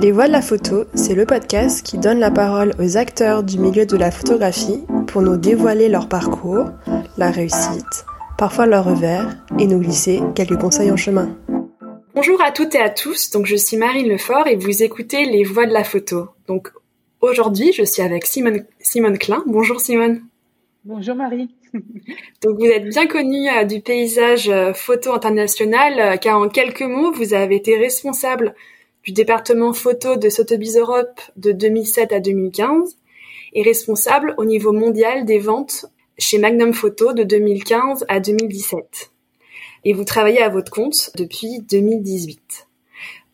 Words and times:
Les 0.00 0.12
Voix 0.12 0.28
de 0.28 0.32
la 0.32 0.40
photo, 0.40 0.84
c'est 0.94 1.14
le 1.14 1.26
podcast 1.26 1.84
qui 1.84 1.98
donne 1.98 2.20
la 2.20 2.30
parole 2.30 2.72
aux 2.78 2.96
acteurs 2.96 3.42
du 3.42 3.58
milieu 3.58 3.84
de 3.84 3.98
la 3.98 4.10
photographie 4.10 4.82
pour 5.06 5.20
nous 5.20 5.36
dévoiler 5.36 5.90
leur 5.90 6.08
parcours, 6.08 6.70
la 7.18 7.30
réussite, 7.30 8.06
parfois 8.38 8.64
leur 8.64 8.86
revers, 8.86 9.36
et 9.58 9.66
nous 9.66 9.78
glisser 9.78 10.20
quelques 10.34 10.58
conseils 10.58 10.90
en 10.90 10.96
chemin. 10.96 11.36
Bonjour 12.14 12.42
à 12.42 12.50
toutes 12.50 12.74
et 12.74 12.80
à 12.80 12.88
tous, 12.88 13.30
donc 13.30 13.44
je 13.44 13.56
suis 13.56 13.76
Marine 13.76 14.08
Lefort 14.08 14.46
et 14.46 14.56
vous 14.56 14.82
écoutez 14.82 15.26
Les 15.26 15.44
Voix 15.44 15.66
de 15.66 15.74
la 15.74 15.84
photo. 15.84 16.28
Donc 16.48 16.72
aujourd'hui, 17.20 17.74
je 17.74 17.84
suis 17.84 18.00
avec 18.00 18.24
Simone, 18.24 18.64
Simone 18.78 19.18
Klein. 19.18 19.42
Bonjour 19.46 19.80
Simone. 19.80 20.22
Bonjour 20.86 21.14
Marie. 21.14 21.50
Donc 22.42 22.58
vous 22.58 22.64
êtes 22.64 22.88
bien 22.88 23.06
connue 23.06 23.50
euh, 23.50 23.64
du 23.64 23.82
paysage 23.82 24.48
euh, 24.48 24.72
photo 24.72 25.12
international 25.12 26.00
euh, 26.00 26.16
car 26.16 26.38
en 26.38 26.48
quelques 26.48 26.80
mots, 26.80 27.12
vous 27.12 27.34
avez 27.34 27.56
été 27.56 27.76
responsable 27.76 28.54
du 29.04 29.12
département 29.12 29.72
photo 29.72 30.16
de 30.16 30.28
Sotheby's 30.28 30.76
Europe 30.76 31.20
de 31.36 31.52
2007 31.52 32.12
à 32.12 32.20
2015 32.20 32.96
et 33.52 33.62
responsable 33.62 34.34
au 34.36 34.44
niveau 34.44 34.72
mondial 34.72 35.24
des 35.24 35.38
ventes 35.38 35.86
chez 36.18 36.38
Magnum 36.38 36.72
Photo 36.72 37.12
de 37.12 37.22
2015 37.22 38.04
à 38.08 38.20
2017. 38.20 39.10
Et 39.84 39.94
vous 39.94 40.04
travaillez 40.04 40.42
à 40.42 40.50
votre 40.50 40.70
compte 40.70 41.10
depuis 41.16 41.60
2018. 41.60 42.68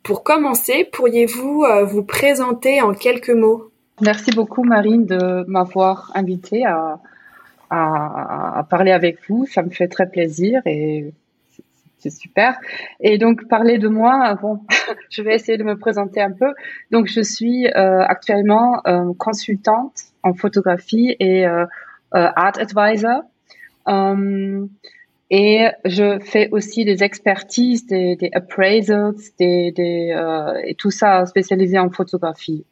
Pour 0.03 0.23
commencer, 0.23 0.89
pourriez-vous 0.93 1.65
vous 1.85 2.05
présenter 2.05 2.81
en 2.81 2.95
quelques 2.95 3.31
mots? 3.31 3.71
Merci 4.01 4.31
beaucoup 4.31 4.63
Marine 4.63 5.05
de 5.05 5.45
m'avoir 5.49 6.13
invité 6.15 6.65
à, 6.65 7.01
à, 7.71 8.59
à, 8.59 8.65
parler 8.65 8.93
avec 8.93 9.19
vous. 9.29 9.47
Ça 9.47 9.63
me 9.63 9.71
fait 9.71 9.89
très 9.89 10.09
plaisir 10.09 10.63
et 10.65 11.13
c'est 11.99 12.11
super. 12.11 12.59
Et 13.01 13.19
donc 13.19 13.49
parler 13.49 13.79
de 13.79 13.89
moi, 13.89 14.37
bon, 14.41 14.61
je 15.11 15.23
vais 15.23 15.35
essayer 15.35 15.59
de 15.59 15.65
me 15.65 15.77
présenter 15.77 16.21
un 16.21 16.33
peu. 16.33 16.53
Donc 16.91 17.07
je 17.07 17.21
suis 17.21 17.67
euh, 17.67 18.03
actuellement 18.03 18.81
euh, 18.87 19.13
consultante 19.19 19.95
en 20.23 20.35
photographie 20.35 21.17
et 21.21 21.47
euh, 21.47 21.65
euh 22.15 22.29
art 22.37 22.59
advisor. 22.59 23.23
Euh, 23.89 24.67
et 25.31 25.67
je 25.85 26.21
fais 26.21 26.49
aussi 26.53 26.85
des 26.85 27.03
expertises, 27.03 27.87
des, 27.87 28.15
des 28.15 28.31
appraisals, 28.33 29.15
des, 29.41 29.73
des 29.73 30.15
et 30.65 30.75
tout 30.77 30.93
ça 30.93 31.27
spécialisé 31.27 31.81
en 31.81 31.91
photographie. 31.91 32.65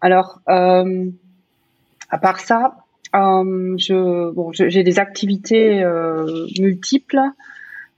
Alors, 0.00 0.40
à 0.46 2.18
part 2.18 2.40
ça, 2.40 2.82
euh, 3.14 3.74
je, 3.76 4.30
bon, 4.30 4.52
j'ai 4.52 4.82
des 4.82 4.98
activités 4.98 5.82
euh, 5.82 6.46
multiples. 6.58 7.20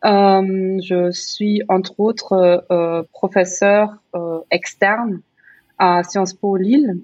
Euh, 0.05 0.81
je 0.83 1.11
suis 1.13 1.63
entre 1.69 1.99
autres 1.99 2.65
euh, 2.71 3.03
professeur 3.13 3.97
euh, 4.15 4.41
externe 4.51 5.21
à 5.79 6.03
Sciences 6.03 6.35
Po 6.35 6.57
Lille. 6.57 6.99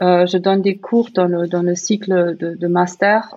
je 0.00 0.38
donne 0.38 0.62
des 0.62 0.76
cours 0.76 1.10
dans 1.12 1.26
le, 1.26 1.48
dans 1.48 1.62
le 1.62 1.74
cycle 1.74 2.36
de, 2.38 2.66
master 2.68 3.34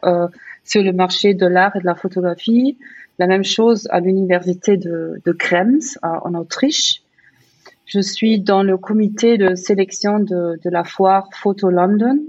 sur 0.64 0.84
le 0.84 0.94
marché 0.94 1.34
de 1.34 1.48
l'art 1.48 1.76
et 1.76 1.80
de 1.80 1.86
la 1.86 1.96
photographie. 1.96 2.78
La 3.18 3.26
même 3.26 3.44
chose 3.44 3.88
à 3.92 4.00
l'université 4.00 4.78
de, 4.78 5.32
Krems 5.38 5.98
en 6.04 6.36
Autriche. 6.36 7.02
Je 7.86 8.00
suis 8.00 8.40
dans 8.40 8.64
le 8.64 8.78
comité 8.78 9.38
de 9.38 9.56
sélection 9.56 10.20
de 10.20 10.70
la 10.70 10.84
foire 10.84 11.28
Photo 11.34 11.70
London 11.70 12.20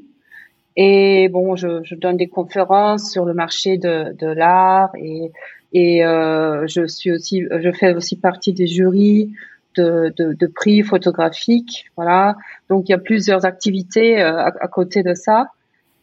et 0.76 1.28
bon, 1.28 1.56
je, 1.56 1.82
je, 1.82 1.94
donne 1.94 2.16
des 2.16 2.28
conférences 2.28 3.10
sur 3.10 3.24
le 3.24 3.34
marché 3.34 3.76
de, 3.76 4.14
de 4.16 4.26
l'art 4.26 4.90
et, 4.96 5.30
et 5.72 6.04
euh, 6.04 6.66
je 6.66 6.86
suis 6.86 7.10
aussi, 7.10 7.42
je 7.50 7.72
fais 7.72 7.94
aussi 7.94 8.16
partie 8.16 8.52
des 8.52 8.66
jurys 8.66 9.32
de, 9.76 10.12
de, 10.16 10.32
de 10.32 10.46
prix 10.46 10.82
photographiques. 10.82 11.90
Voilà. 11.96 12.36
Donc 12.68 12.88
il 12.88 12.92
y 12.92 12.94
a 12.94 12.98
plusieurs 12.98 13.44
activités 13.44 14.22
euh, 14.22 14.44
à, 14.44 14.68
côté 14.68 15.02
de 15.02 15.14
ça. 15.14 15.48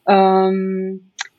Euh, 0.10 0.96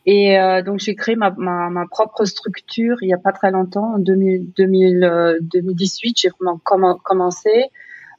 et 0.06 0.38
euh, 0.38 0.62
donc 0.62 0.78
j'ai 0.78 0.94
créé 0.94 1.14
ma, 1.14 1.30
ma, 1.36 1.68
ma, 1.68 1.86
propre 1.86 2.24
structure 2.24 2.96
il 3.02 3.08
y 3.08 3.12
a 3.12 3.18
pas 3.18 3.32
très 3.32 3.50
longtemps, 3.50 3.94
en 3.94 3.98
2000, 3.98 4.52
2000 4.56 5.38
2018. 5.40 6.20
J'ai 6.20 6.30
vraiment 6.30 6.96
commencé 7.02 7.70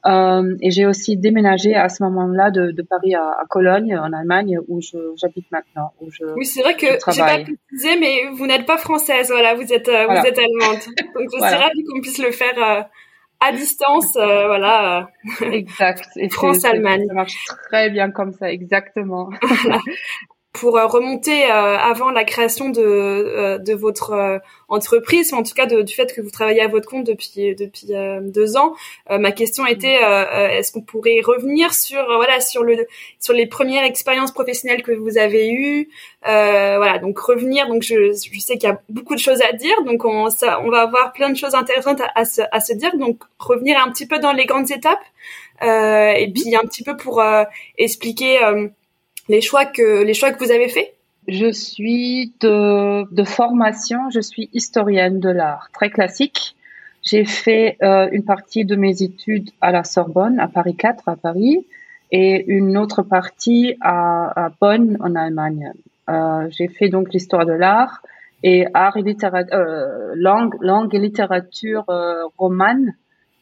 euh, 0.04 0.56
et 0.60 0.70
j'ai 0.70 0.84
aussi 0.84 1.16
déménagé 1.16 1.74
à 1.74 1.88
ce 1.88 2.02
moment-là 2.02 2.50
de, 2.50 2.72
de 2.72 2.82
Paris 2.82 3.14
à, 3.14 3.22
à, 3.22 3.44
Cologne, 3.48 3.96
en 3.96 4.12
Allemagne, 4.12 4.58
où 4.68 4.80
j'habite 5.16 5.46
maintenant. 5.52 5.92
Où 6.00 6.10
je, 6.10 6.24
oui, 6.36 6.44
c'est 6.44 6.62
vrai 6.62 6.74
que 6.74 6.86
j'ai 7.12 7.20
pas 7.20 7.38
précisé, 7.38 7.98
mais 8.00 8.30
vous 8.32 8.46
n'êtes 8.46 8.66
pas 8.66 8.78
française, 8.78 9.28
voilà, 9.28 9.54
vous 9.54 9.72
êtes 9.72 9.88
euh, 9.88 10.06
vous 10.06 10.26
êtes 10.26 10.38
allemande. 10.38 10.80
Donc 11.14 11.28
je 11.32 11.46
suis 11.46 11.54
ravie 11.54 11.84
qu'on 11.84 12.00
puisse 12.00 12.18
le 12.18 12.32
faire 12.32 12.58
euh, 12.58 12.82
à 13.40 13.52
distance, 13.52 14.12
voilà. 14.14 15.08
Exact. 15.40 16.08
France-Allemagne. 16.30 17.04
Ça 17.06 17.14
marche 17.14 17.44
très 17.70 17.90
bien 17.90 18.10
comme 18.10 18.32
ça, 18.32 18.50
exactement. 18.50 19.30
pour 20.52 20.76
euh, 20.76 20.86
remonter 20.86 21.44
euh, 21.46 21.78
avant 21.78 22.10
la 22.10 22.24
création 22.24 22.68
de, 22.68 22.82
euh, 22.82 23.58
de 23.58 23.72
votre 23.72 24.40
entreprise, 24.68 25.32
en 25.32 25.42
tout 25.42 25.54
cas 25.54 25.66
de, 25.66 25.80
du 25.82 25.94
fait 25.94 26.14
que 26.14 26.20
vous 26.20 26.30
travaillez 26.30 26.60
à 26.60 26.68
votre 26.68 26.88
compte 26.88 27.04
depuis 27.04 27.54
depuis 27.54 27.88
deux 28.22 28.56
ans, 28.56 28.74
ma 29.10 29.32
question 29.32 29.66
était 29.66 29.98
est-ce 30.56 30.72
qu'on 30.72 30.80
pourrait 30.80 31.20
revenir 31.22 31.74
sur 31.74 32.02
voilà 32.16 32.40
sur 32.40 32.62
le 32.62 32.86
sur 33.20 33.34
les 33.34 33.46
premières 33.46 33.84
expériences 33.84 34.32
professionnelles 34.32 34.82
que 34.82 34.92
vous 34.92 35.18
avez 35.18 35.50
eues, 35.50 35.90
voilà 36.24 36.98
donc 36.98 37.18
revenir 37.18 37.68
donc 37.68 37.82
je, 37.82 38.12
je 38.12 38.40
sais 38.40 38.56
qu'il 38.56 38.68
y 38.68 38.72
a 38.72 38.80
beaucoup 38.88 39.14
de 39.14 39.20
choses 39.20 39.42
à 39.42 39.52
dire 39.52 39.76
donc 39.84 40.06
on 40.06 40.30
ça, 40.30 40.60
on 40.62 40.70
va 40.70 40.82
avoir 40.82 41.12
plein 41.12 41.28
de 41.28 41.36
choses 41.36 41.54
intéressantes 41.54 42.00
à, 42.00 42.10
à, 42.14 42.24
se, 42.24 42.40
à 42.50 42.60
se 42.60 42.72
dire 42.72 42.96
donc 42.96 43.18
revenir 43.38 43.78
un 43.84 43.90
petit 43.90 44.06
peu 44.06 44.18
dans 44.20 44.32
les 44.32 44.46
grandes 44.46 44.70
étapes 44.70 45.04
et 45.60 46.32
puis 46.34 46.56
un 46.56 46.66
petit 46.66 46.82
peu 46.82 46.96
pour 46.96 47.22
expliquer 47.76 48.38
les 49.32 49.40
choix 49.40 49.64
que 49.64 50.02
les 50.02 50.14
choix 50.14 50.30
que 50.32 50.44
vous 50.44 50.52
avez 50.52 50.68
faits? 50.68 50.92
Je 51.26 51.50
suis 51.50 52.32
de, 52.40 53.04
de 53.20 53.24
formation, 53.24 54.00
je 54.10 54.20
suis 54.20 54.50
historienne 54.52 55.20
de 55.20 55.30
l'art, 55.30 55.70
très 55.72 55.88
classique. 55.88 56.54
J'ai 57.02 57.24
fait 57.24 57.78
euh, 57.82 58.08
une 58.12 58.24
partie 58.24 58.64
de 58.64 58.76
mes 58.76 59.02
études 59.02 59.50
à 59.60 59.72
la 59.72 59.84
Sorbonne, 59.84 60.38
à 60.38 60.48
Paris 60.48 60.76
4, 60.76 61.08
à 61.08 61.16
Paris, 61.16 61.66
et 62.10 62.44
une 62.46 62.76
autre 62.76 63.02
partie 63.02 63.76
à, 63.80 64.46
à 64.46 64.50
Bonn, 64.60 64.98
en 65.00 65.14
Allemagne. 65.14 65.72
Euh, 66.10 66.48
j'ai 66.50 66.68
fait 66.68 66.88
donc 66.88 67.12
l'histoire 67.14 67.46
de 67.46 67.52
l'art 67.52 68.02
et 68.42 68.66
art 68.74 68.96
et 68.98 69.02
littérature, 69.02 69.56
euh, 69.56 70.12
langue, 70.14 70.56
langue 70.60 70.94
et 70.94 70.98
littérature 70.98 71.86
romane 72.36 72.94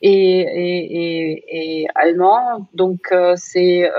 et, 0.02 0.40
et, 0.64 0.80
et, 1.02 1.82
et 1.82 1.86
allemand. 1.96 2.68
Donc 2.74 3.12
c'est 3.36 3.90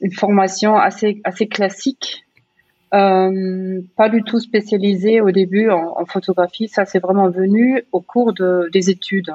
une 0.00 0.12
formation 0.12 0.76
assez 0.76 1.20
assez 1.24 1.46
classique, 1.46 2.24
euh, 2.94 3.80
pas 3.96 4.08
du 4.08 4.22
tout 4.22 4.40
spécialisée 4.40 5.20
au 5.20 5.30
début 5.30 5.70
en, 5.70 6.04
photographie. 6.06 6.68
Ça, 6.68 6.84
c'est 6.84 7.00
vraiment 7.00 7.28
venu 7.28 7.82
au 7.92 8.00
cours 8.00 8.32
de, 8.32 8.68
des 8.72 8.90
études, 8.90 9.32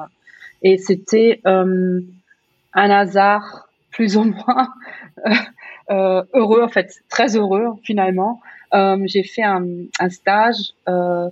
et 0.62 0.78
c'était 0.78 1.40
euh, 1.46 2.00
un 2.72 2.90
hasard 2.90 3.68
plus 3.90 4.16
ou 4.16 4.24
moins 4.24 4.68
euh, 5.90 6.22
heureux, 6.32 6.62
en 6.62 6.68
fait, 6.68 7.02
très 7.08 7.36
heureux 7.36 7.74
finalement. 7.82 8.40
Euh, 8.74 8.98
j'ai 9.06 9.22
fait 9.22 9.42
un, 9.42 9.64
un 10.00 10.08
stage 10.10 10.74
euh, 10.88 11.28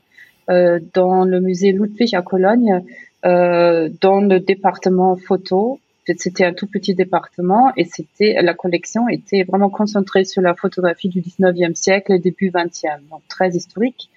euh, 0.49 0.79
dans 0.95 1.25
le 1.25 1.41
musée 1.41 1.73
Ludwig 1.73 2.15
à 2.15 2.23
Cologne, 2.23 2.83
dans 3.25 4.21
le 4.21 4.41
département 4.41 5.15
photo 5.15 5.79
c'était 6.17 6.45
un 6.45 6.53
tout 6.53 6.67
petit 6.67 6.95
département 6.95 7.73
et 7.77 7.85
c'était 7.85 8.37
la 8.43 8.55
collection 8.55 9.09
était 9.09 9.45
vraiment 9.45 9.71
concentrée 9.71 10.25
sur 10.25 10.43
la 10.43 10.55
photographie 10.55 11.09
du 11.09 11.21
19e 11.21 11.75
siècle 11.75 12.13
et 12.13 12.19
début 12.19 12.51
20e, 12.51 13.09
donc 13.11 13.23
très 13.29 13.51
historique. 13.51 14.11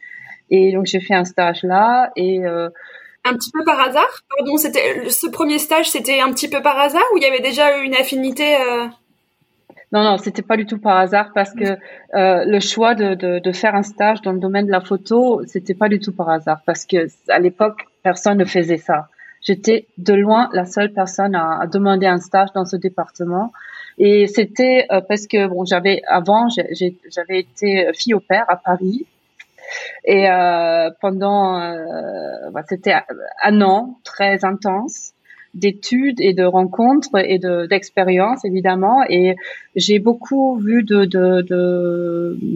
Et 0.50 0.74
donc 0.74 0.86
j'ai 0.86 1.00
fait 1.00 1.14
un 1.14 1.26
stage 1.26 1.64
là 1.64 2.12
et 2.16 2.46
euh, 2.46 2.70
un 3.24 3.34
petit 3.34 3.52
peu 3.52 3.64
par 3.64 3.80
hasard? 3.80 4.22
Pardon, 4.36 4.58
c'était 4.58 5.10
ce 5.10 5.28
premier 5.28 5.58
stage, 5.58 5.90
c'était 5.90 6.20
un 6.20 6.32
petit 6.32 6.48
peu 6.48 6.62
par 6.62 6.78
hasard 6.80 7.04
ou 7.14 7.18
il 7.18 7.24
y 7.24 7.28
avait 7.28 7.42
déjà 7.42 7.78
une 7.78 7.96
affinité 7.96 8.56
euh... 8.56 8.88
Non, 9.92 10.04
non, 10.04 10.18
c'était 10.18 10.42
pas 10.42 10.58
du 10.58 10.66
tout 10.66 10.80
par 10.80 10.98
hasard 10.98 11.32
parce 11.34 11.54
que 11.54 11.78
euh, 12.16 12.44
le 12.46 12.60
choix 12.60 12.96
de, 12.96 13.14
de, 13.14 13.40
de, 13.40 13.52
faire 13.52 13.76
un 13.76 13.84
stage 13.84 14.22
dans 14.22 14.34
le 14.34 14.40
domaine 14.40 14.66
de 14.66 14.72
la 14.72 14.82
photo, 14.82 15.42
c'était 15.48 15.76
pas 15.76 15.90
du 15.90 16.00
tout 16.00 16.12
par 16.12 16.30
hasard 16.30 16.62
parce 16.66 16.86
que 16.86 17.08
à 17.30 17.40
l'époque 17.40 17.86
personne 18.04 18.38
ne 18.40 18.46
faisait 18.46 18.78
ça. 18.78 19.08
J'étais 19.46 19.86
de 20.00 20.14
loin 20.14 20.50
la 20.54 20.66
seule 20.66 20.92
personne 20.92 21.36
à, 21.36 21.66
demander 21.72 22.08
un 22.08 22.18
stage 22.18 22.50
dans 22.54 22.66
ce 22.66 22.76
département. 22.76 23.54
Et 24.00 24.28
c'était 24.28 24.88
euh, 24.92 25.02
parce 25.02 25.28
que 25.28 25.48
bon, 25.48 25.66
j'avais 25.66 26.02
avant, 26.08 26.48
j'avais 26.50 27.40
été 27.40 27.92
fille 27.94 28.16
au 28.16 28.20
père 28.20 28.46
à 28.48 28.58
Paris. 28.58 29.06
Et 30.04 30.30
euh, 30.30 30.90
pendant, 31.00 31.60
euh, 31.60 32.50
bah, 32.52 32.64
c'était 32.68 32.96
un 33.44 33.62
an 33.62 34.00
très 34.04 34.44
intense 34.44 35.12
d'études 35.54 36.20
et 36.20 36.34
de 36.34 36.44
rencontres 36.44 37.08
et 37.16 37.40
d'expériences 37.40 38.44
évidemment 38.44 39.04
et 39.08 39.38
j'ai 39.78 40.00
beaucoup 40.00 40.58
vu 40.58 40.84
de 40.84 41.06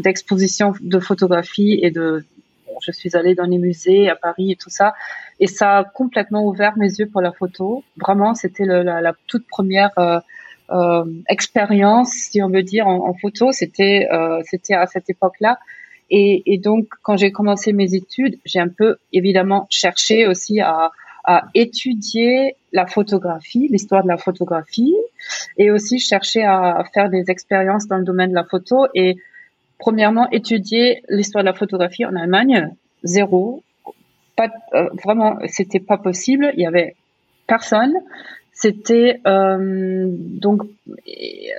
d'expositions 0.02 0.72
de, 0.72 0.78
de 0.82 1.00
photographie 1.00 1.80
et 1.82 1.92
de 1.92 2.26
je 2.82 2.92
suis 2.92 3.16
allée 3.16 3.36
dans 3.36 3.46
les 3.46 3.58
musées 3.58 4.10
à 4.10 4.16
Paris 4.16 4.52
et 4.52 4.56
tout 4.56 4.70
ça 4.70 4.94
et 5.40 5.48
ça 5.48 5.80
a 5.80 5.84
complètement 5.84 6.46
ouvert 6.46 6.78
mes 6.78 6.88
yeux 6.88 7.08
pour 7.08 7.22
la 7.22 7.32
photo. 7.32 7.84
Vraiment, 7.98 8.34
c'était 8.36 8.66
la, 8.66 9.14
toute 9.28 9.48
première 9.48 9.92
euh, 9.98 10.20
euh, 10.70 11.06
expérience, 11.30 12.12
si 12.12 12.44
on 12.44 12.50
veut 12.50 12.64
dire, 12.64 12.88
en, 12.88 13.14
photo. 13.14 13.52
C'était 13.52 14.08
euh, 14.12 14.42
c'était 14.46 14.74
à 14.74 14.86
cette 14.86 15.10
époque-là. 15.10 15.60
Et, 16.12 16.60
donc, 16.64 16.88
quand 17.04 17.18
j'ai 17.18 17.32
commencé 17.32 17.72
mes 17.72 17.94
études, 17.94 18.40
j'ai 18.44 18.60
un 18.60 18.68
peu 18.68 18.98
évidemment 19.14 19.68
cherché 19.70 20.26
aussi 20.26 20.60
à, 20.60 20.90
à 21.24 21.44
étudier 21.54 22.56
la 22.74 22.88
photographie, 22.88 23.68
l'histoire 23.70 24.02
de 24.02 24.08
la 24.08 24.18
photographie, 24.18 24.96
et 25.60 25.70
aussi 25.70 26.00
chercher 26.00 26.44
à 26.44 26.84
faire 26.96 27.12
des 27.12 27.26
expériences 27.30 27.88
dans 27.88 27.98
le 27.98 28.04
domaine 28.04 28.32
de 28.32 28.36
la 28.36 28.44
photo. 28.44 28.88
Et 28.96 29.18
premièrement, 29.80 30.30
étudier 30.30 31.02
l'histoire 31.10 31.44
de 31.44 31.50
la 31.50 31.56
photographie 31.56 32.06
en 32.06 32.16
Allemagne, 32.16 32.70
zéro. 33.04 33.64
Pas, 34.36 34.50
euh, 34.74 34.90
vraiment, 35.04 35.40
c'était 35.48 35.80
pas 35.80 35.98
possible. 35.98 36.52
Il 36.56 36.62
y 36.62 36.68
avait 36.68 36.96
personne. 37.48 37.94
C'était 38.62 39.22
euh, 39.26 40.08
donc 40.10 40.64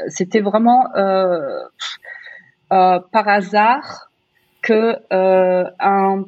c'était 0.08 0.40
vraiment 0.40 0.94
euh, 0.96 1.62
euh, 2.72 3.00
par 3.10 3.26
hasard 3.26 4.10
que 4.60 4.96
un, 5.10 6.24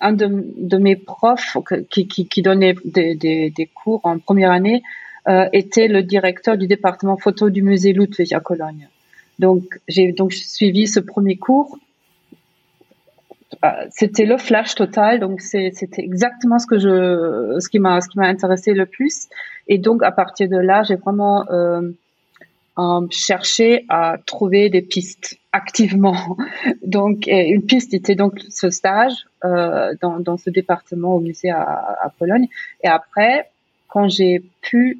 un 0.00 0.12
de, 0.12 0.76
mes 0.76 0.96
profs 0.96 1.56
qui, 1.88 2.42
donnait 2.42 2.74
des, 2.84 3.14
des, 3.14 3.70
cours 3.74 4.02
en 4.04 4.18
première 4.18 4.50
année 4.50 4.82
était 5.54 5.88
le 5.88 6.02
directeur 6.02 6.58
du 6.58 6.66
département 6.66 7.16
photo 7.16 7.48
du 7.48 7.62
musée 7.62 7.94
Ludwig 7.94 8.34
à 8.34 8.40
Cologne. 8.40 8.88
Donc 9.38 9.80
j'ai 9.88 10.12
donc 10.12 10.32
suivi 10.32 10.86
ce 10.86 11.00
premier 11.00 11.36
cours 11.36 11.78
euh, 13.64 13.68
c'était 13.90 14.24
le 14.24 14.36
flash 14.36 14.74
total, 14.74 15.20
donc 15.20 15.40
c'était 15.40 16.02
exactement 16.02 16.58
ce 16.58 16.66
que 16.66 16.78
je, 16.78 17.56
ce 17.60 17.68
qui 17.68 17.78
m'a, 17.78 18.00
ce 18.00 18.08
qui 18.08 18.18
m'a 18.18 18.26
intéressé 18.26 18.74
le 18.74 18.86
plus. 18.86 19.28
Et 19.68 19.78
donc 19.78 20.02
à 20.02 20.10
partir 20.10 20.48
de 20.48 20.56
là, 20.56 20.82
j'ai 20.82 20.96
vraiment 20.96 21.46
euh, 21.50 21.80
cherché 23.10 23.84
à 23.88 24.16
trouver 24.26 24.70
des 24.70 24.82
pistes 24.82 25.38
activement. 25.52 26.36
Donc 26.84 27.26
une 27.28 27.62
piste 27.62 27.94
était 27.94 28.16
donc 28.16 28.40
ce 28.50 28.70
stage 28.70 29.26
euh, 29.44 29.94
dans, 30.00 30.18
dans 30.18 30.36
ce 30.36 30.50
département 30.50 31.14
au 31.14 31.20
musée 31.20 31.50
à, 31.50 31.62
à 32.02 32.10
Pologne. 32.18 32.48
Et 32.82 32.88
après, 32.88 33.50
quand 33.88 34.08
j'ai 34.08 34.42
pu 34.62 34.98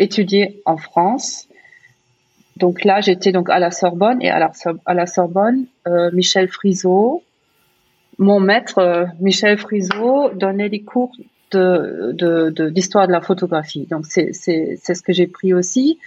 étudier 0.00 0.60
en 0.64 0.76
France, 0.76 1.48
donc 2.58 2.84
là 2.84 3.00
j'étais 3.00 3.32
donc 3.32 3.50
à 3.50 3.58
la 3.58 3.70
Sorbonne 3.70 4.20
et 4.22 4.30
à 4.30 4.38
la, 4.38 5.06
Sorbonne, 5.06 5.66
euh, 5.86 6.10
Michel 6.12 6.48
Friseau 6.48 7.22
mon 8.18 8.40
maître, 8.40 8.78
euh, 8.78 9.06
Michel 9.20 9.58
Friseau, 9.58 10.30
donnait 10.34 10.68
des 10.68 10.82
cours 10.82 11.12
de, 11.52 12.12
de, 12.12 12.68
d'histoire 12.68 13.06
de, 13.06 13.12
la 13.12 13.20
photographie. 13.20 13.86
Donc 13.90 14.04
c'est 14.06 14.32
ce 14.32 15.02
que 15.02 15.12
j'ai 15.12 15.26
pris 15.26 15.54
aussi. 15.54 15.98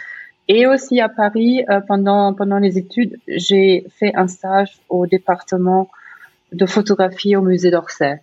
Et 0.48 0.68
aussi 0.68 1.00
à 1.00 1.07
Paris, 1.07 1.63
euh, 1.69 1.80
pendant, 1.80 2.33
pendant 2.33 2.57
les 2.57 2.77
études, 2.77 3.18
j'ai 3.27 3.86
fait 3.98 4.13
un 4.15 4.27
stage 4.27 4.80
au 4.89 5.07
département 5.07 5.89
de 6.51 6.65
photographie 6.65 7.36
au 7.36 7.42
musée 7.42 7.71
d'Orsay. 7.71 8.21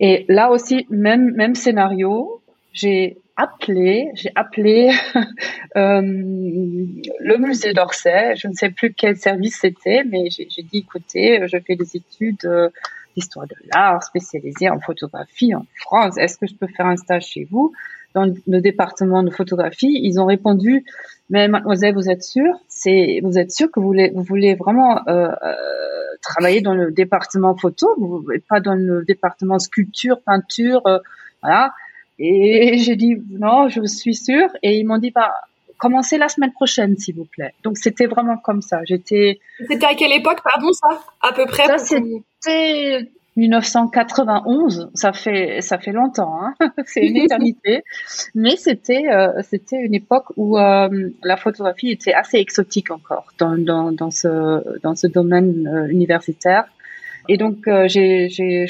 Et 0.00 0.26
là 0.28 0.50
aussi, 0.50 0.86
même, 0.90 1.32
même 1.34 1.54
scénario, 1.54 2.40
j'ai 2.72 3.18
appelé, 3.36 4.10
j'ai 4.14 4.30
appelé 4.34 4.90
euh, 5.76 6.00
le 6.00 7.36
musée 7.38 7.72
d'Orsay. 7.72 8.34
Je 8.36 8.48
ne 8.48 8.54
sais 8.54 8.70
plus 8.70 8.92
quel 8.94 9.16
service 9.16 9.58
c'était, 9.60 10.04
mais 10.04 10.30
j'ai 10.30 10.62
dit 10.62 10.78
écoutez, 10.78 11.46
je 11.46 11.58
fais 11.58 11.76
des 11.76 11.96
études 11.96 12.44
euh, 12.44 12.70
d'histoire 13.16 13.46
de 13.46 13.56
l'art 13.72 14.02
spécialisées 14.02 14.70
en 14.70 14.80
photographie 14.80 15.54
en 15.54 15.66
France. 15.74 16.16
Est-ce 16.18 16.38
que 16.38 16.46
je 16.46 16.54
peux 16.54 16.66
faire 16.66 16.86
un 16.86 16.96
stage 16.96 17.26
chez 17.26 17.46
vous? 17.50 17.72
Dans 18.14 18.32
le 18.46 18.60
département 18.62 19.22
de 19.22 19.30
photographie 19.30 20.00
Ils 20.02 20.18
ont 20.18 20.24
répondu 20.24 20.86
mais 21.28 21.48
mademoiselle, 21.48 21.94
vous 21.94 22.08
êtes 22.08 22.22
sûre? 22.22 22.54
C'est 22.68 23.20
vous 23.22 23.36
êtes 23.36 23.52
sûre 23.52 23.70
que 23.70 23.80
vous 23.80 23.86
voulez 23.86 24.10
vous 24.14 24.22
voulez 24.22 24.54
vraiment 24.54 25.06
euh, 25.08 25.28
euh 25.30 25.54
travailler 26.22 26.60
dans 26.62 26.74
le 26.74 26.90
département 26.90 27.54
photo, 27.54 27.94
vous, 27.98 28.26
pas 28.48 28.58
dans 28.58 28.74
le 28.74 29.04
département 29.04 29.58
sculpture, 29.58 30.22
peinture, 30.22 30.80
euh, 30.86 30.98
voilà 31.42 31.72
et 32.18 32.78
j'ai 32.78 32.96
dit 32.96 33.16
non, 33.30 33.68
je 33.68 33.84
suis 33.86 34.14
sûre. 34.14 34.48
Et 34.62 34.78
ils 34.78 34.84
m'ont 34.84 34.98
dit 34.98 35.10
bah 35.10 35.34
commencez 35.78 36.18
la 36.18 36.28
semaine 36.28 36.52
prochaine, 36.52 36.96
s'il 36.96 37.16
vous 37.16 37.26
plaît. 37.26 37.54
Donc 37.62 37.76
c'était 37.78 38.06
vraiment 38.06 38.36
comme 38.36 38.62
ça. 38.62 38.80
J'étais. 38.84 39.40
C'était 39.68 39.86
à 39.86 39.94
quelle 39.94 40.12
époque, 40.12 40.40
pardon, 40.42 40.72
ça 40.72 41.00
À 41.20 41.32
peu 41.32 41.46
près. 41.46 41.66
Ça 41.66 41.78
c'était 41.78 43.10
1991. 43.36 44.90
Ça 44.94 45.12
fait 45.12 45.60
ça 45.60 45.78
fait 45.78 45.92
longtemps. 45.92 46.40
Hein 46.42 46.54
C'est 46.86 47.06
une 47.06 47.16
éternité. 47.16 47.82
Mais 48.34 48.56
c'était 48.56 49.08
euh, 49.10 49.42
c'était 49.42 49.76
une 49.76 49.94
époque 49.94 50.26
où 50.36 50.58
euh, 50.58 51.10
la 51.22 51.36
photographie 51.36 51.90
était 51.90 52.14
assez 52.14 52.38
exotique 52.38 52.90
encore 52.90 53.26
dans 53.38 53.56
dans 53.58 53.92
dans 53.92 54.10
ce 54.10 54.80
dans 54.80 54.94
ce 54.94 55.06
domaine 55.06 55.68
euh, 55.68 55.88
universitaire. 55.88 56.66
Et 57.28 57.36
donc 57.36 57.66
euh, 57.66 57.88
j'ai 57.88 58.66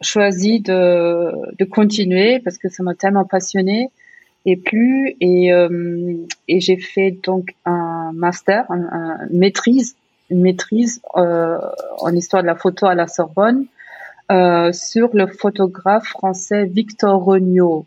choisi 0.00 0.60
de, 0.60 1.56
de 1.56 1.64
continuer 1.64 2.40
parce 2.40 2.58
que 2.58 2.68
ça 2.68 2.82
m'a 2.82 2.94
tellement 2.94 3.24
passionné 3.24 3.90
et 4.46 4.56
plu 4.56 5.16
et, 5.20 5.52
euh, 5.52 6.16
et 6.48 6.60
j'ai 6.60 6.78
fait 6.78 7.10
donc 7.22 7.54
un 7.64 8.12
master, 8.14 8.64
un, 8.70 9.18
maîtrise, 9.30 9.96
une 10.30 10.40
maîtrise 10.40 11.02
euh, 11.16 11.58
en 11.98 12.14
histoire 12.14 12.42
de 12.42 12.46
la 12.46 12.56
photo 12.56 12.86
à 12.86 12.94
la 12.94 13.06
Sorbonne 13.06 13.66
euh, 14.32 14.72
sur 14.72 15.10
le 15.12 15.26
photographe 15.26 16.06
français 16.06 16.64
Victor 16.64 17.22
Regnault. 17.22 17.86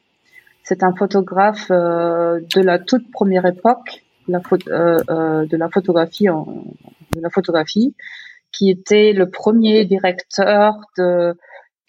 C'est 0.63 0.83
un 0.83 0.93
photographe 0.93 1.67
euh, 1.71 2.39
de 2.55 2.61
la 2.61 2.79
toute 2.79 3.11
première 3.11 3.45
époque 3.45 4.03
la 4.29 4.39
de 4.39 5.57
la 5.57 5.69
photographie 5.69 6.27
de 6.27 7.21
la 7.21 7.29
photographie 7.29 7.93
qui 8.53 8.69
était 8.69 9.13
le 9.13 9.29
premier 9.29 9.85
directeur 9.85 10.75
de, 10.97 11.35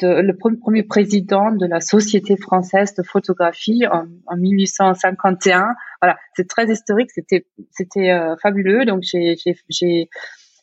de 0.00 0.08
le 0.08 0.36
premier 0.36 0.82
président 0.82 1.52
de 1.52 1.66
la 1.66 1.80
Société 1.80 2.36
française 2.36 2.94
de 2.94 3.02
photographie 3.02 3.86
en, 3.86 4.06
en 4.26 4.36
1851. 4.36 5.74
Voilà, 6.00 6.16
c'est 6.34 6.48
très 6.48 6.66
historique, 6.66 7.10
c'était 7.12 7.46
c'était 7.70 8.10
euh, 8.10 8.34
fabuleux. 8.42 8.84
Donc 8.84 9.02
j'ai 9.02 9.36
j'ai 9.68 10.08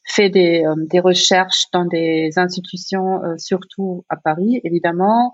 fait 0.04 0.30
des 0.30 0.64
euh, 0.66 0.76
des 0.78 1.00
recherches 1.00 1.66
dans 1.72 1.86
des 1.86 2.32
institutions 2.38 3.24
euh, 3.24 3.38
surtout 3.38 4.04
à 4.10 4.18
Paris 4.18 4.60
évidemment 4.64 5.34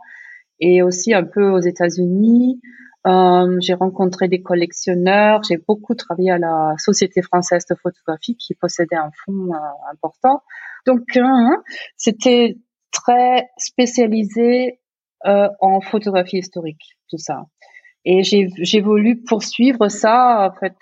et 0.60 0.82
aussi 0.82 1.14
un 1.14 1.24
peu 1.24 1.50
aux 1.50 1.60
États-Unis. 1.60 2.60
Euh, 3.06 3.58
j'ai 3.62 3.74
rencontré 3.74 4.28
des 4.28 4.42
collectionneurs, 4.42 5.42
j'ai 5.44 5.58
beaucoup 5.58 5.96
travaillé 5.96 6.32
à 6.32 6.38
la 6.38 6.76
Société 6.78 7.22
française 7.22 7.66
de 7.70 7.76
photographie 7.76 8.36
qui 8.36 8.54
possédait 8.56 8.96
un 8.96 9.12
fonds 9.24 9.54
euh, 9.54 9.92
important. 9.92 10.42
Donc 10.86 11.16
hein, 11.16 11.62
c'était 11.96 12.58
très 12.92 13.50
spécialisé 13.58 14.80
euh, 15.26 15.48
en 15.62 15.80
photographie 15.80 16.40
historique, 16.40 16.98
tout 17.10 17.18
ça. 17.18 17.46
Et 18.04 18.24
j'ai 18.24 18.82
voulu 18.82 19.22
poursuivre 19.22 19.90
ça, 19.90 20.50
en 20.50 20.58
fait, 20.58 20.76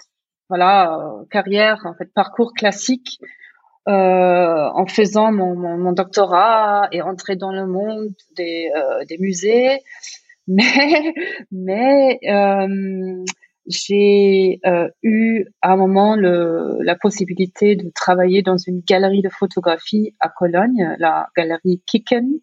voilà, 0.48 0.96
carrière, 1.32 1.82
en 1.86 1.96
fait, 1.96 2.13
parcours 2.13 2.54
classique, 2.54 3.20
en 3.88 4.86
faisant 4.86 5.32
mon, 5.32 5.92
doctorat 5.92 6.88
et 6.92 7.01
entrer 7.01 7.36
dans 7.36 7.51
le 7.51 7.66
monde 7.66 8.13
des 8.36 9.18
musées 9.20 9.80
mais 10.48 11.14
mais 11.52 12.20
euh, 12.28 13.24
j'ai 13.68 14.60
euh, 14.66 14.90
eu 15.02 15.46
à 15.62 15.74
un 15.74 15.75
moment 15.75 16.16
le, 16.16 16.78
la 16.82 16.96
possibilité 16.96 17.75
de 17.75 17.90
travailler 17.94 18.44
dans 18.44 18.58
une 18.58 18.82
galerie 18.82 19.22
de 19.22 19.30
photographie 19.30 20.16
à 20.20 20.30
Cologne, 20.30 20.96
la 21.00 21.30
galerie 21.36 21.82
Kicken, 21.86 22.40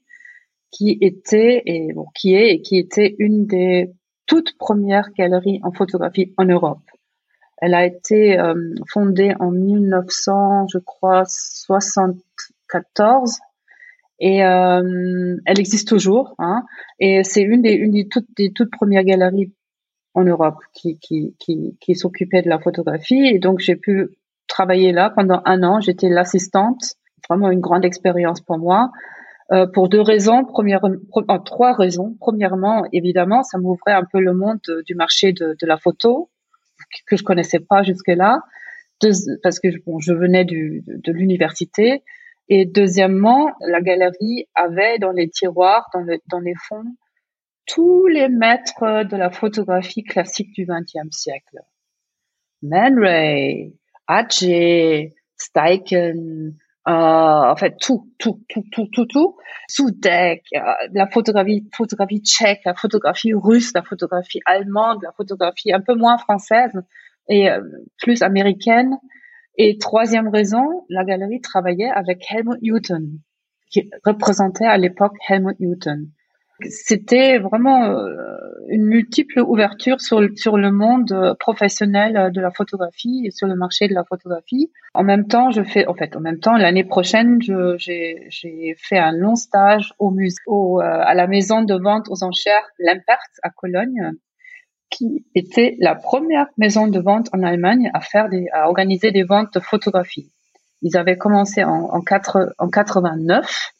qui 0.70 0.98
était 1.00 1.62
et 1.66 1.92
bon, 1.92 2.06
qui 2.14 2.34
est 2.34 2.54
et 2.54 2.62
qui 2.62 2.78
était 2.78 3.14
une 3.18 3.46
des 3.46 3.92
toutes 4.26 4.56
premières 4.58 5.10
galeries 5.16 5.60
en 5.62 5.72
photographie 5.72 6.32
en 6.38 6.44
Europe. 6.44 6.82
Elle 7.58 7.74
a 7.74 7.86
été 7.86 8.40
euh, 8.40 8.54
fondée 8.92 9.34
en 9.38 9.52
1900, 9.52 10.66
je 10.72 10.78
crois, 10.78 11.22
74 11.26 13.38
et 14.18 14.44
euh, 14.44 15.36
elle 15.46 15.60
existe 15.60 15.88
toujours. 15.88 16.34
Hein, 16.38 16.64
et 16.98 17.24
c'est 17.24 17.42
une 17.42 17.62
des, 17.62 17.72
une 17.72 17.92
des 17.92 18.52
toutes, 18.52 18.70
premières 18.70 19.04
galeries 19.04 19.52
en 20.14 20.24
Europe 20.24 20.58
qui, 20.74 20.98
qui, 20.98 21.34
qui, 21.38 21.76
qui 21.80 21.94
s'occupait 21.94 22.42
de 22.42 22.48
la 22.48 22.58
photographie. 22.58 23.26
Et 23.26 23.38
donc 23.38 23.60
j'ai 23.60 23.76
pu 23.76 24.10
travailler 24.46 24.92
là 24.92 25.10
pendant 25.10 25.42
un 25.44 25.62
an. 25.62 25.80
J'étais 25.80 26.08
l'assistante, 26.08 26.94
vraiment 27.28 27.50
une 27.50 27.60
grande 27.60 27.84
expérience 27.84 28.40
pour 28.40 28.58
moi. 28.58 28.90
Euh, 29.52 29.66
pour 29.66 29.88
deux 29.90 30.00
raisons. 30.00 30.44
Première, 30.44 30.82
euh, 30.84 31.38
trois 31.44 31.74
raisons. 31.74 32.16
Premièrement, 32.20 32.84
évidemment, 32.92 33.42
ça 33.42 33.58
m'ouvrait 33.58 33.92
un 33.92 34.04
peu 34.04 34.18
le 34.20 34.32
monde 34.32 34.60
du 34.86 34.94
marché 34.94 35.32
de, 35.32 35.56
la 35.62 35.76
photo 35.76 36.30
que 37.06 37.16
je 37.16 37.22
connaissais 37.22 37.60
pas 37.60 37.82
jusque-là, 37.82 38.40
parce 39.42 39.60
que 39.60 39.68
bon, 39.84 39.98
je 39.98 40.12
venais 40.14 40.44
du, 40.44 40.82
de, 40.86 40.96
de 40.96 41.12
l'université. 41.12 42.02
Et 42.48 42.66
deuxièmement, 42.66 43.52
la 43.60 43.80
galerie 43.80 44.46
avait 44.54 44.98
dans 44.98 45.12
les 45.12 45.28
tiroirs, 45.28 45.88
dans, 45.94 46.04
dans 46.28 46.40
les 46.40 46.54
fonds, 46.68 46.96
tous 47.66 48.06
les 48.06 48.28
maîtres 48.28 49.04
de 49.04 49.16
la 49.16 49.30
photographie 49.30 50.02
classique 50.02 50.52
du 50.52 50.66
XXe 50.66 51.10
siècle. 51.10 51.60
Man 52.62 52.98
Ray, 52.98 53.74
Steichen, 55.36 56.54
euh, 56.88 56.92
en 56.92 57.54
fait 57.56 57.76
tout, 57.80 58.10
tout, 58.18 58.40
tout, 58.48 58.64
tout, 58.72 58.88
tout, 58.92 59.06
tout. 59.06 59.36
Soudek, 59.68 60.42
euh, 60.54 60.60
la 60.92 61.06
photographie, 61.06 61.68
photographie 61.76 62.20
tchèque, 62.20 62.60
la 62.64 62.74
photographie 62.74 63.34
russe, 63.34 63.72
la 63.74 63.82
photographie 63.82 64.40
allemande, 64.46 64.98
la 65.02 65.12
photographie 65.12 65.72
un 65.72 65.80
peu 65.80 65.94
moins 65.94 66.18
française 66.18 66.72
et 67.28 67.50
euh, 67.50 67.60
plus 67.98 68.22
américaine. 68.22 68.96
Et 69.56 69.78
troisième 69.78 70.28
raison, 70.28 70.84
la 70.88 71.04
galerie 71.04 71.40
travaillait 71.40 71.90
avec 71.90 72.24
Helmut 72.30 72.60
Newton, 72.62 73.18
qui 73.70 73.90
représentait 74.04 74.66
à 74.66 74.78
l'époque 74.78 75.16
Helmut 75.28 75.58
Newton 75.60 76.10
c'était 76.68 77.38
vraiment 77.38 77.84
euh, 77.84 78.36
une 78.68 78.84
multiple 78.84 79.40
ouverture 79.40 80.00
sur, 80.00 80.20
sur 80.36 80.56
le 80.56 80.70
monde 80.70 81.36
professionnel 81.38 82.32
de 82.32 82.40
la 82.40 82.50
photographie 82.50 83.22
et 83.26 83.30
sur 83.30 83.46
le 83.46 83.54
marché 83.54 83.88
de 83.88 83.94
la 83.94 84.04
photographie. 84.04 84.70
En 84.94 85.04
même 85.04 85.26
temps, 85.26 85.50
je 85.50 85.62
fais, 85.62 85.86
en 85.86 85.94
fait, 85.94 86.16
en 86.16 86.20
même 86.20 86.38
temps, 86.38 86.56
l'année 86.56 86.84
prochaine, 86.84 87.38
j'ai 87.40 88.76
fait 88.78 88.98
un 88.98 89.12
long 89.12 89.34
stage 89.34 89.92
au 89.98 90.10
musée, 90.10 90.36
au, 90.46 90.80
euh, 90.80 90.84
à 90.84 91.14
la 91.14 91.26
maison 91.26 91.62
de 91.62 91.74
vente 91.74 92.08
aux 92.08 92.24
enchères 92.24 92.66
Lempert 92.78 93.18
à 93.42 93.50
Cologne, 93.50 94.12
qui 94.92 95.24
était 95.34 95.76
la 95.80 95.96
première 95.96 96.46
maison 96.58 96.86
de 96.86 97.00
vente 97.00 97.28
en 97.32 97.42
Allemagne 97.42 97.90
à 97.94 98.00
faire 98.00 98.28
des, 98.28 98.46
à 98.52 98.68
organiser 98.68 99.10
des 99.10 99.24
ventes 99.24 99.54
de 99.54 99.60
photographie. 99.60 100.30
Ils 100.82 100.96
avaient 100.96 101.16
commencé 101.16 101.64
en, 101.64 101.88
en, 101.90 102.00
4, 102.02 102.54
en 102.58 102.68
89 102.68 103.72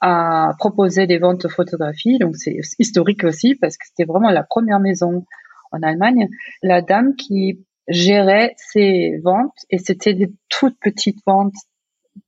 à 0.00 0.52
proposer 0.58 1.06
des 1.06 1.18
ventes 1.18 1.42
de 1.42 1.48
photographie. 1.48 2.18
Donc 2.18 2.36
c'est 2.36 2.56
historique 2.78 3.24
aussi 3.24 3.56
parce 3.56 3.76
que 3.76 3.84
c'était 3.86 4.10
vraiment 4.10 4.30
la 4.30 4.44
première 4.44 4.80
maison 4.80 5.26
en 5.72 5.82
Allemagne. 5.82 6.28
La 6.62 6.80
dame 6.82 7.16
qui 7.16 7.66
gérait 7.88 8.54
ces 8.56 9.18
ventes 9.24 9.56
et 9.70 9.78
c'était 9.78 10.14
des 10.14 10.32
toutes 10.48 10.78
petites 10.80 11.18
ventes, 11.26 11.54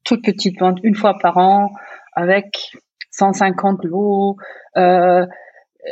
toutes 0.04 0.25
petites 0.25 0.58
ventes 0.58 0.78
une 0.82 0.96
fois 0.96 1.16
par 1.18 1.38
an 1.38 1.70
avec 2.14 2.72
150 3.12 3.84
lots, 3.84 4.37
euh, 4.76 5.25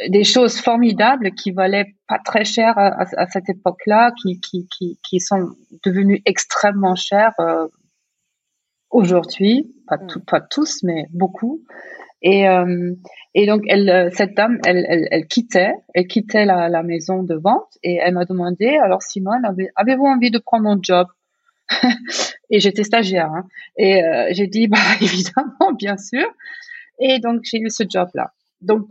des 0.08 0.24
choses 0.24 0.60
formidables 0.60 1.32
qui 1.32 1.50
valaient 1.50 1.94
pas 2.06 2.18
très 2.24 2.44
cher 2.44 2.78
à, 2.78 3.04
à 3.16 3.26
cette 3.28 3.48
époque-là, 3.48 4.12
qui, 4.22 4.40
qui, 4.40 4.68
qui, 4.68 4.98
qui, 5.02 5.20
sont 5.20 5.50
devenues 5.84 6.22
extrêmement 6.26 6.94
chères 6.94 7.34
euh, 7.40 7.66
aujourd'hui, 8.90 9.74
pas, 9.88 9.96
mm. 9.96 10.06
tout, 10.06 10.20
pas 10.20 10.40
tous, 10.40 10.82
mais 10.82 11.06
beaucoup. 11.10 11.62
Et, 12.22 12.48
euh, 12.48 12.94
et 13.34 13.46
donc, 13.46 13.62
elle, 13.68 14.10
cette 14.12 14.34
dame, 14.34 14.58
elle, 14.64 14.84
elle, 14.88 15.08
elle 15.10 15.26
quittait, 15.26 15.72
elle 15.94 16.06
quittait 16.06 16.44
la, 16.44 16.68
la, 16.68 16.82
maison 16.82 17.22
de 17.22 17.34
vente 17.34 17.78
et 17.82 17.96
elle 17.96 18.14
m'a 18.14 18.26
demandé, 18.26 18.76
alors 18.76 19.02
Simone, 19.02 19.42
avez, 19.44 19.96
vous 19.96 20.04
envie 20.04 20.30
de 20.30 20.38
prendre 20.38 20.64
mon 20.64 20.78
job 20.82 21.08
Et 22.50 22.60
j'étais 22.60 22.84
stagiaire. 22.84 23.30
Hein. 23.32 23.44
Et 23.76 24.02
euh, 24.02 24.28
j'ai 24.32 24.46
dit, 24.46 24.68
bah 24.68 24.78
évidemment, 25.00 25.72
bien 25.76 25.96
sûr. 25.96 26.26
Et 26.98 27.18
donc, 27.18 27.42
j'ai 27.44 27.58
eu 27.60 27.70
ce 27.70 27.84
job-là. 27.88 28.32
Donc, 28.60 28.86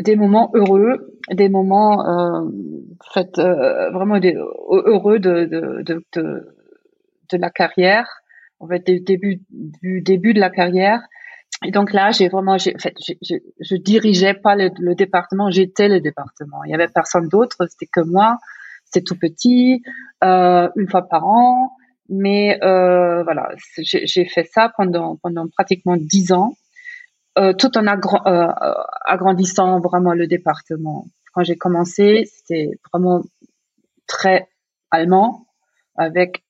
des 0.00 0.16
moments 0.16 0.50
heureux, 0.54 1.18
des 1.30 1.48
moments 1.48 2.06
euh, 2.06 2.48
euh, 3.16 3.90
vraiment 3.90 4.18
des, 4.18 4.34
heureux 4.34 5.18
de, 5.18 5.44
de, 5.44 5.82
de, 5.82 6.04
de, 7.30 7.36
la 7.36 7.50
carrière 7.50 8.08
en 8.60 8.68
fait, 8.68 8.84
du 8.86 9.00
début, 9.00 9.40
du 9.50 10.02
début 10.02 10.34
de 10.34 10.40
la 10.40 10.50
carrière. 10.50 11.00
Et 11.64 11.70
donc 11.70 11.92
là, 11.92 12.10
j'ai 12.10 12.28
vraiment, 12.28 12.58
j'ai, 12.58 12.74
en 12.74 12.78
fait, 12.78 12.94
je, 13.06 13.34
je 13.60 13.76
dirigeais 13.76 14.34
pas 14.34 14.56
le, 14.56 14.70
le 14.78 14.94
département, 14.94 15.50
j'étais 15.50 15.88
le 15.88 16.00
département. 16.00 16.64
Il 16.64 16.70
y 16.70 16.74
avait 16.74 16.88
personne 16.88 17.28
d'autre, 17.28 17.56
c'était 17.68 17.86
que 17.86 18.00
moi. 18.00 18.38
C'était 18.84 19.04
tout 19.04 19.18
petit, 19.18 19.82
euh, 20.22 20.68
une 20.76 20.88
fois 20.88 21.08
par 21.08 21.26
an. 21.26 21.72
Mais 22.08 22.58
euh, 22.62 23.22
voilà, 23.22 23.48
j'ai 23.78 24.26
fait 24.26 24.44
ça 24.44 24.70
pendant 24.76 25.16
pendant 25.16 25.46
pratiquement 25.48 25.96
dix 25.96 26.32
ans, 26.32 26.52
euh, 27.38 27.52
tout 27.52 27.76
en 27.78 27.86
euh, 27.86 28.48
agrandissant 29.04 29.80
vraiment 29.80 30.12
le 30.12 30.26
département. 30.26 31.06
Quand 31.32 31.42
j'ai 31.42 31.56
commencé, 31.56 32.24
c'était 32.26 32.70
vraiment 32.92 33.22
très 34.06 34.48
allemand, 34.90 35.46
avec 35.96 36.44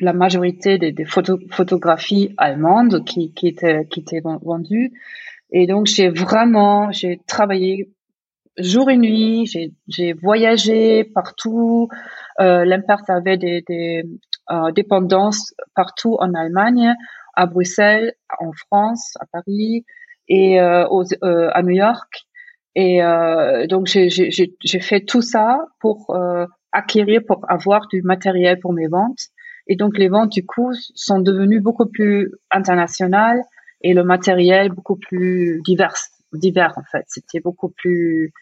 la 0.00 0.12
majorité 0.12 0.78
des, 0.78 1.04
photographies 1.04 2.34
allemandes 2.36 3.04
qui, 3.04 3.32
étaient 3.42 4.20
vendues. 4.42 4.92
Et 5.50 5.66
donc 5.68 5.86
j'ai 5.86 6.08
vraiment 6.08 6.90
j'ai 6.90 7.20
travaillé 7.26 7.94
jour 8.58 8.90
et 8.90 8.96
nuit. 8.96 9.50
J'ai 9.88 10.12
voyagé 10.12 11.04
partout. 11.04 11.88
Euh, 12.40 12.64
avait 13.08 13.36
des, 13.36 13.62
des 13.66 14.04
euh, 14.50 14.72
dépendances 14.72 15.54
partout 15.74 16.16
en 16.18 16.34
Allemagne, 16.34 16.94
à 17.36 17.46
Bruxelles, 17.46 18.14
en 18.38 18.52
France, 18.52 19.16
à 19.20 19.26
Paris 19.32 19.84
et 20.28 20.60
euh, 20.60 20.86
aux, 20.88 21.04
euh, 21.22 21.50
à 21.52 21.62
New 21.62 21.74
York. 21.74 22.26
Et 22.74 23.02
euh, 23.02 23.66
donc 23.66 23.86
j'ai 23.86 24.80
fait 24.80 25.00
tout 25.00 25.22
ça 25.22 25.66
pour 25.80 26.10
euh, 26.10 26.46
acquérir, 26.72 27.20
pour 27.26 27.40
avoir 27.48 27.86
du 27.88 28.02
matériel 28.02 28.58
pour 28.58 28.72
mes 28.72 28.88
ventes. 28.88 29.28
Et 29.66 29.76
donc 29.76 29.96
les 29.96 30.08
ventes 30.08 30.32
du 30.32 30.44
coup 30.44 30.72
sont 30.94 31.20
devenues 31.20 31.60
beaucoup 31.60 31.86
plus 31.86 32.32
internationales 32.50 33.42
et 33.80 33.94
le 33.94 34.02
matériel 34.02 34.70
beaucoup 34.70 34.96
plus 34.96 35.60
divers, 35.64 35.94
divers 36.32 36.74
en 36.76 36.82
fait. 36.90 37.04
C'était 37.06 37.40
beaucoup 37.40 37.70
plus, 37.70 38.32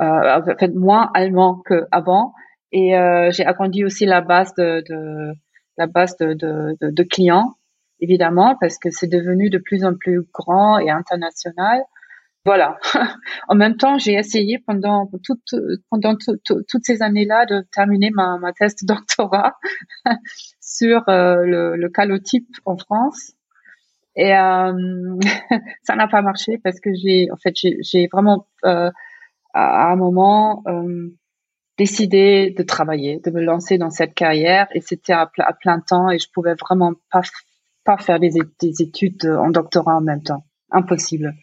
euh, 0.00 0.40
en 0.40 0.42
fait, 0.58 0.74
moins 0.74 1.10
allemand 1.14 1.62
qu'avant. 1.64 2.32
Et 2.74 2.92
j'ai 3.32 3.44
agrandi 3.44 3.84
aussi 3.84 4.06
la 4.06 4.22
base 4.22 4.54
de, 4.54 4.82
de 4.88 5.34
la 5.76 5.86
base 5.86 6.16
de, 6.16 6.34
de, 6.34 6.76
de, 6.80 7.02
clients, 7.02 7.54
évidemment, 8.02 8.56
parce 8.60 8.78
que 8.78 8.90
c'est 8.90 9.06
devenu 9.06 9.48
de 9.48 9.58
plus 9.58 9.84
en 9.84 9.94
plus 9.94 10.22
grand 10.32 10.78
et 10.78 10.90
international. 10.90 11.82
Voilà. 12.44 12.78
en 13.48 13.54
même 13.54 13.76
temps, 13.76 13.98
j'ai 13.98 14.14
essayé 14.14 14.58
pendant 14.66 15.08
toute, 15.22 15.54
pendant 15.88 16.16
toutes 16.16 16.84
ces 16.84 17.00
années-là 17.00 17.46
de 17.46 17.64
terminer 17.72 18.10
ma, 18.10 18.36
ma 18.38 18.52
thèse 18.52 18.74
doctorat 18.82 19.54
sur 20.60 21.08
euh, 21.08 21.76
le, 21.76 21.88
calotype 21.88 22.48
en 22.64 22.76
France. 22.76 23.32
Et 24.16 24.36
euh, 24.36 25.18
ça 25.84 25.94
n'a 25.94 26.08
pas 26.08 26.20
marché 26.20 26.58
parce 26.62 26.80
que 26.80 26.90
j'ai, 26.92 27.28
en 27.30 27.36
fait, 27.36 27.54
j'ai 27.54 28.08
vraiment 28.12 28.48
euh, 28.64 28.90
à 29.54 29.92
un 29.92 29.96
moment 29.96 30.64
décidé 31.78 32.54
de 32.56 32.62
travailler, 32.62 33.20
de 33.24 33.30
me 33.30 33.42
lancer 33.42 33.78
dans 33.78 33.90
cette 33.90 34.14
carrière, 34.14 34.66
et 34.74 34.80
c'était 34.80 35.12
à, 35.12 35.30
à, 35.38 35.52
plein 35.52 35.80
temps, 35.80 36.10
et 36.10 36.18
je 36.18 36.28
pouvais 36.32 36.54
vraiment 36.54 36.92
pas 37.10 37.22
pas 37.84 37.98
faire 37.98 38.20
des, 38.20 38.30
des 38.60 38.82
études 38.82 39.26
en 39.26 39.50
doctorat 39.50 39.96
en 39.96 40.00
même 40.00 40.22
temps, 40.22 40.44
impossible. 40.70 41.34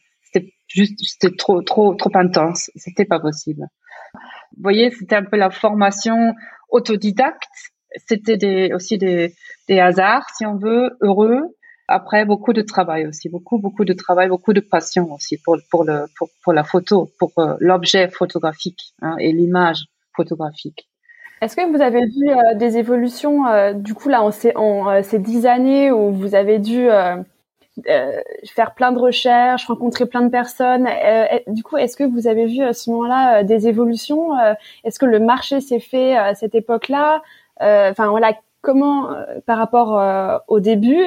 Juste 0.70 1.00
c'était 1.02 1.36
trop 1.36 1.62
trop 1.64 1.96
trop 1.96 2.12
intense. 2.14 2.70
C'était 2.76 3.06
pas 3.06 3.20
possible. 3.20 3.68
Vous 4.56 4.62
voyez 4.62 4.92
c'était 4.92 5.16
un 5.16 5.24
peu 5.24 5.38
la 5.38 5.50
formation 5.50 6.36
autodidacte. 6.70 7.50
C'était 8.08 8.38
des 8.38 8.72
aussi 8.74 8.98
des 9.00 9.34
des 9.68 9.80
hasards 9.80 10.30
si 10.38 10.46
on 10.46 10.58
veut 10.58 10.92
heureux. 11.02 11.42
Après 11.88 12.24
beaucoup 12.24 12.54
de 12.54 12.62
travail 12.62 13.08
aussi. 13.08 13.30
Beaucoup 13.30 13.58
beaucoup 13.58 13.84
de 13.84 13.94
travail 13.94 14.30
beaucoup 14.30 14.54
de 14.54 14.60
passion 14.60 15.12
aussi 15.12 15.40
pour 15.44 15.58
pour 15.72 15.84
le 15.84 16.06
pour, 16.16 16.30
pour 16.44 16.54
la 16.54 16.64
photo 16.64 17.10
pour 17.18 17.32
euh, 17.40 17.56
l'objet 17.60 18.08
photographique 18.10 18.94
hein, 19.02 19.16
et 19.20 19.32
l'image 19.32 19.86
photographique 20.16 20.89
est-ce 21.42 21.56
que 21.56 21.72
vous 21.72 21.82
avez 21.82 22.06
vu 22.06 22.30
euh, 22.30 22.56
des 22.56 22.78
évolutions 22.78 23.48
euh, 23.48 23.74
du 23.74 23.94
coup 23.94 24.10
là 24.10 24.22
en 24.22 24.32
ces, 24.32 24.54
en, 24.56 25.02
ces 25.04 25.20
dix 25.20 25.46
années 25.46 25.92
où 25.92 26.12
vous 26.12 26.36
avez 26.36 26.60
dû 26.60 26.90
euh, 27.88 28.22
faire 28.46 28.74
plein 28.74 28.92
de 28.92 29.00
recherches, 29.00 29.66
rencontrer 29.68 30.06
plein 30.06 30.22
de 30.22 30.30
personnes. 30.30 30.88
Euh, 30.88 31.26
du 31.48 31.64
coup, 31.64 31.78
est-ce 31.78 31.96
que 31.96 32.04
vous 32.04 32.28
avez 32.28 32.46
vu 32.46 32.62
à 32.62 32.74
ce 32.74 32.90
moment-là 32.90 33.40
euh, 33.40 33.44
des 33.44 33.68
évolutions 33.68 34.32
Est-ce 34.84 35.00
que 35.00 35.06
le 35.06 35.20
marché 35.20 35.62
s'est 35.62 35.80
fait 35.80 36.16
à 36.16 36.36
cette 36.36 36.56
époque-là 36.56 37.22
Enfin 37.62 38.10
voilà, 38.10 38.34
comment 38.62 39.10
par 39.46 39.58
rapport 39.58 40.42
au 40.48 40.60
début, 40.60 41.04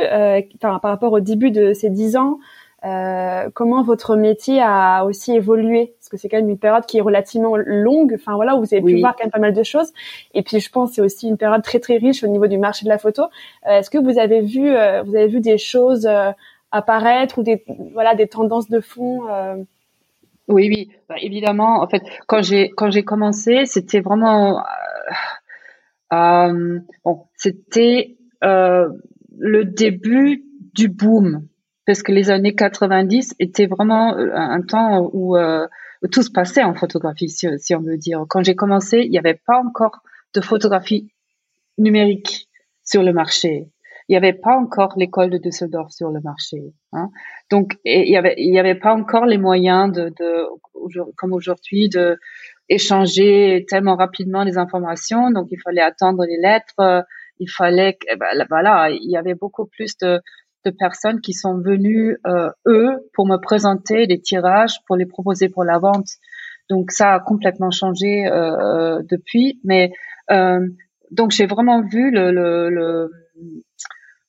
enfin 0.57 0.79
par 0.79 0.91
rapport 0.91 1.13
au 1.13 1.21
début 1.21 1.51
de 1.51 1.73
ces 1.73 1.89
dix 1.89 2.17
ans, 2.17 2.39
euh, 2.85 3.49
comment 3.55 3.83
votre 3.83 4.17
métier 4.17 4.61
a 4.61 5.05
aussi 5.05 5.33
évolué? 5.33 5.95
Que 6.13 6.19
c'est 6.19 6.29
quand 6.29 6.37
même 6.37 6.49
une 6.49 6.59
période 6.59 6.87
qui 6.87 6.99
est 6.99 7.01
relativement 7.01 7.57
longue. 7.57 8.13
Enfin 8.15 8.37
voilà 8.37 8.55
où 8.55 8.61
vous 8.61 8.75
avez 8.75 8.83
pu 8.83 9.01
voir 9.01 9.17
quand 9.17 9.25
même 9.25 9.33
pas 9.33 9.41
mal 9.41 9.55
de 9.55 9.63
choses. 9.63 9.93
Et 10.35 10.43
puis 10.43 10.61
je 10.61 10.71
pense 10.71 10.93
c'est 10.93 11.03
aussi 11.03 11.29
une 11.29 11.39
période 11.39 11.63
très 11.63 11.81
très 11.81 11.97
riche 11.97 12.23
au 12.23 12.29
niveau 12.29 12.47
du 12.47 12.59
marché 12.59 12.85
de 12.85 12.91
la 12.91 12.99
photo. 12.99 13.23
Euh, 13.67 13.79
est-ce 13.79 13.91
que 13.91 13.99
vous 13.99 14.19
avez 14.19 14.43
vu 14.43 14.71
vous 14.71 15.17
avez 15.17 15.27
vu 15.27 15.41
des 15.41 15.59
choses 15.59 16.09
apparaître 16.71 17.39
ou 17.39 17.43
des 17.43 17.65
voilà 17.93 18.15
des 18.15 18.29
tendances 18.29 18.69
de 18.69 18.81
fond 18.81 19.29
euh... 19.29 19.57
Oui, 20.49 20.69
oui, 20.69 20.91
bah, 21.09 21.15
évidemment. 21.21 21.83
En 21.83 21.89
fait, 21.89 22.03
quand 22.27 22.43
j'ai 22.43 22.71
quand 22.71 22.91
j'ai 22.91 23.05
commencé, 23.05 23.65
c'était 23.65 24.01
vraiment 24.01 24.59
euh, 24.59 24.63
euh, 26.13 26.81
bon, 27.05 27.27
c'était 27.37 28.17
euh, 28.45 28.89
le 29.39 29.65
début 29.65 30.45
du 30.75 30.89
boom. 30.89 31.47
Parce 31.87 32.03
que 32.03 32.13
les 32.13 32.31
années 32.31 32.55
90 32.55 33.35
étaient 33.41 33.67
vraiment 33.67 34.17
euh, 34.17 34.31
un 34.35 34.63
temps 34.63 35.11
où, 35.13 35.37
euh, 35.37 35.67
où 35.67 35.69
tout 36.11 36.23
se 36.23 36.31
passait 36.31 36.63
en 36.63 36.75
photographie, 36.75 37.29
si, 37.29 37.75
on 37.75 37.81
veut 37.81 37.97
dire. 37.97 38.25
Quand 38.29 38.43
j'ai 38.43 38.55
commencé, 38.55 39.01
il 39.01 39.11
n'y 39.11 39.19
avait 39.19 39.41
pas 39.47 39.59
encore 39.59 40.03
de 40.35 40.41
photographie 40.41 41.13
numérique 41.79 42.49
sur 42.85 43.03
le 43.03 43.13
marché. 43.13 43.69
Il 44.09 44.13
n'y 44.13 44.17
avait 44.17 44.33
pas 44.33 44.57
encore 44.57 44.95
l'école 44.97 45.31
de 45.31 45.39
Düsseldorf 45.39 45.93
sur 45.93 46.11
le 46.11 46.21
marché. 46.21 46.75
Hein. 46.93 47.11
Donc, 47.51 47.79
il 47.85 48.11
y 48.11 48.17
avait, 48.17 48.35
il 48.37 48.53
y 48.53 48.59
avait 48.59 48.75
pas 48.75 48.93
encore 48.93 49.27
les 49.27 49.39
moyens 49.39 49.93
de 49.93 50.13
comme 51.17 51.33
aujourd'hui, 51.33 51.89
de 51.89 52.19
échanger 52.69 53.65
tellement 53.69 53.97
rapidement 53.97 54.43
les 54.43 54.59
informations. 54.59 55.31
Donc, 55.31 55.49
il 55.51 55.61
fallait 55.61 55.83
attendre 55.83 56.25
les 56.25 56.39
lettres. 56.39 57.05
Il 57.39 57.49
fallait, 57.49 57.99
eh 58.11 58.17
ben, 58.17 58.47
voilà, 58.49 58.91
il 58.91 59.11
y 59.11 59.17
avait 59.17 59.35
beaucoup 59.35 59.67
plus 59.67 59.97
de, 59.99 60.21
de 60.65 60.71
personnes 60.71 61.21
qui 61.21 61.33
sont 61.33 61.59
venues 61.59 62.19
euh, 62.27 62.51
eux 62.67 63.11
pour 63.15 63.27
me 63.27 63.37
présenter 63.37 64.07
des 64.07 64.21
tirages 64.21 64.77
pour 64.87 64.97
les 64.97 65.07
proposer 65.07 65.49
pour 65.49 65.65
la 65.65 65.79
vente. 65.79 66.09
Donc 66.71 66.91
ça 66.91 67.15
a 67.15 67.21
complètement 67.21 67.71
changé 67.71 68.27
euh, 68.27 69.03
depuis, 69.09 69.61
mais 69.65 69.93
euh, 70.31 70.67
donc 71.11 71.33
j'ai 71.33 71.47
vraiment 71.47 71.83
vu 71.83 72.11
le, 72.11 72.31
le, 72.31 72.71
le, 72.71 73.11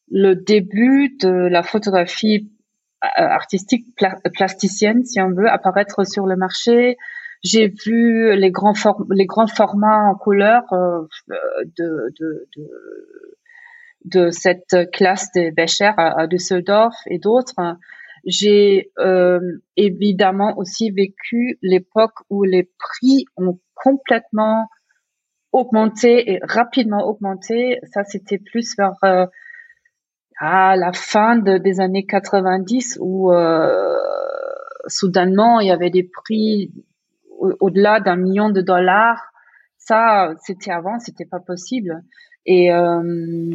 le, 0.10 0.36
début 0.36 1.16
de 1.22 1.30
la 1.30 1.64
photographie 1.64 2.52
euh, 3.04 3.08
artistique 3.24 3.86
plasticienne, 4.34 5.06
si 5.06 5.22
on 5.22 5.30
veut, 5.32 5.50
apparaître 5.50 6.06
sur 6.06 6.26
le 6.26 6.36
marché. 6.36 6.98
J'ai 7.44 7.68
vu 7.68 8.36
les 8.36 8.52
grands 8.52 8.74
les 9.12 9.26
grands 9.26 9.48
formats 9.48 10.10
en 10.10 10.16
couleur 10.16 10.64
euh, 10.72 11.02
de, 11.78 12.14
de, 12.20 12.48
de 12.56 12.78
de 14.06 14.30
cette 14.30 14.92
classe 14.92 15.32
des 15.32 15.52
Becher 15.52 15.92
à, 15.98 16.28
Düsseldorf 16.28 16.96
et 17.08 17.20
d'autres. 17.20 17.78
J'ai 18.26 18.92
euh, 19.00 19.40
évidemment 19.76 20.58
aussi 20.58 20.92
vécu 20.92 21.58
l'époque 21.62 22.20
où 22.30 22.44
les 22.44 22.70
prix 22.80 23.26
ont 23.36 23.60
complètement 23.76 24.70
augmenté 25.52 26.32
et 26.32 26.40
rapidement 26.42 27.06
augmenté. 27.06 27.80
Ça, 27.92 28.04
c'était 28.04 28.38
plus 28.38 28.76
vers 28.78 28.96
euh, 29.04 29.26
à 30.40 30.76
la 30.76 30.94
fin 30.94 31.38
des 31.38 31.80
années 31.80 32.06
90 32.06 32.98
où 33.02 33.32
euh, 33.32 33.96
soudainement 34.88 35.60
il 35.60 35.68
y 35.68 35.72
avait 35.72 35.92
des 35.92 36.04
prix 36.04 36.72
au-delà 37.38 38.00
d'un 38.00 38.16
million 38.16 38.50
de 38.50 38.62
dollars. 38.62 39.32
Ça, 39.78 40.34
c'était 40.42 40.72
avant, 40.72 40.98
c'était 41.00 41.26
pas 41.26 41.40
possible. 41.40 42.04
Et 42.46 42.72
euh, 42.72 43.02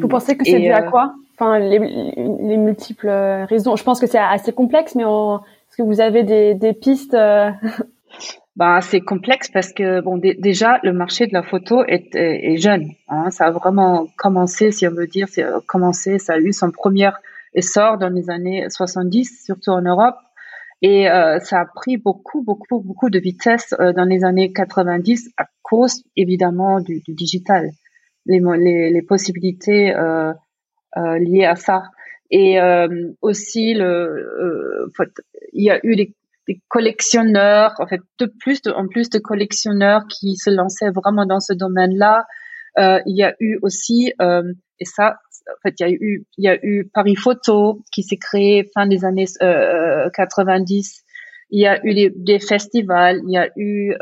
vous 0.00 0.08
pensez 0.08 0.36
que 0.36 0.44
c'est 0.44 0.60
dû 0.60 0.70
à 0.70 0.86
euh, 0.86 0.90
quoi? 0.90 1.14
Enfin, 1.34 1.58
les, 1.58 1.78
les, 1.78 2.56
multiples 2.56 3.08
raisons. 3.48 3.76
Je 3.76 3.84
pense 3.84 4.00
que 4.00 4.06
c'est 4.06 4.18
assez 4.18 4.52
complexe, 4.52 4.94
mais 4.94 5.04
est-ce 5.04 5.76
que 5.76 5.82
vous 5.82 6.00
avez 6.00 6.24
des, 6.24 6.54
des 6.54 6.72
pistes 6.72 7.14
euh? 7.14 7.50
Bah, 8.56 8.80
c'est 8.80 9.02
complexe 9.02 9.48
parce 9.48 9.72
que 9.72 10.00
bon, 10.00 10.16
déjà 10.18 10.80
le 10.82 10.92
marché 10.92 11.28
de 11.28 11.32
la 11.32 11.44
photo 11.44 11.84
est, 11.84 12.16
est, 12.16 12.56
jeune. 12.56 12.90
Hein. 13.08 13.30
Ça 13.30 13.46
a 13.46 13.50
vraiment 13.52 14.08
commencé, 14.16 14.72
si 14.72 14.84
on 14.88 14.90
veut 14.90 15.06
dire, 15.06 15.28
c'est 15.30 15.44
commencé. 15.68 16.18
Ça 16.18 16.32
a 16.32 16.38
eu 16.38 16.52
son 16.52 16.72
premier 16.72 17.10
essor 17.54 17.98
dans 17.98 18.08
les 18.08 18.30
années 18.30 18.66
70, 18.68 19.44
surtout 19.44 19.70
en 19.70 19.82
Europe. 19.82 20.16
Et 20.82 21.08
euh, 21.08 21.38
ça 21.38 21.60
a 21.60 21.66
pris 21.66 21.98
beaucoup, 21.98 22.42
beaucoup, 22.42 22.80
beaucoup 22.80 23.10
de 23.10 23.20
vitesse 23.20 23.74
dans 23.78 24.04
les 24.04 24.24
années 24.24 24.52
90 24.52 25.30
à 25.36 25.44
cause 25.62 26.02
évidemment 26.16 26.80
du, 26.80 27.00
du 27.00 27.14
digital 27.14 27.70
les, 28.28 28.40
les, 28.58 28.90
les 28.90 29.02
possibilités 29.02 29.94
euh, 29.94 30.32
euh, 30.96 31.18
liées 31.18 31.46
à 31.46 31.56
ça. 31.56 31.82
Et 32.30 32.60
euh, 32.60 32.88
aussi, 33.22 33.74
le, 33.74 34.90
il 35.52 35.64
y 35.64 35.70
a 35.70 35.80
eu 35.82 35.96
des, 35.96 36.14
des, 36.46 36.60
collectionneurs, 36.68 37.74
en 37.78 37.86
fait, 37.86 38.00
de 38.18 38.26
plus 38.40 38.60
de, 38.62 38.70
en 38.70 38.86
plus 38.86 39.08
de 39.08 39.18
collectionneurs 39.18 40.02
qui 40.08 40.36
se 40.36 40.50
lançaient 40.50 40.90
vraiment 40.90 41.24
dans 41.24 41.40
ce 41.40 41.54
domaine-là. 41.54 42.26
Euh, 42.78 43.00
il 43.06 43.16
y 43.16 43.22
a 43.22 43.34
eu 43.40 43.58
aussi, 43.62 44.12
euh, 44.20 44.52
et 44.78 44.84
ça, 44.84 45.16
en 45.50 45.60
fait, 45.62 45.74
il 45.80 45.82
y 45.82 45.86
a 45.86 45.90
eu, 45.90 46.26
il 46.36 46.44
y 46.44 46.48
a 46.48 46.58
eu 46.62 46.86
Paris 46.92 47.16
Photo 47.16 47.82
qui 47.90 48.02
s'est 48.02 48.18
créé 48.18 48.70
fin 48.74 48.86
des 48.86 49.06
années 49.06 49.26
euh, 49.42 50.10
90. 50.10 51.02
Il 51.50 51.60
y 51.60 51.66
a 51.66 51.84
eu 51.84 51.94
des, 51.94 52.12
des 52.14 52.38
festivals, 52.38 53.20
il 53.26 53.32
y 53.32 53.38
a 53.38 53.48
eu, 53.56 53.94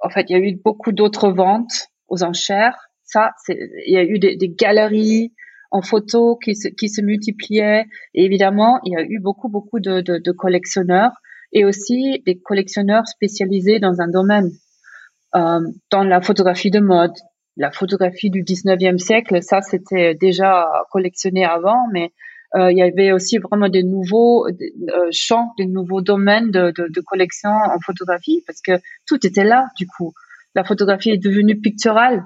en 0.00 0.08
fait, 0.08 0.24
il 0.30 0.32
y 0.32 0.36
a 0.36 0.38
eu 0.38 0.56
beaucoup 0.56 0.92
d'autres 0.92 1.30
ventes 1.30 1.88
aux 2.08 2.24
enchères 2.24 2.89
ça, 3.12 3.32
il 3.48 3.92
y 3.92 3.96
a 3.96 4.04
eu 4.04 4.18
des, 4.18 4.36
des, 4.36 4.48
galeries 4.48 5.32
en 5.70 5.82
photo 5.82 6.36
qui 6.36 6.54
se, 6.54 6.68
qui 6.68 6.88
se 6.88 7.00
multipliaient. 7.00 7.86
Et 8.14 8.24
évidemment, 8.24 8.80
il 8.84 8.92
y 8.92 8.96
a 8.96 9.02
eu 9.02 9.18
beaucoup, 9.20 9.48
beaucoup 9.48 9.80
de, 9.80 10.00
de, 10.00 10.18
de 10.18 10.32
collectionneurs 10.32 11.12
et 11.52 11.64
aussi 11.64 12.22
des 12.26 12.38
collectionneurs 12.38 13.06
spécialisés 13.06 13.78
dans 13.78 14.00
un 14.00 14.08
domaine. 14.08 14.50
Euh, 15.34 15.60
dans 15.90 16.02
la 16.02 16.20
photographie 16.20 16.70
de 16.70 16.80
mode, 16.80 17.12
la 17.56 17.70
photographie 17.70 18.30
du 18.30 18.42
19e 18.42 18.98
siècle, 18.98 19.42
ça 19.42 19.60
c'était 19.60 20.14
déjà 20.14 20.66
collectionné 20.90 21.44
avant, 21.44 21.86
mais 21.92 22.10
euh, 22.56 22.72
il 22.72 22.78
y 22.78 22.82
avait 22.82 23.12
aussi 23.12 23.38
vraiment 23.38 23.68
des 23.68 23.84
nouveaux 23.84 24.46
euh, 24.48 25.08
champs, 25.12 25.52
des 25.56 25.66
nouveaux 25.66 26.00
domaines 26.00 26.50
de, 26.50 26.72
de, 26.76 26.88
de, 26.88 27.00
collection 27.00 27.50
en 27.50 27.78
photographie, 27.84 28.42
parce 28.44 28.60
que 28.60 28.72
tout 29.06 29.24
était 29.24 29.44
là 29.44 29.68
du 29.76 29.86
coup. 29.86 30.12
La 30.56 30.64
photographie 30.64 31.10
est 31.10 31.24
devenue 31.24 31.60
picturale, 31.60 32.24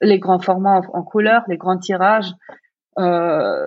les 0.00 0.18
grands 0.18 0.38
formats 0.38 0.80
en, 0.92 1.02
couleur, 1.02 1.42
les 1.48 1.56
grands 1.56 1.78
tirages, 1.78 2.32
euh, 2.98 3.66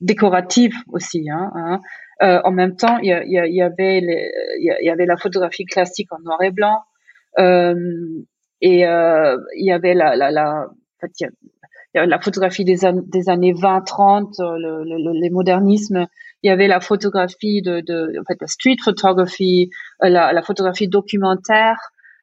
décoratifs 0.00 0.76
aussi. 0.88 1.28
Hein, 1.30 1.50
hein. 1.54 1.80
Euh, 2.22 2.40
en 2.44 2.52
même 2.52 2.76
temps, 2.76 2.98
il 2.98 3.06
y, 3.06 3.34
y, 3.34 3.54
y, 3.56 3.62
avait 3.62 3.98
il 3.98 4.76
y, 4.80 4.90
avait 4.90 5.06
la 5.06 5.16
photographie 5.16 5.64
classique 5.64 6.12
en 6.12 6.20
noir 6.20 6.40
et 6.42 6.50
blanc, 6.50 6.82
euh, 7.38 7.74
et 8.60 8.86
euh, 8.86 9.36
il 9.56 9.66
y 9.66 9.72
avait 9.72 9.94
la, 9.94 10.14
la, 10.14 10.30
la, 10.30 10.68
la 11.94 12.20
photographie 12.20 12.64
des, 12.64 12.78
des 13.06 13.28
années 13.28 13.52
20-30, 13.52 14.40
euh, 14.40 14.56
le, 14.56 14.84
le, 14.84 15.20
les 15.20 15.30
modernismes. 15.30 16.06
Il 16.42 16.48
y 16.48 16.50
avait 16.50 16.68
la 16.68 16.80
photographie 16.80 17.62
de, 17.62 17.80
de 17.80 18.18
en 18.18 18.24
fait, 18.24 18.38
la 18.40 18.46
street 18.46 18.76
photography, 18.82 19.70
euh, 20.02 20.08
la, 20.08 20.32
la 20.32 20.42
photographie 20.42 20.88
documentaire. 20.88 21.78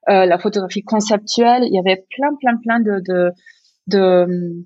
Euh, 0.10 0.26
la 0.26 0.39
photographie 0.39 0.84
conceptuelle. 0.84 1.63
Il 1.65 1.74
y 1.74 1.80
avait 1.80 2.04
plein, 2.10 2.36
plein, 2.36 2.58
plein 2.58 2.80
de, 2.80 3.00
de, 3.08 3.32
de 3.88 4.24
hum, 4.24 4.65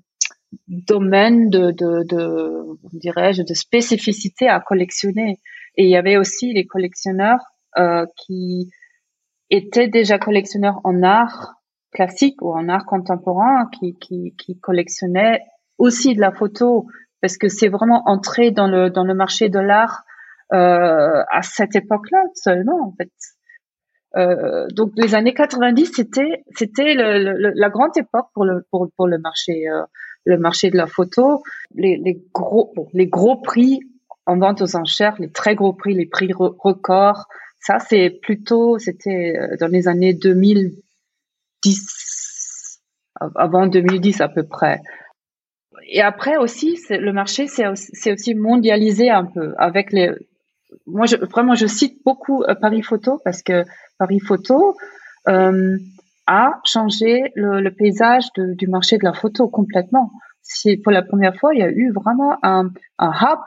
domaines 0.68 1.50
de, 1.50 1.70
de, 1.70 2.02
de 2.04 2.78
dirais-je, 2.94 3.42
de 3.42 3.54
spécificités 3.54 4.48
à 4.48 4.60
collectionner. 4.60 5.40
Et 5.76 5.84
il 5.84 5.90
y 5.90 5.96
avait 5.96 6.16
aussi 6.16 6.52
les 6.54 6.66
collectionneurs 6.66 7.40
euh, 7.76 8.06
qui 8.16 8.70
étaient 9.50 9.88
déjà 9.88 10.18
collectionneurs 10.18 10.80
en 10.84 11.02
art 11.02 11.56
classique 11.92 12.40
ou 12.40 12.52
en 12.52 12.68
art 12.68 12.86
contemporain, 12.86 13.68
qui, 13.78 13.96
qui, 13.98 14.34
qui 14.38 14.58
collectionnaient 14.58 15.40
aussi 15.78 16.14
de 16.14 16.20
la 16.20 16.32
photo, 16.32 16.86
parce 17.20 17.36
que 17.36 17.48
c'est 17.48 17.68
vraiment 17.68 18.02
entré 18.06 18.50
dans 18.50 18.68
le 18.68 18.90
dans 18.90 19.04
le 19.04 19.14
marché 19.14 19.48
de 19.48 19.58
l'art 19.58 20.04
euh, 20.52 21.22
à 21.30 21.42
cette 21.42 21.76
époque-là 21.76 22.22
seulement 22.34 22.80
en 22.88 22.92
fait. 22.96 23.12
Euh, 24.16 24.66
donc 24.68 24.92
les 24.96 25.14
années 25.14 25.34
90, 25.34 25.92
c'était 25.94 26.44
c'était 26.54 26.94
la 26.94 27.68
grande 27.68 27.96
époque 27.96 28.28
pour 28.32 28.44
le 28.44 28.64
pour, 28.70 28.88
pour 28.96 29.08
le 29.08 29.18
marché 29.18 29.68
euh, 29.68 29.82
le 30.24 30.38
marché 30.38 30.70
de 30.70 30.76
la 30.76 30.86
photo. 30.86 31.42
Les, 31.74 31.96
les 31.96 32.22
gros 32.32 32.72
les 32.92 33.08
gros 33.08 33.40
prix 33.40 33.80
en 34.26 34.38
vente 34.38 34.62
aux 34.62 34.76
enchères, 34.76 35.16
les 35.18 35.30
très 35.30 35.54
gros 35.54 35.72
prix, 35.72 35.94
les 35.94 36.06
prix 36.06 36.30
records, 36.32 37.26
ça 37.60 37.78
c'est 37.80 38.10
plutôt 38.22 38.78
c'était 38.78 39.36
euh, 39.36 39.56
dans 39.58 39.68
les 39.68 39.88
années 39.88 40.14
2010 40.14 42.80
avant 43.34 43.66
2010 43.66 44.20
à 44.20 44.28
peu 44.28 44.44
près. 44.44 44.80
Et 45.88 46.00
après 46.00 46.36
aussi, 46.36 46.78
le 46.88 47.12
marché 47.12 47.48
c'est 47.48 47.66
aussi, 47.66 48.12
aussi 48.12 48.36
mondialisé 48.36 49.10
un 49.10 49.24
peu 49.24 49.54
avec 49.58 49.92
les 49.92 50.12
moi, 50.86 51.06
vraiment, 51.30 51.54
je 51.54 51.66
cite 51.66 52.00
beaucoup 52.04 52.42
euh, 52.42 52.54
Paris 52.54 52.82
Photo 52.82 53.20
parce 53.24 53.42
que 53.42 53.64
Paris 53.98 54.20
Photo 54.20 54.76
euh, 55.28 55.76
a 56.26 56.60
changé 56.64 57.32
le, 57.34 57.68
paysage 57.70 58.24
du 58.36 58.66
marché 58.66 58.98
de 58.98 59.04
la 59.04 59.12
photo 59.12 59.48
complètement. 59.48 60.10
C'est 60.42 60.76
pour 60.76 60.92
la 60.92 61.02
première 61.02 61.36
fois, 61.36 61.54
il 61.54 61.60
y 61.60 61.62
a 61.62 61.70
eu 61.70 61.92
vraiment 61.92 62.36
un, 62.42 62.70
hub 62.98 63.38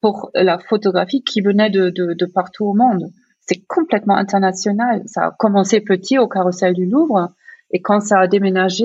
pour 0.00 0.30
la 0.34 0.58
photographie 0.58 1.22
qui 1.22 1.40
venait 1.40 1.70
de, 1.70 2.26
partout 2.34 2.66
au 2.66 2.74
monde. 2.74 3.10
C'est 3.40 3.64
complètement 3.66 4.16
international. 4.16 5.02
Ça 5.06 5.26
a 5.26 5.30
commencé 5.32 5.80
petit 5.80 6.18
au 6.18 6.28
Carrousel 6.28 6.74
du 6.74 6.86
Louvre 6.86 7.32
et 7.72 7.80
quand 7.80 8.00
ça 8.00 8.20
a 8.20 8.26
déménagé 8.26 8.84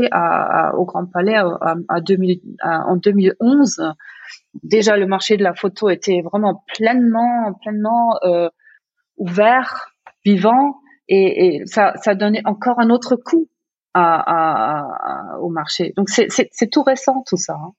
au 0.73 0.85
Grand 0.85 1.05
Palais 1.05 1.35
à, 1.35 1.75
à 1.87 2.01
2000, 2.01 2.39
en 2.63 2.95
2011, 2.95 3.93
déjà 4.63 4.97
le 4.97 5.07
marché 5.07 5.37
de 5.37 5.43
la 5.43 5.53
photo 5.53 5.89
était 5.89 6.21
vraiment 6.21 6.63
pleinement, 6.75 7.53
pleinement 7.61 8.17
euh, 8.23 8.49
ouvert, 9.17 9.91
vivant, 10.23 10.79
et, 11.07 11.61
ça, 11.65 11.93
ça 12.01 12.15
donnait 12.15 12.41
encore 12.45 12.79
un 12.79 12.89
autre 12.89 13.15
coup 13.15 13.47
au 13.95 15.49
marché. 15.49 15.93
Donc 15.95 16.09
c'est, 16.09 16.27
tout 16.71 16.83
récent 16.83 17.23
tout 17.27 17.37
ça, 17.37 17.53
hein. 17.53 17.71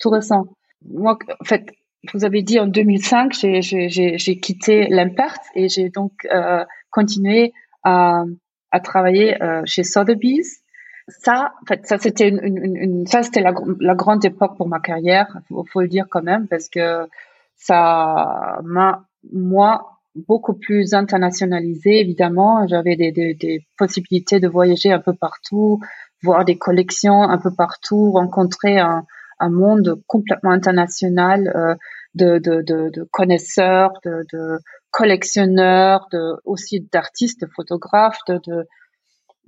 tout 0.00 0.10
récent. 0.10 0.46
Moi, 0.88 1.18
en 1.40 1.44
fait, 1.44 1.66
vous 2.14 2.24
avez 2.24 2.42
dit 2.42 2.60
en 2.60 2.66
2005, 2.66 3.32
j'ai, 3.32 4.40
quitté 4.40 4.86
l'Impert 4.88 5.36
et 5.54 5.68
j'ai 5.68 5.90
donc 5.90 6.12
euh, 6.32 6.64
continué 6.90 7.52
à, 7.82 8.22
à 8.70 8.80
travailler 8.80 9.42
euh, 9.42 9.62
chez 9.64 9.82
Sotheby's 9.82 10.62
ça, 11.08 11.52
en 11.62 11.66
fait, 11.66 11.86
ça 11.86 11.98
c'était 11.98 12.28
une, 12.28 12.40
une, 12.42 12.76
une, 12.76 13.06
ça 13.06 13.22
c'était 13.22 13.40
la, 13.40 13.52
la, 13.80 13.94
grande 13.94 14.24
époque 14.24 14.56
pour 14.56 14.68
ma 14.68 14.80
carrière, 14.80 15.38
faut, 15.48 15.64
faut 15.70 15.80
le 15.80 15.88
dire 15.88 16.06
quand 16.10 16.22
même, 16.22 16.46
parce 16.48 16.68
que 16.68 17.06
ça 17.56 18.60
m'a 18.64 19.04
moi 19.32 19.98
beaucoup 20.14 20.54
plus 20.54 20.94
internationalisé 20.94 22.00
évidemment. 22.00 22.66
J'avais 22.66 22.96
des, 22.96 23.12
des, 23.12 23.34
des, 23.34 23.66
possibilités 23.76 24.40
de 24.40 24.48
voyager 24.48 24.92
un 24.92 24.98
peu 25.00 25.14
partout, 25.14 25.80
voir 26.22 26.44
des 26.44 26.58
collections 26.58 27.22
un 27.22 27.38
peu 27.38 27.54
partout, 27.54 28.12
rencontrer 28.12 28.78
un, 28.78 29.04
un 29.38 29.50
monde 29.50 30.02
complètement 30.06 30.50
international 30.50 31.52
euh, 31.54 31.74
de, 32.14 32.38
de, 32.38 32.62
de, 32.62 32.90
de, 32.90 33.08
connaisseurs, 33.10 33.92
de, 34.04 34.58
collectionneurs, 34.90 36.08
de, 36.12 36.34
aussi 36.44 36.80
d'artistes, 36.92 37.42
de 37.42 37.48
photographes, 37.54 38.18
de, 38.28 38.66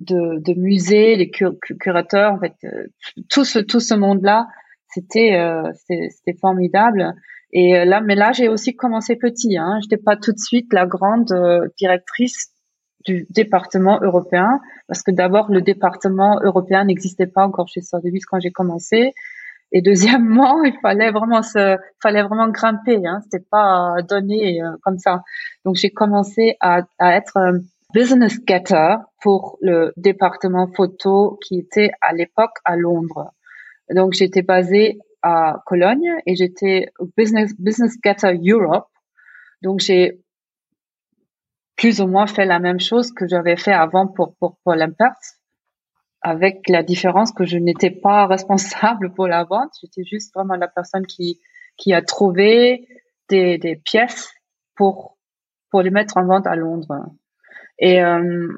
de, 0.01 0.41
de, 0.41 0.59
musées, 0.59 1.17
les 1.17 1.31
curateurs, 1.31 2.33
en 2.33 2.41
fait, 2.41 2.55
euh, 2.65 2.87
tout 3.29 3.45
ce 3.45 3.59
tout 3.59 3.81
ce 3.81 3.95
monde-là, 3.95 4.49
c'était 4.93 5.37
euh, 5.37 5.71
c'était 5.75 6.39
formidable. 6.41 7.15
Et 7.53 7.77
euh, 7.77 7.85
là, 7.85 8.01
mais 8.01 8.15
là, 8.15 8.33
j'ai 8.33 8.49
aussi 8.49 8.75
commencé 8.77 9.17
petit. 9.17 9.57
Hein. 9.57 9.79
J'étais 9.83 10.03
pas 10.03 10.17
tout 10.17 10.33
de 10.33 10.39
suite 10.39 10.73
la 10.73 10.87
grande 10.87 11.33
euh, 11.33 11.69
directrice 11.79 12.51
du 13.07 13.27
département 13.31 13.99
européen, 14.03 14.61
parce 14.87 15.03
que 15.03 15.11
d'abord, 15.11 15.51
le 15.51 15.63
département 15.63 16.39
européen 16.43 16.85
n'existait 16.85 17.27
pas 17.27 17.47
encore 17.47 17.69
chez 17.69 17.81
Sotheby's 17.81 18.27
quand 18.27 18.41
j'ai 18.41 18.51
commencé. 18.51 19.13
Et 19.73 19.83
deuxièmement, 19.83 20.63
il 20.65 20.75
fallait 20.83 21.11
vraiment 21.11 21.43
se, 21.43 21.77
fallait 22.03 22.23
vraiment 22.23 22.49
grimper. 22.49 23.01
Hein. 23.07 23.21
C'était 23.25 23.45
pas 23.51 23.95
donné 24.09 24.61
comme 24.83 24.99
ça. 24.99 25.23
Donc, 25.65 25.77
j'ai 25.77 25.91
commencé 25.91 26.57
à, 26.61 26.83
à 26.99 27.17
être 27.17 27.39
business 27.93 28.39
getter 28.47 28.97
pour 29.23 29.59
le 29.61 29.93
département 29.97 30.69
photo 30.69 31.39
qui 31.45 31.59
était 31.59 31.91
à 32.01 32.13
l'époque 32.13 32.57
à 32.65 32.77
Londres. 32.77 33.33
Donc 33.95 34.13
j'étais 34.13 34.43
basée 34.43 34.99
à 35.23 35.63
Cologne 35.67 36.15
et 36.27 36.35
j'étais 36.35 36.93
business 37.17 37.53
business 37.59 37.97
getter 38.05 38.39
Europe. 38.43 38.89
Donc 39.63 39.81
j'ai 39.81 40.21
plus 41.77 42.01
ou 42.01 42.07
moins 42.07 42.27
fait 42.27 42.45
la 42.45 42.59
même 42.59 42.81
chose 42.81 43.13
que 43.13 43.27
j'avais 43.27 43.57
fait 43.57 43.73
avant 43.73 44.07
pour 44.07 44.35
pour 44.37 44.59
pour 44.65 44.75
avec 46.23 46.69
la 46.69 46.83
différence 46.83 47.33
que 47.33 47.45
je 47.45 47.59
n'étais 47.59 47.91
pas 47.91 48.27
responsable 48.35 49.13
pour 49.15 49.27
la 49.27 49.45
vente. 49.45 49.71
J'étais 49.81 50.05
juste 50.05 50.33
vraiment 50.35 50.55
la 50.55 50.69
personne 50.69 51.07
qui 51.07 51.41
qui 51.77 51.93
a 51.93 52.03
trouvé 52.03 52.87
des 53.29 53.59
des 53.59 53.77
pièces 53.77 54.33
pour 54.77 55.19
pour 55.71 55.83
les 55.83 55.91
mettre 55.91 56.17
en 56.17 56.27
vente 56.27 56.47
à 56.47 56.57
Londres. 56.57 57.11
Et 57.81 58.03
euh, 58.03 58.49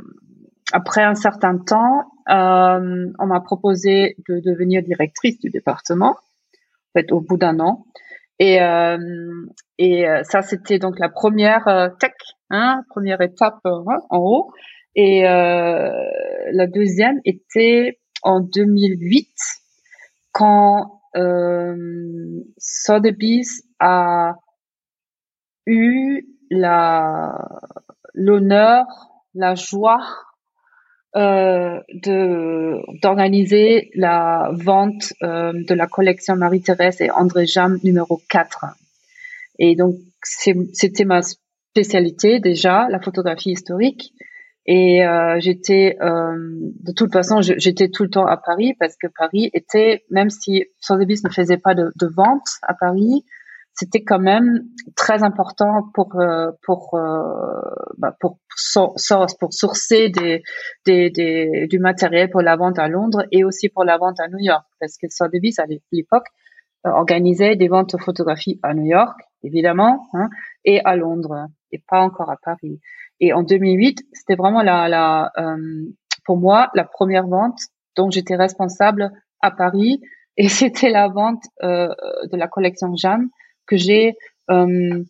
après 0.72 1.02
un 1.02 1.14
certain 1.14 1.58
temps, 1.58 2.10
euh, 2.28 3.06
on 3.18 3.26
m'a 3.26 3.40
proposé 3.40 4.16
de 4.28 4.40
devenir 4.40 4.82
directrice 4.82 5.38
du 5.38 5.50
département, 5.50 6.10
en 6.10 6.92
fait, 6.98 7.12
au 7.12 7.20
bout 7.20 7.36
d'un 7.36 7.58
an. 7.60 7.86
Et, 8.38 8.60
euh, 8.60 8.98
et 9.78 10.04
ça, 10.24 10.42
c'était 10.42 10.78
donc 10.78 10.98
la 10.98 11.08
première 11.08 11.94
tech, 12.00 12.12
hein, 12.50 12.82
première 12.90 13.20
étape 13.20 13.60
hein, 13.64 13.98
en 14.10 14.18
haut. 14.18 14.52
Et 14.94 15.22
la 15.22 16.66
deuxième 16.66 17.20
était 17.24 18.00
en 18.22 18.40
2008, 18.40 19.28
quand 20.32 21.02
euh, 21.16 22.42
Sotheby's 22.56 23.62
a 23.78 24.34
eu 25.66 26.26
la 26.50 27.60
l'honneur 28.14 28.86
la 29.34 29.54
joie 29.54 30.00
euh, 31.14 31.80
de 31.92 32.78
d'organiser 33.02 33.90
la 33.94 34.50
vente 34.52 35.12
euh, 35.22 35.52
de 35.52 35.74
la 35.74 35.86
collection 35.86 36.36
Marie-Thérèse 36.36 37.00
et 37.00 37.10
André 37.10 37.46
Jam 37.46 37.78
numéro 37.84 38.20
4. 38.30 38.64
Et 39.58 39.76
donc 39.76 39.96
c'était 40.22 41.04
ma 41.04 41.20
spécialité 41.22 42.40
déjà, 42.40 42.88
la 42.88 43.00
photographie 43.00 43.50
historique. 43.50 44.14
Et 44.64 45.04
euh, 45.04 45.40
j'étais, 45.40 45.96
euh, 46.00 46.36
de 46.84 46.92
toute 46.92 47.12
façon, 47.12 47.40
j'étais 47.42 47.88
tout 47.88 48.04
le 48.04 48.10
temps 48.10 48.26
à 48.26 48.36
Paris 48.36 48.74
parce 48.78 48.96
que 48.96 49.08
Paris 49.08 49.50
était, 49.54 50.04
même 50.10 50.30
si 50.30 50.66
Sotheby's 50.80 51.24
ne 51.24 51.30
faisait 51.30 51.56
pas 51.56 51.74
de, 51.74 51.90
de 51.96 52.06
vente 52.06 52.46
à 52.62 52.74
Paris, 52.74 53.24
c'était 53.74 54.02
quand 54.02 54.18
même 54.18 54.64
très 54.96 55.22
important 55.22 55.88
pour 55.94 56.20
euh, 56.20 56.50
pour 56.62 56.94
euh, 56.94 57.60
bah, 57.96 58.14
pour 58.20 58.38
pour 58.76 59.52
sourcer 59.52 60.10
des, 60.10 60.42
des, 60.84 61.10
des, 61.10 61.66
du 61.68 61.78
matériel 61.78 62.28
pour 62.30 62.42
la 62.42 62.56
vente 62.56 62.78
à 62.78 62.88
Londres 62.88 63.24
et 63.32 63.44
aussi 63.44 63.70
pour 63.70 63.84
la 63.84 63.96
vente 63.96 64.20
à 64.20 64.28
New 64.28 64.38
York. 64.40 64.64
Parce 64.78 64.98
que 64.98 65.06
Sotheby's 65.08 65.58
à 65.58 65.64
l'époque 65.90 66.26
euh, 66.86 66.90
organisait 66.90 67.56
des 67.56 67.68
ventes 67.68 67.96
de 67.96 68.02
photographie 68.02 68.60
à 68.62 68.74
New 68.74 68.84
York 68.84 69.18
évidemment 69.42 70.06
hein, 70.12 70.28
et 70.64 70.80
à 70.84 70.94
Londres 70.96 71.46
et 71.70 71.82
pas 71.88 72.00
encore 72.00 72.30
à 72.30 72.36
Paris. 72.36 72.78
Et 73.20 73.32
en 73.32 73.42
2008 73.42 74.02
c'était 74.12 74.36
vraiment 74.36 74.62
la, 74.62 74.88
la 74.88 75.32
pour 76.26 76.36
moi 76.36 76.70
la 76.74 76.84
première 76.84 77.26
vente 77.26 77.58
dont 77.96 78.10
j'étais 78.10 78.36
responsable 78.36 79.10
à 79.40 79.50
Paris. 79.50 80.02
Et 80.36 80.48
c'était 80.50 80.90
la 80.90 81.08
vente 81.08 81.42
de 81.62 82.36
la 82.36 82.48
collection 82.48 82.94
Jeanne 82.96 83.30
que 83.66 83.76
j'ai 83.76 84.16
euh, 84.50 85.04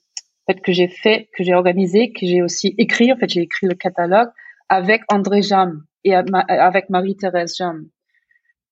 fait 0.46 0.60
que 0.60 0.72
j'ai 0.72 0.88
fait, 0.88 1.28
que 1.36 1.44
j'ai 1.44 1.54
organisé, 1.54 2.12
que 2.12 2.26
j'ai 2.26 2.42
aussi 2.42 2.74
écrit. 2.78 3.12
En 3.12 3.16
fait, 3.16 3.28
j'ai 3.28 3.42
écrit 3.42 3.66
le 3.66 3.74
catalogue 3.74 4.30
avec 4.68 5.02
André 5.08 5.42
Jam 5.42 5.84
et 6.04 6.14
avec 6.14 6.90
Marie-Thérèse 6.90 7.56
Jam. 7.56 7.86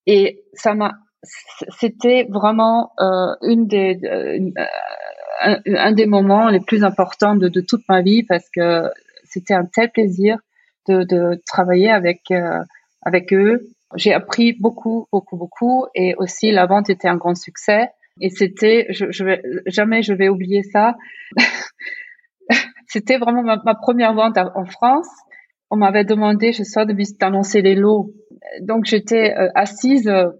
Et 0.06 0.44
ça 0.54 0.74
m'a, 0.74 0.94
c'était 1.78 2.26
vraiment 2.28 2.92
euh, 3.00 3.34
une 3.42 3.66
des, 3.66 3.98
euh, 4.04 4.50
un, 5.66 5.92
des 5.92 6.06
moments 6.06 6.48
les 6.48 6.60
plus 6.60 6.84
importants 6.84 7.36
de, 7.36 7.48
de, 7.48 7.60
toute 7.60 7.82
ma 7.88 8.02
vie 8.02 8.22
parce 8.22 8.48
que 8.50 8.90
c'était 9.24 9.54
un 9.54 9.66
tel 9.66 9.90
plaisir 9.90 10.38
de, 10.88 11.04
de 11.04 11.40
travailler 11.46 11.90
avec 11.90 12.30
euh, 12.30 12.62
avec 13.02 13.32
eux. 13.32 13.68
J'ai 13.96 14.12
appris 14.12 14.52
beaucoup, 14.52 15.06
beaucoup, 15.12 15.36
beaucoup, 15.36 15.86
et 15.94 16.14
aussi 16.16 16.52
la 16.52 16.66
vente 16.66 16.90
était 16.90 17.08
un 17.08 17.16
grand 17.16 17.34
succès. 17.34 17.90
Et 18.20 18.30
c'était, 18.30 18.86
jamais 19.66 20.02
je 20.02 20.12
vais 20.12 20.28
oublier 20.28 20.62
ça. 20.62 20.96
c'était 22.86 23.18
vraiment 23.18 23.42
ma, 23.42 23.74
première 23.74 24.14
vente 24.14 24.36
en 24.36 24.64
France. 24.64 25.08
On 25.70 25.76
m'avait 25.76 26.04
demandé, 26.04 26.52
je 26.52 26.64
sors 26.64 26.86
de 26.86 26.94
d'annoncer 27.18 27.62
les 27.62 27.74
lots. 27.76 28.12
Donc 28.62 28.84
j'étais 28.84 29.32
euh, 29.36 29.48
assise 29.54 30.08
euh, 30.08 30.30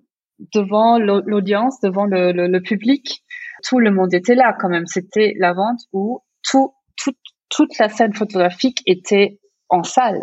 devant 0.54 0.98
l'audience, 0.98 1.80
devant 1.80 2.06
le, 2.06 2.59
public. 2.61 3.22
Tout 3.62 3.78
le 3.78 3.92
monde 3.92 4.12
était 4.12 4.35
là 4.35 4.54
quand 4.59 4.68
même. 4.68 4.87
C'était 4.87 5.35
la 5.38 5.52
vente 5.52 5.80
où 5.92 6.20
tout, 6.42 6.74
tout, 6.96 7.12
toute 7.48 7.78
la 7.78 7.88
scène 7.88 8.14
photographique 8.14 8.83
était 8.87 9.38
en 9.68 9.85
salle. 9.85 10.20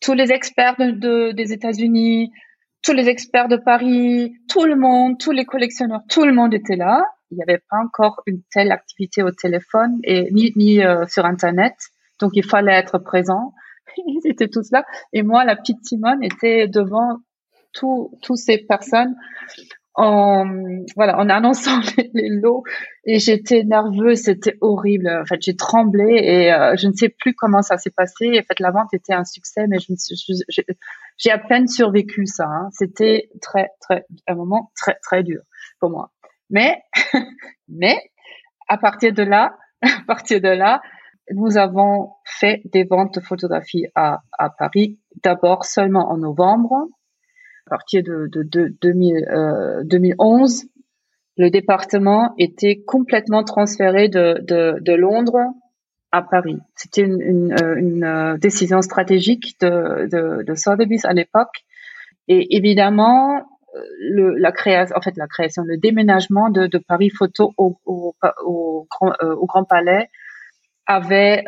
Tous 0.00 0.14
les 0.14 0.32
experts 0.32 0.76
de, 0.78 0.90
de 0.92 1.32
des 1.32 1.52
États-Unis, 1.52 2.30
tous 2.84 2.92
les 2.92 3.08
experts 3.08 3.48
de 3.48 3.56
Paris, 3.56 4.34
tout 4.48 4.64
le 4.64 4.76
monde, 4.76 5.18
tous 5.18 5.32
les 5.32 5.46
collectionneurs, 5.46 6.02
tout 6.08 6.24
le 6.24 6.34
monde 6.34 6.52
était 6.52 6.76
là. 6.76 7.02
Il 7.30 7.36
n'y 7.36 7.42
avait 7.42 7.62
pas 7.70 7.78
encore 7.82 8.22
une 8.26 8.42
telle 8.52 8.70
activité 8.70 9.22
au 9.22 9.30
téléphone 9.30 9.98
et 10.04 10.30
ni, 10.30 10.52
ni 10.54 10.84
euh, 10.84 11.06
sur 11.06 11.24
Internet. 11.24 11.74
Donc, 12.20 12.32
il 12.34 12.44
fallait 12.44 12.74
être 12.74 12.98
présent. 12.98 13.54
Ils 14.06 14.20
étaient 14.24 14.48
tous 14.48 14.70
là. 14.70 14.84
Et 15.12 15.22
moi, 15.22 15.44
la 15.44 15.56
petite 15.56 15.84
Simone 15.84 16.22
était 16.22 16.68
devant 16.68 17.18
tous 17.72 18.36
ces 18.36 18.58
personnes 18.58 19.16
en 19.94 20.44
voilà 20.96 21.18
en 21.18 21.28
annonçant 21.28 21.80
les, 22.14 22.28
lots 22.28 22.64
et 23.04 23.20
j'étais 23.20 23.62
nerveuse 23.62 24.22
c'était 24.22 24.56
horrible 24.60 25.08
en 25.08 25.24
fait 25.24 25.40
j'ai 25.40 25.54
tremblé 25.54 26.04
et 26.04 26.52
euh, 26.52 26.74
je 26.76 26.88
ne 26.88 26.92
sais 26.92 27.08
plus 27.08 27.34
comment 27.34 27.62
ça 27.62 27.78
s'est 27.78 27.92
passé 27.96 28.30
en 28.30 28.42
fait 28.42 28.58
la 28.58 28.72
vente 28.72 28.92
était 28.92 29.14
un 29.14 29.24
succès 29.24 29.66
mais 29.68 29.78
je 29.78 29.92
j'ai 31.16 31.30
à 31.30 31.38
peine 31.38 31.68
survécu 31.68 32.26
ça 32.26 32.46
hein. 32.46 32.68
c'était 32.72 33.28
très 33.40 33.68
très 33.80 34.04
un 34.26 34.34
moment 34.34 34.70
très 34.76 34.96
très 35.02 35.22
dur 35.22 35.42
pour 35.80 35.90
moi 35.90 36.10
mais 36.50 36.82
mais 37.68 37.96
à 38.68 38.78
partir 38.78 39.12
de 39.12 39.22
là 39.22 39.56
à 39.82 40.04
partir 40.06 40.40
de 40.40 40.48
là 40.48 40.80
nous 41.30 41.56
avons 41.56 42.12
fait 42.24 42.60
des 42.66 42.84
ventes 42.84 43.14
de 43.14 43.20
photographies 43.20 43.86
à, 43.94 44.20
à 44.38 44.50
Paris 44.50 44.98
d'abord 45.22 45.64
seulement 45.64 46.10
en 46.10 46.18
novembre 46.18 46.88
à 47.66 47.70
partir 47.70 48.02
de, 48.02 48.28
de, 48.30 48.42
de 48.42 48.76
2000, 48.82 49.28
euh, 49.28 49.82
2011, 49.84 50.64
le 51.36 51.50
département 51.50 52.34
était 52.38 52.82
complètement 52.86 53.42
transféré 53.42 54.08
de, 54.08 54.38
de, 54.42 54.78
de 54.80 54.92
Londres 54.92 55.40
à 56.14 56.22
Paris. 56.22 56.58
C'était 56.76 57.02
une, 57.02 57.52
euh, 57.52 58.34
euh, 58.34 58.38
décision 58.38 58.80
stratégique 58.82 59.56
de, 59.60 60.44
de, 60.44 60.54
Sotheby's 60.54 61.04
à 61.04 61.12
l'époque. 61.12 61.64
Et 62.28 62.56
évidemment, 62.56 63.38
euh, 63.74 64.34
la 64.38 64.52
création, 64.52 64.96
en 64.96 65.00
fait, 65.00 65.16
la 65.16 65.26
création, 65.26 65.64
le 65.64 65.76
déménagement 65.76 66.50
de, 66.50 66.78
Paris 66.78 67.10
Photo 67.10 67.52
au, 67.56 67.76
Grand, 69.48 69.64
Palais 69.64 70.08
avait 70.86 71.42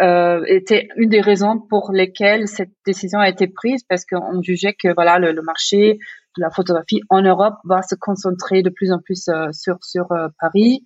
été 0.48 0.88
une 0.96 1.10
des 1.10 1.20
raisons 1.20 1.60
pour 1.60 1.92
lesquelles 1.92 2.48
cette 2.48 2.72
décision 2.84 3.20
a 3.20 3.28
été 3.28 3.46
prise 3.46 3.84
parce 3.88 4.04
qu'on 4.04 4.42
jugeait 4.42 4.74
que 4.74 4.92
voilà 4.94 5.18
le, 5.18 5.42
marché 5.42 5.98
de 6.36 6.42
la 6.42 6.50
photographie 6.50 7.02
en 7.10 7.22
Europe 7.22 7.54
va 7.64 7.82
se 7.82 7.94
concentrer 7.94 8.62
de 8.62 8.70
plus 8.70 8.90
en 8.92 8.98
plus 8.98 9.30
sur 9.52 10.08
Paris 10.40 10.82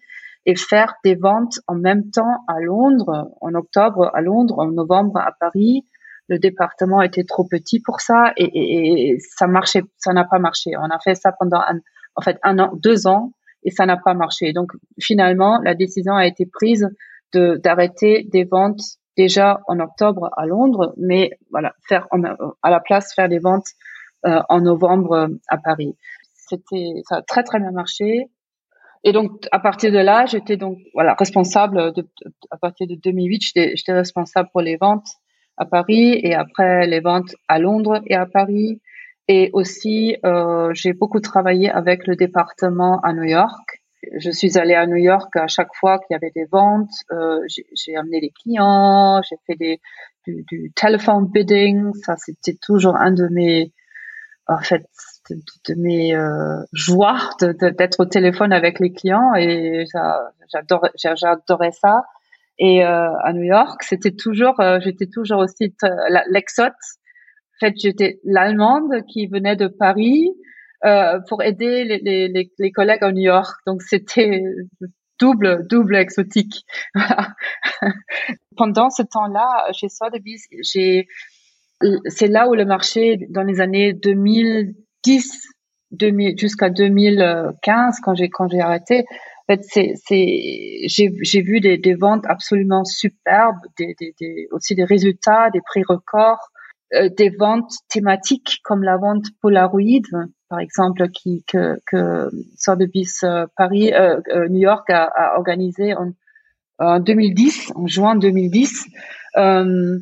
et 0.47 0.57
faire 0.57 0.95
des 1.05 1.15
ventes 1.15 1.61
en 1.67 1.75
même 1.75 2.11
temps 2.11 2.39
à 2.49 2.61
Londres 2.61 3.31
en 3.41 3.55
octobre 3.55 4.11
à 4.15 4.21
Londres 4.21 4.59
en 4.59 4.71
novembre 4.71 5.19
à 5.19 5.33
Paris 5.39 5.87
le 6.29 6.39
département 6.39 7.03
était 7.03 7.25
trop 7.25 7.45
petit 7.45 7.81
pour 7.81 8.01
ça 8.01 8.33
et, 8.37 8.45
et, 8.45 9.11
et 9.11 9.19
ça 9.19 9.47
marchait 9.47 9.83
ça 9.97 10.13
n'a 10.13 10.25
pas 10.25 10.39
marché 10.39 10.73
on 10.77 10.85
a 10.85 10.99
fait 10.99 11.15
ça 11.15 11.33
pendant 11.39 11.61
un, 11.61 11.79
en 12.15 12.23
fait 12.23 12.39
un 12.43 12.59
an 12.59 12.73
deux 12.75 13.07
ans 13.07 13.33
et 13.65 13.71
ça 13.71 13.85
n'a 13.87 13.97
pas 13.97 14.15
marché 14.15 14.53
donc 14.53 14.73
finalement 14.99 15.61
la 15.63 15.75
décision 15.75 16.15
a 16.15 16.27
été 16.27 16.47
prise 16.47 16.89
de 17.33 17.61
d'arrêter 17.63 18.27
des 18.33 18.45
ventes 18.45 18.81
déjà 19.17 19.61
en 19.67 19.81
octobre 19.81 20.31
à 20.37 20.47
Londres, 20.47 20.95
mais 20.97 21.31
voilà, 21.51 21.75
faire 21.89 22.07
à 22.63 22.71
la 22.71 22.81
place 22.81 23.15
faire 23.15 23.29
des 23.29 23.39
ventes 23.39 23.69
euh, 24.27 24.41
en 24.49 24.61
novembre 24.61 25.29
à 25.49 25.59
Paris. 25.59 25.97
C'était 26.35 27.03
ça 27.09 27.17
a 27.17 27.23
très 27.23 27.43
très 27.43 27.59
bien 27.61 27.71
marché. 27.71 28.31
Et 29.05 29.13
donc 29.13 29.47
à 29.53 29.59
partir 29.59 29.93
de 29.93 29.99
là, 29.99 30.27
j'étais 30.27 30.57
donc 30.57 30.79
voilà 30.95 31.15
responsable 31.15 31.93
de, 31.95 32.07
à 32.51 32.59
partir 32.59 32.87
de 32.87 32.95
2008, 32.95 33.43
j'étais 33.75 33.93
responsable 33.93 34.49
pour 34.53 34.61
les 34.61 34.77
ventes 34.77 35.09
à 35.57 35.65
Paris 35.65 36.21
et 36.23 36.35
après 36.35 36.87
les 36.87 37.01
ventes 37.01 37.35
à 37.49 37.59
Londres 37.59 38.01
et 38.07 38.15
à 38.15 38.27
Paris. 38.27 38.81
Et 39.29 39.51
aussi, 39.53 40.17
euh, 40.25 40.71
j'ai 40.75 40.93
beaucoup 40.93 41.21
travaillé 41.21 41.71
avec 41.71 42.07
le 42.07 42.17
département 42.17 43.01
à 43.01 43.13
New 43.13 43.25
York 43.25 43.81
je 44.19 44.31
suis 44.31 44.59
allée 44.59 44.75
à 44.75 44.87
New 44.87 44.97
York 44.97 45.35
à 45.37 45.47
chaque 45.47 45.75
fois 45.75 45.99
qu'il 45.99 46.15
y 46.15 46.17
avait 46.17 46.33
des 46.35 46.47
ventes. 46.51 46.91
Euh, 47.13 47.41
j'ai 47.47 47.97
amené 47.97 48.21
les 48.21 48.31
clients, 48.31 49.21
j'ai 49.29 49.37
fait 49.47 49.57
des, 49.57 49.81
du, 50.27 50.45
du 50.49 50.73
telephone 50.75 51.27
bidding. 51.27 51.93
Ça, 51.95 52.17
c'était 52.17 52.57
toujours 52.61 52.97
un 52.97 53.13
de 53.13 53.29
mes, 53.29 53.73
en 54.47 54.59
fait, 54.59 54.87
de, 55.31 55.75
mes 55.75 56.15
euh, 56.15 56.63
joies 56.73 57.19
d'être 57.41 58.01
au 58.01 58.05
téléphone 58.05 58.53
avec 58.53 58.81
les 58.81 58.93
clients 58.93 59.35
et 59.37 59.85
j'adorais, 60.53 60.91
j'adorais 60.97 61.73
ça. 61.73 62.03
Et 62.61 62.85
euh, 62.85 63.17
à 63.25 63.33
New 63.33 63.43
York, 63.43 63.83
c'était 63.83 64.11
toujours, 64.11 64.61
euh, 64.61 64.79
j'étais 64.81 65.07
toujours 65.07 65.39
aussi 65.39 65.75
l'exote. 66.29 66.73
En 66.73 67.67
fait, 67.67 67.75
j'étais 67.79 68.21
l'allemande 68.23 69.03
qui 69.09 69.27
venait 69.27 69.57
de 69.57 69.67
Paris 69.67 70.31
euh, 70.85 71.21
pour 71.27 71.43
aider 71.43 71.85
les, 71.85 72.29
les, 72.29 72.51
les, 72.59 72.73
collègues 72.73 73.03
à 73.03 73.13
New 73.13 73.23
York. 73.23 73.61
Donc 73.67 73.81
c'était 73.83 74.43
double 75.19 75.67
double 75.69 75.97
exotique. 75.97 76.67
Pendant 78.59 78.91
ce 78.91 79.03
temps-là, 79.05 79.73
chez 79.73 79.89
Sotheby's, 79.89 80.47
j'ai 80.61 81.07
c'est 82.07 82.29
là 82.29 82.47
où 82.47 82.55
le 82.55 82.67
marché 82.67 83.17
dans 83.31 83.43
les 83.43 83.63
années 83.63 83.95
2010 83.95 84.75
2000, 85.05 86.39
jusqu'à 86.39 86.71
2015 86.71 88.01
quand 88.03 88.15
j'ai 88.15 88.29
quand 88.29 88.49
j'ai 88.49 88.61
arrêté 88.61 89.05
en 89.49 89.55
fait 89.55 89.65
c'est 89.65 89.93
c'est 89.97 90.87
j'ai 90.87 91.13
j'ai 91.23 91.43
vu 91.43 91.61
des, 91.61 91.79
des 91.79 91.95
ventes 91.95 92.25
absolument 92.29 92.85
superbes 92.85 93.61
des, 93.77 93.95
des, 93.99 94.15
des 94.21 94.49
aussi 94.53 94.75
des 94.75 94.85
résultats 94.85 95.51
des 95.51 95.61
prix 95.61 95.83
records 95.89 96.51
euh, 96.93 97.09
des 97.09 97.31
ventes 97.31 97.73
thématiques 97.89 98.59
comme 98.65 98.83
la 98.83 98.97
vente 98.97 99.27
Polaroid, 99.41 100.03
par 100.49 100.59
exemple, 100.59 101.09
qui 101.11 101.45
que, 101.47 101.79
que 101.87 102.29
Sotheby's 102.57 103.23
euh, 103.23 103.47
Paris, 103.57 103.93
euh, 103.95 104.21
New 104.49 104.59
York 104.59 104.91
a, 104.91 105.05
a 105.05 105.39
organisé 105.39 105.95
en, 105.95 106.13
en, 106.81 106.99
2010, 106.99 107.73
en 107.77 107.87
juin 107.87 108.17
2010. 108.17 108.87
Euh, 109.37 110.01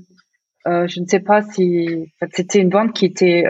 je 0.64 1.00
ne 1.00 1.06
sais 1.06 1.20
pas 1.20 1.42
si 1.42 2.10
c'était 2.32 2.60
une 2.60 2.70
vente 2.70 2.94
qui 2.94 3.04
était 3.04 3.44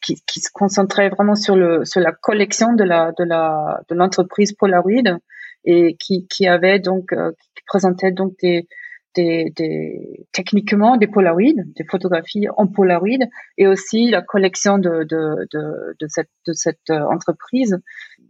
qui, 0.00 0.40
se 0.40 0.50
concentrait 0.52 1.08
vraiment 1.08 1.34
sur 1.34 1.56
le 1.56 1.84
sur 1.84 2.00
la 2.00 2.12
collection 2.12 2.72
de 2.72 2.84
la 2.84 3.12
de 3.18 3.24
la 3.24 3.80
de 3.88 3.94
l'entreprise 3.94 4.52
Polaroid 4.52 5.18
et 5.64 5.96
qui 5.98 6.26
qui 6.28 6.46
avait 6.46 6.78
donc 6.78 7.10
qui 7.10 7.62
présentait 7.66 8.12
donc 8.12 8.34
des 8.40 8.66
des, 9.14 10.26
techniquement 10.32 10.96
des 10.96 11.06
Polaroid, 11.06 11.54
des 11.76 11.84
photographies 11.84 12.46
en 12.56 12.66
Polaroid, 12.66 13.26
et 13.56 13.66
aussi 13.66 14.10
la 14.10 14.22
collection 14.22 14.78
de, 14.78 15.04
de, 15.04 15.46
de, 15.52 15.96
de 15.98 16.06
cette, 16.08 16.30
de 16.46 16.52
cette 16.52 16.90
euh, 16.90 17.02
entreprise. 17.10 17.78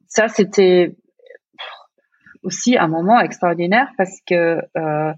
Ça, 0.07 0.29
c'était 0.29 0.97
aussi 2.43 2.77
un 2.79 2.89
moment 2.89 3.21
extraordinaire 3.21 3.89
parce 3.97 4.19
que 4.27 4.59
euh, 4.77 5.13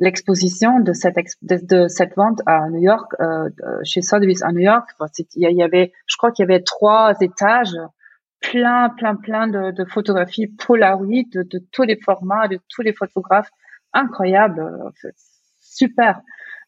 l'exposition 0.00 0.80
de 0.80 0.92
cette 0.92 1.16
de, 1.42 1.86
cette 1.86 2.16
vente 2.16 2.40
à 2.46 2.68
New 2.70 2.80
York, 2.80 3.12
euh, 3.20 3.48
chez 3.84 4.00
Sotheby's 4.00 4.42
à 4.42 4.50
New 4.50 4.60
York, 4.60 4.88
il 5.36 5.56
y 5.56 5.62
avait, 5.62 5.92
je 6.06 6.16
crois 6.16 6.32
qu'il 6.32 6.42
y 6.44 6.50
avait 6.50 6.62
trois 6.62 7.14
étages 7.20 7.76
plein, 8.40 8.88
plein, 8.88 9.14
plein 9.14 9.46
de, 9.46 9.84
photographies 9.84 10.48
Polaroid 10.48 11.24
de, 11.34 11.58
tous 11.70 11.82
les 11.82 12.00
formats, 12.00 12.48
de 12.48 12.58
tous 12.68 12.82
les 12.82 12.94
photographes 12.94 13.50
incroyable, 13.92 14.60
euh, 14.60 15.10
super. 15.60 16.20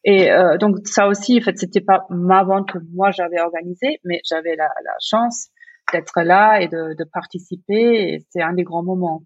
Et 0.03 0.31
euh, 0.31 0.57
donc 0.57 0.77
ça 0.85 1.07
aussi, 1.07 1.39
en 1.39 1.41
fait, 1.41 1.57
c'était 1.57 1.81
pas 1.81 2.05
ma 2.09 2.43
vente 2.43 2.71
que 2.71 2.77
moi 2.93 3.09
j'avais 3.11 3.39
organisée, 3.39 3.99
mais 4.03 4.21
j'avais 4.25 4.55
la, 4.55 4.69
chance 5.01 5.49
d'être 5.91 6.21
là 6.21 6.61
et 6.61 6.67
de, 6.67 6.93
de 6.93 7.03
participer. 7.03 8.23
C'est 8.29 8.43
un 8.43 8.53
des 8.53 8.63
grands 8.63 8.83
moments 8.83 9.23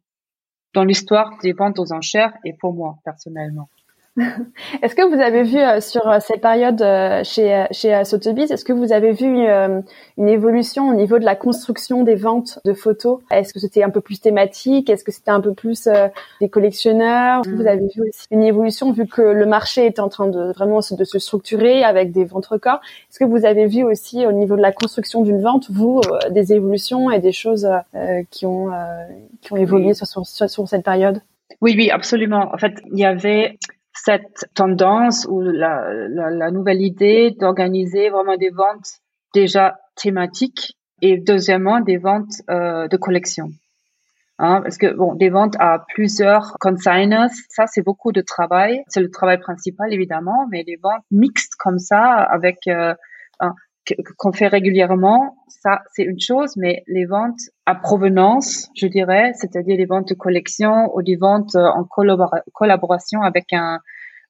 dans 0.73 0.85
l'histoire 0.85 1.37
des 1.41 1.53
ventes 1.53 1.79
aux 1.79 1.91
enchères 1.91 2.33
et 2.45 2.53
pour 2.53 2.73
moi 2.73 2.97
personnellement. 3.03 3.69
Est-ce 4.81 4.95
que 4.95 5.07
vous 5.07 5.21
avez 5.21 5.43
vu 5.43 5.57
euh, 5.57 5.79
sur 5.79 6.07
euh, 6.07 6.17
cette 6.19 6.41
période 6.41 6.81
euh, 6.81 7.23
chez 7.23 7.65
chez 7.71 8.03
Sotheby's, 8.03 8.49
est-ce 8.49 8.65
que 8.65 8.73
vous 8.73 8.91
avez 8.91 9.11
vu 9.11 9.45
une 10.17 10.27
évolution 10.27 10.89
au 10.89 10.93
niveau 10.93 11.19
de 11.19 11.25
la 11.25 11.35
construction 11.35 12.03
des 12.03 12.15
ventes 12.15 12.59
de 12.65 12.73
photos? 12.73 13.19
Est-ce 13.29 13.53
que 13.53 13.59
c'était 13.59 13.83
un 13.83 13.89
peu 13.89 14.01
plus 14.01 14.19
thématique? 14.19 14.89
Est-ce 14.89 15.03
que 15.03 15.11
c'était 15.11 15.31
un 15.31 15.41
peu 15.41 15.53
plus 15.53 15.87
des 16.41 16.49
collectionneurs? 16.49 17.43
Vous 17.45 17.63
mm. 17.63 17.67
avez 17.67 17.87
vu 17.95 18.01
aussi 18.09 18.25
une 18.31 18.43
évolution 18.43 18.91
vu 18.91 19.05
que 19.05 19.21
le 19.21 19.45
marché 19.45 19.85
est 19.85 19.99
en 19.99 20.09
train 20.09 20.27
de 20.27 20.51
vraiment 20.53 20.79
de 20.79 21.03
se 21.03 21.19
structurer 21.19 21.83
avec 21.83 22.11
des 22.11 22.25
ventes 22.25 22.47
records? 22.47 22.79
Est-ce 23.09 23.19
que 23.19 23.25
vous 23.25 23.45
avez 23.45 23.67
vu 23.67 23.83
aussi 23.83 24.25
au 24.25 24.31
niveau 24.31 24.55
de 24.55 24.61
la 24.61 24.71
construction 24.71 25.21
d'une 25.21 25.41
vente, 25.41 25.69
vous, 25.69 26.01
des 26.31 26.53
évolutions 26.53 27.11
et 27.11 27.19
des 27.19 27.31
choses 27.31 27.69
qui 28.31 28.45
ont 28.45 28.71
qui 29.41 29.53
ont 29.53 29.57
évolué 29.57 29.93
sur, 29.93 30.07
sur, 30.07 30.25
sur 30.25 30.67
cette 30.67 30.83
période? 30.83 31.21
Oui, 31.61 31.75
oui, 31.77 31.89
absolument. 31.89 32.49
En 32.53 32.57
fait, 32.57 32.81
il 32.91 32.99
y 32.99 33.05
avait 33.05 33.57
cette 34.03 34.45
tendance 34.53 35.25
ou 35.29 35.41
la, 35.41 35.91
la, 36.09 36.29
la 36.29 36.51
nouvelle 36.51 36.81
idée 36.81 37.31
d'organiser 37.31 38.09
vraiment 38.09 38.37
des 38.37 38.49
ventes 38.49 39.01
déjà 39.33 39.79
thématiques 39.95 40.77
et 41.01 41.17
deuxièmement 41.17 41.79
des 41.79 41.97
ventes 41.97 42.41
euh, 42.49 42.87
de 42.87 42.97
collection. 42.97 43.49
Hein, 44.39 44.61
parce 44.61 44.77
que 44.77 44.93
bon, 44.93 45.15
des 45.15 45.29
ventes 45.29 45.55
à 45.59 45.83
plusieurs 45.93 46.57
consigners, 46.59 47.33
ça 47.49 47.65
c'est 47.65 47.81
beaucoup 47.81 48.11
de 48.11 48.21
travail. 48.21 48.83
C'est 48.87 49.01
le 49.01 49.09
travail 49.09 49.39
principal 49.39 49.91
évidemment, 49.91 50.47
mais 50.51 50.63
des 50.63 50.77
ventes 50.81 51.03
mixtes 51.09 51.55
comme 51.57 51.79
ça 51.79 52.21
avec 52.21 52.67
euh, 52.67 52.93
qu'on 54.17 54.31
fait 54.31 54.47
régulièrement, 54.47 55.37
ça 55.47 55.81
c'est 55.93 56.03
une 56.03 56.19
chose, 56.19 56.55
mais 56.57 56.83
les 56.87 57.05
ventes 57.05 57.39
à 57.65 57.75
provenance, 57.75 58.69
je 58.75 58.87
dirais, 58.87 59.31
c'est-à-dire 59.35 59.77
les 59.77 59.85
ventes 59.85 60.09
de 60.09 60.13
collection 60.13 60.91
ou 60.93 61.01
des 61.01 61.15
ventes 61.15 61.55
euh, 61.55 61.65
en 61.65 61.85
collaboration 62.53 63.21
avec 63.21 63.53
un, 63.53 63.79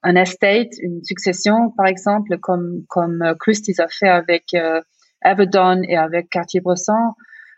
un 0.04 0.16
estate, 0.16 0.74
une 0.82 1.04
succession 1.04 1.72
par 1.76 1.88
exemple, 1.88 2.38
comme 2.40 2.84
comme 2.88 3.22
euh, 3.22 3.34
Christie's 3.40 3.80
a 3.80 3.88
fait 3.88 4.10
avec 4.10 4.54
euh, 4.54 4.82
Everdon 5.24 5.82
et 5.88 5.98
avec 5.98 6.30
Cartier-Bresson, 6.30 7.14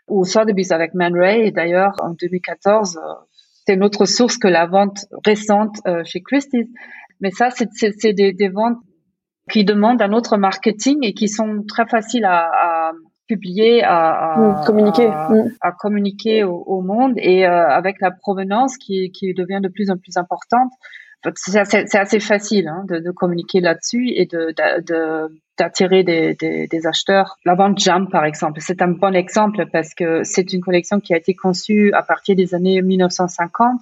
ou 0.08 0.24
Sotheby's 0.24 0.72
avec 0.72 0.94
Man 0.94 1.14
Ray. 1.14 1.52
D'ailleurs, 1.52 1.92
en 2.02 2.10
2014, 2.10 2.98
c'est 3.66 3.74
une 3.74 3.84
autre 3.84 4.06
source 4.06 4.38
que 4.38 4.48
la 4.48 4.66
vente 4.66 5.04
récente 5.24 5.76
chez 6.04 6.20
Christie's. 6.22 6.66
Mais 7.20 7.30
ça, 7.30 7.50
c'est 7.50 8.12
des, 8.14 8.32
des 8.32 8.48
ventes 8.48 8.78
qui 9.50 9.64
demandent 9.64 10.02
un 10.02 10.12
autre 10.12 10.36
marketing 10.36 10.98
et 11.02 11.14
qui 11.14 11.28
sont 11.28 11.64
très 11.66 11.86
faciles 11.86 12.24
à, 12.24 12.50
à 12.52 12.92
publier, 13.26 13.82
à, 13.84 14.60
à 14.60 14.64
communiquer, 14.66 15.06
à, 15.06 15.28
mm. 15.28 15.52
à 15.60 15.72
communiquer 15.72 16.44
au, 16.44 16.56
au, 16.66 16.82
monde 16.82 17.14
et 17.16 17.46
euh, 17.46 17.68
avec 17.68 18.00
la 18.00 18.10
provenance 18.10 18.76
qui, 18.76 19.12
qui 19.12 19.34
devient 19.34 19.60
de 19.62 19.68
plus 19.68 19.90
en 19.90 19.96
plus 19.96 20.16
importante. 20.16 20.72
C'est 21.36 21.58
assez, 21.58 21.84
assez, 21.98 22.18
facile 22.18 22.66
hein, 22.66 22.84
de, 22.88 22.98
de, 22.98 23.10
communiquer 23.10 23.60
là-dessus 23.60 24.08
et 24.08 24.24
de, 24.24 24.54
d'attirer 25.58 26.02
des, 26.02 26.34
des, 26.34 26.66
des, 26.66 26.86
acheteurs. 26.86 27.36
La 27.44 27.54
vente 27.54 27.78
Jam, 27.78 28.08
par 28.08 28.24
exemple, 28.24 28.60
c'est 28.62 28.80
un 28.80 28.88
bon 28.88 29.14
exemple 29.14 29.66
parce 29.70 29.92
que 29.94 30.24
c'est 30.24 30.54
une 30.54 30.62
collection 30.62 30.98
qui 30.98 31.12
a 31.12 31.18
été 31.18 31.34
conçue 31.34 31.92
à 31.92 32.02
partir 32.02 32.36
des 32.36 32.54
années 32.54 32.80
1950 32.80 33.80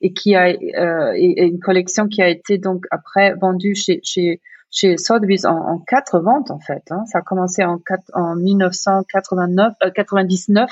et 0.00 0.12
qui 0.14 0.34
a 0.34 0.46
euh, 0.46 1.12
et, 1.14 1.44
une 1.44 1.60
collection 1.60 2.08
qui 2.08 2.22
a 2.22 2.28
été 2.28 2.56
donc 2.56 2.86
après 2.90 3.34
vendue 3.34 3.74
chez, 3.74 4.00
chez 4.02 4.40
chez 4.70 4.96
Sotheby's 4.96 5.44
en, 5.44 5.78
quatre 5.78 6.20
ventes 6.20 6.50
en 6.50 6.60
fait. 6.60 6.82
Hein. 6.90 7.04
Ça 7.06 7.18
a 7.18 7.22
commencé 7.22 7.64
en, 7.64 7.80
en 8.14 8.36
1989, 8.36 9.74
euh, 9.82 9.90
99 9.90 10.70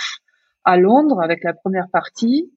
à 0.64 0.76
Londres 0.76 1.20
avec 1.22 1.42
la 1.44 1.52
première 1.52 1.88
partie. 1.88 2.52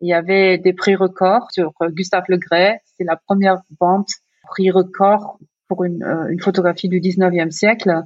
Il 0.00 0.08
y 0.08 0.14
avait 0.14 0.58
des 0.58 0.72
prix 0.72 0.96
records 0.96 1.50
sur 1.50 1.72
Gustave 1.88 2.24
Le 2.28 2.36
Gray. 2.36 2.78
C'est 2.96 3.04
la 3.04 3.16
première 3.16 3.62
vente 3.80 4.10
prix 4.48 4.70
record 4.70 5.38
pour 5.68 5.84
une, 5.84 6.02
euh, 6.02 6.28
une 6.28 6.40
photographie 6.40 6.88
du 6.88 7.00
19e 7.00 7.50
siècle. 7.50 8.02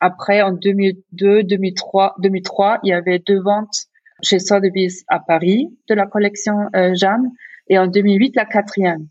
Après, 0.00 0.42
en 0.42 0.52
2002, 0.52 1.44
2003, 1.44 2.16
2003, 2.18 2.80
il 2.82 2.88
y 2.88 2.92
avait 2.92 3.18
deux 3.18 3.40
ventes 3.40 3.86
chez 4.22 4.38
Sotheby's 4.38 5.04
à 5.08 5.20
Paris 5.20 5.76
de 5.88 5.94
la 5.94 6.06
collection 6.06 6.68
euh, 6.74 6.94
Jeanne. 6.94 7.30
Et 7.68 7.78
en 7.78 7.86
2008, 7.86 8.34
la 8.34 8.44
quatrième. 8.44 9.06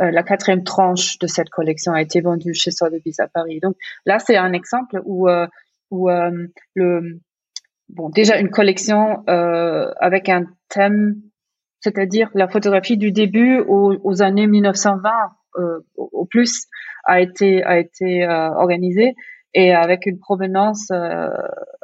Euh, 0.00 0.10
la 0.10 0.22
quatrième 0.22 0.64
tranche 0.64 1.18
de 1.18 1.26
cette 1.26 1.50
collection 1.50 1.92
a 1.92 2.00
été 2.00 2.20
vendue 2.20 2.54
chez 2.54 2.70
Sotheby's 2.70 3.20
à 3.20 3.28
Paris. 3.28 3.60
Donc 3.60 3.76
là, 4.06 4.18
c'est 4.18 4.36
un 4.36 4.52
exemple 4.52 5.00
où, 5.04 5.28
euh, 5.28 5.46
où 5.90 6.08
euh, 6.08 6.46
le 6.74 7.20
bon 7.88 8.08
déjà 8.08 8.38
une 8.38 8.50
collection 8.50 9.24
euh, 9.28 9.90
avec 9.98 10.28
un 10.28 10.44
thème, 10.68 11.16
c'est-à-dire 11.80 12.30
la 12.34 12.48
photographie 12.48 12.96
du 12.96 13.10
début 13.12 13.60
aux, 13.60 14.22
années 14.22 14.46
1920 14.46 15.10
euh, 15.58 15.80
au 15.96 16.24
plus 16.26 16.66
a 17.04 17.20
été 17.20 17.64
a 17.64 17.78
été 17.78 18.26
organisée 18.26 19.14
et 19.54 19.74
avec 19.74 20.06
une 20.06 20.20
provenance 20.20 20.92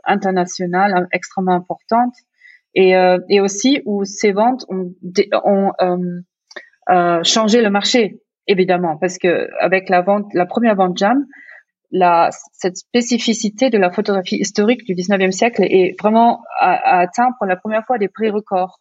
internationale 0.04 1.08
extrêmement 1.12 1.54
importante 1.54 2.14
et, 2.74 2.92
et 3.30 3.40
aussi 3.40 3.80
où 3.86 4.04
ces 4.04 4.32
ventes 4.32 4.66
ont, 4.68 4.94
ont 5.32 5.72
euh, 6.90 7.22
changer 7.24 7.62
le 7.62 7.70
marché, 7.70 8.20
évidemment, 8.46 8.96
parce 8.98 9.18
que 9.18 9.48
avec 9.60 9.88
la 9.88 10.02
vente, 10.02 10.26
la 10.34 10.46
première 10.46 10.76
vente 10.76 10.96
Jam, 10.96 11.24
la, 11.90 12.30
cette 12.52 12.76
spécificité 12.76 13.70
de 13.70 13.78
la 13.78 13.90
photographie 13.90 14.36
historique 14.36 14.84
du 14.84 14.94
19e 14.94 15.30
siècle 15.30 15.62
est 15.62 15.94
vraiment 16.00 16.42
a, 16.58 17.00
atteint 17.00 17.30
pour 17.38 17.46
la 17.46 17.56
première 17.56 17.84
fois 17.86 17.98
des 17.98 18.08
prix 18.08 18.30
records. 18.30 18.78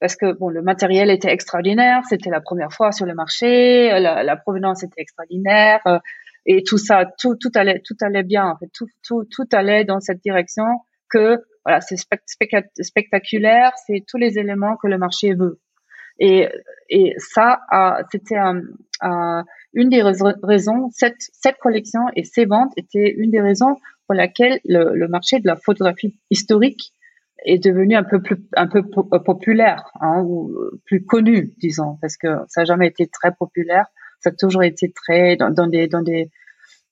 Parce 0.00 0.16
que 0.16 0.32
bon, 0.32 0.48
le 0.48 0.62
matériel 0.62 1.10
était 1.10 1.30
extraordinaire, 1.30 2.02
c'était 2.08 2.30
la 2.30 2.40
première 2.40 2.72
fois 2.72 2.90
sur 2.90 3.04
le 3.04 3.14
marché, 3.14 3.90
la, 4.00 4.22
la 4.22 4.36
provenance 4.36 4.82
était 4.82 5.02
extraordinaire, 5.02 5.80
euh, 5.86 5.98
et 6.46 6.62
tout 6.62 6.78
ça, 6.78 7.04
tout, 7.18 7.36
tout 7.36 7.50
allait, 7.54 7.82
tout 7.84 7.96
allait 8.00 8.22
bien. 8.22 8.46
En 8.46 8.56
fait, 8.56 8.70
tout, 8.72 8.86
tout, 9.06 9.24
tout 9.30 9.46
allait 9.52 9.84
dans 9.84 10.00
cette 10.00 10.22
direction 10.22 10.64
que 11.10 11.38
voilà, 11.64 11.80
c'est 11.82 11.96
spectaculaire, 11.96 13.72
c'est 13.86 14.02
tous 14.08 14.16
les 14.16 14.38
éléments 14.38 14.76
que 14.76 14.88
le 14.88 14.96
marché 14.96 15.34
veut. 15.34 15.60
Et, 16.20 16.48
et 16.90 17.14
ça, 17.18 17.60
c'était 18.12 18.36
une 19.72 19.88
des 19.88 20.02
raisons, 20.02 20.90
cette, 20.92 21.56
collection 21.60 22.00
et 22.14 22.24
ces 22.24 22.44
ventes 22.44 22.72
étaient 22.76 23.14
une 23.16 23.30
des 23.30 23.40
raisons 23.40 23.76
pour 24.06 24.14
laquelle 24.14 24.60
le, 24.64 25.08
marché 25.08 25.40
de 25.40 25.46
la 25.46 25.56
photographie 25.56 26.18
historique 26.30 26.92
est 27.46 27.62
devenu 27.62 27.94
un 27.96 28.04
peu 28.04 28.20
plus 28.20 28.36
peu 28.70 28.82
populaire 29.24 29.90
hein, 30.00 30.22
ou 30.22 30.54
plus 30.84 31.06
connu 31.06 31.54
disons 31.58 31.96
parce 32.02 32.18
que 32.18 32.28
ça 32.48 32.60
n'a 32.60 32.64
jamais 32.66 32.88
été 32.88 33.06
très 33.06 33.32
populaire. 33.32 33.86
Ça 34.18 34.28
a 34.28 34.32
toujours 34.34 34.62
été 34.62 34.92
très 34.92 35.36
dans 35.36 35.66
des 35.66 35.88
dans 35.88 36.02
des 36.02 36.30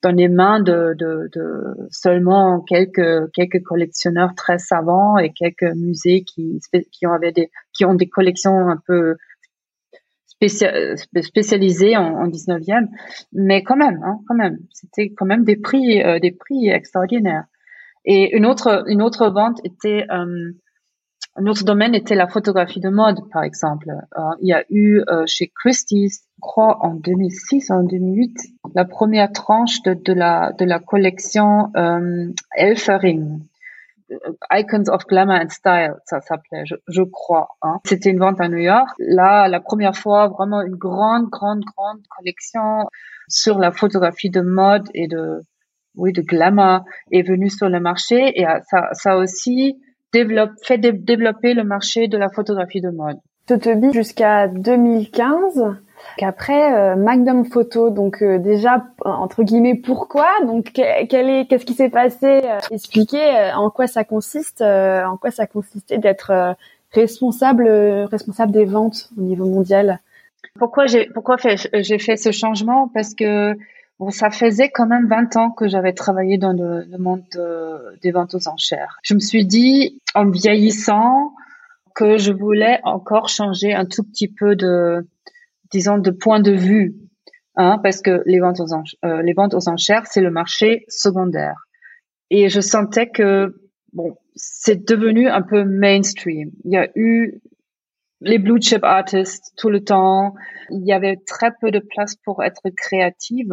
dans 0.03 0.13
les 0.13 0.29
mains 0.29 0.61
de, 0.61 0.95
de, 0.97 1.29
de, 1.35 1.89
seulement 1.91 2.61
quelques 2.61 3.31
quelques 3.33 3.63
collectionneurs 3.65 4.35
très 4.37 4.59
savants 4.59 5.19
et 5.19 5.33
quelques 5.33 5.75
musées 5.75 6.23
qui 6.23 6.61
qui 6.93 7.07
ont 7.07 7.19
des 7.19 7.51
qui 7.73 7.85
ont 7.85 7.95
des 7.95 8.09
collections 8.09 8.69
un 8.69 8.81
peu 8.87 9.17
spécialisées 10.41 11.97
en, 11.97 12.15
en 12.15 12.29
19e 12.29 12.87
mais 13.33 13.65
quand 13.65 13.77
même 13.77 14.01
hein, 14.05 14.21
quand 14.29 14.37
même 14.37 14.59
c'était 14.71 15.11
quand 15.11 15.27
même 15.27 15.45
des 15.45 15.57
prix 15.57 16.03
euh, 16.03 16.19
des 16.21 16.33
prix 16.33 16.69
extraordinaires. 16.69 17.45
Et 18.05 18.37
une 18.37 18.47
autre 18.47 18.85
une 18.87 19.03
autre 19.03 19.29
vente 19.29 19.59
était 19.65 20.07
euh, 20.11 20.53
un 21.38 21.46
autre 21.46 21.64
domaine 21.64 21.94
était 21.94 22.16
la 22.16 22.27
photographie 22.27 22.81
de 22.81 22.88
mode, 22.88 23.20
par 23.31 23.44
exemple. 23.44 23.90
Euh, 23.90 24.20
il 24.40 24.48
y 24.48 24.53
a 24.53 24.64
eu 24.70 25.03
euh, 25.09 25.24
chez 25.27 25.53
Christie's, 25.55 26.24
je 26.37 26.40
crois 26.40 26.79
en 26.85 26.94
2006, 26.94 27.70
en 27.70 27.85
2008, 27.85 28.37
la 28.74 28.85
première 28.85 29.31
tranche 29.31 29.83
de, 29.83 29.94
de 29.94 30.12
la 30.12 30.53
de 30.59 30.64
la 30.64 30.81
collection 30.81 31.70
euh, 31.77 32.27
Elfering. 32.57 33.40
Icons 34.51 34.88
of 34.90 35.05
Glamour 35.07 35.37
and 35.37 35.51
Style, 35.51 35.94
ça 36.07 36.20
s'appelait, 36.22 36.64
je, 36.64 36.74
je, 36.88 37.03
crois. 37.03 37.48
Hein. 37.61 37.79
C'était 37.85 38.11
une 38.11 38.18
vente 38.18 38.40
à 38.40 38.48
New 38.48 38.57
York. 38.57 38.88
Là, 38.98 39.48
la 39.48 39.61
première 39.61 39.94
fois, 39.94 40.29
vraiment 40.29 40.62
une 40.62 40.77
grande, 40.77 41.29
grande, 41.29 41.61
grande 41.61 42.01
collection 42.16 42.88
sur 43.29 43.59
la 43.59 43.70
photographie 43.70 44.31
de 44.31 44.40
mode 44.40 44.88
et 44.94 45.09
de, 45.09 45.42
oui, 45.94 46.14
de 46.14 46.22
glamour 46.22 46.87
est 47.12 47.20
venue 47.20 47.51
sur 47.51 47.68
le 47.68 47.81
marché. 47.81 48.40
Et 48.40 48.46
ça, 48.70 48.88
ça 48.92 49.18
aussi 49.18 49.77
développe, 50.12 50.53
fait 50.62 50.79
développer 50.79 51.55
le 51.55 51.64
marché 51.64 52.09
de 52.09 52.16
la 52.18 52.29
photographie 52.29 52.81
de 52.81 52.90
mode. 52.90 53.18
Sotheby 53.49 53.92
jusqu'à 53.92 54.49
2015. 54.49 55.77
Qu'après 56.16 56.73
euh, 56.73 56.97
Magnum 56.97 57.44
Photo, 57.44 57.90
donc 57.90 58.23
euh, 58.23 58.38
déjà 58.38 58.87
entre 59.05 59.42
guillemets 59.42 59.75
pourquoi, 59.75 60.29
donc 60.47 60.73
quel 60.73 61.29
est, 61.29 61.47
qu'est-ce 61.47 61.64
qui 61.64 61.75
s'est 61.75 61.88
passé, 61.88 62.40
euh, 62.44 62.59
expliquer 62.71 63.53
en 63.57 63.68
quoi 63.71 63.88
ça 63.88 64.05
consiste, 64.05 64.62
en 64.62 65.16
quoi 65.16 65.31
ça 65.31 65.47
consistait 65.47 65.99
d'être 65.99 66.57
responsable 66.92 67.68
responsable 68.11 68.53
des 68.53 68.64
ventes 68.64 69.11
au 69.18 69.23
niveau 69.23 69.47
mondial? 69.47 70.01
Pourquoi 70.59 70.87
j'ai 70.87 71.07
pourquoi 71.07 71.37
j'ai 71.38 71.99
fait 71.99 72.16
ce 72.16 72.31
changement? 72.31 72.88
Parce 72.94 73.14
que 73.14 73.57
Bon, 73.99 74.11
ça 74.11 74.31
faisait 74.31 74.69
quand 74.69 74.87
même 74.87 75.09
20 75.09 75.37
ans 75.37 75.51
que 75.51 75.67
j'avais 75.67 75.93
travaillé 75.93 76.39
dans 76.39 76.53
le, 76.53 76.87
monde 76.99 77.25
des 78.01 78.13
ventes 78.13 78.35
aux 78.35 78.49
enchères. 78.49 78.99
Je 79.03 79.15
me 79.15 79.19
suis 79.19 79.45
dit, 79.45 80.01
en 80.15 80.31
vieillissant, 80.31 81.33
que 81.99 82.17
je 82.17 82.33
voulais 82.33 82.79
encore 82.85 83.29
changer 83.29 83.75
un 83.75 83.85
tout 83.85 84.05
petit 84.05 84.29
peu 84.29 84.55
de, 84.55 85.05
disons, 85.73 85.99
de 85.99 86.13
point 86.13 86.39
de 86.39 86.53
vue, 86.53 86.95
hein, 87.57 87.79
parce 87.83 88.01
que 88.01 88.23
les 88.25 88.39
ventes 88.39 88.61
aux 88.61 88.73
enchères, 88.73 88.99
euh, 89.05 89.21
les 89.23 89.33
ventes 89.33 89.55
aux 89.55 89.69
enchères, 89.69 90.07
c'est 90.07 90.21
le 90.21 90.31
marché 90.31 90.85
secondaire. 90.87 91.67
Et 92.31 92.49
je 92.49 92.61
sentais 92.61 93.09
que, 93.09 93.61
bon, 93.93 94.17
c'est 94.37 94.87
devenu 94.87 95.29
un 95.29 95.43
peu 95.43 95.65
mainstream. 95.65 96.53
Il 96.65 96.73
y 96.73 96.77
a 96.77 96.89
eu 96.95 97.41
les 98.21 98.39
blue 98.39 98.61
chip 98.61 98.85
artists 98.85 99.53
tout 99.57 99.71
le 99.71 99.83
temps. 99.83 100.35
Il 100.71 100.87
y 100.87 100.93
avait 100.93 101.17
très 101.27 101.51
peu 101.61 101.73
de 101.73 101.81
place 101.81 102.15
pour 102.25 102.45
être 102.45 102.63
créative 102.77 103.53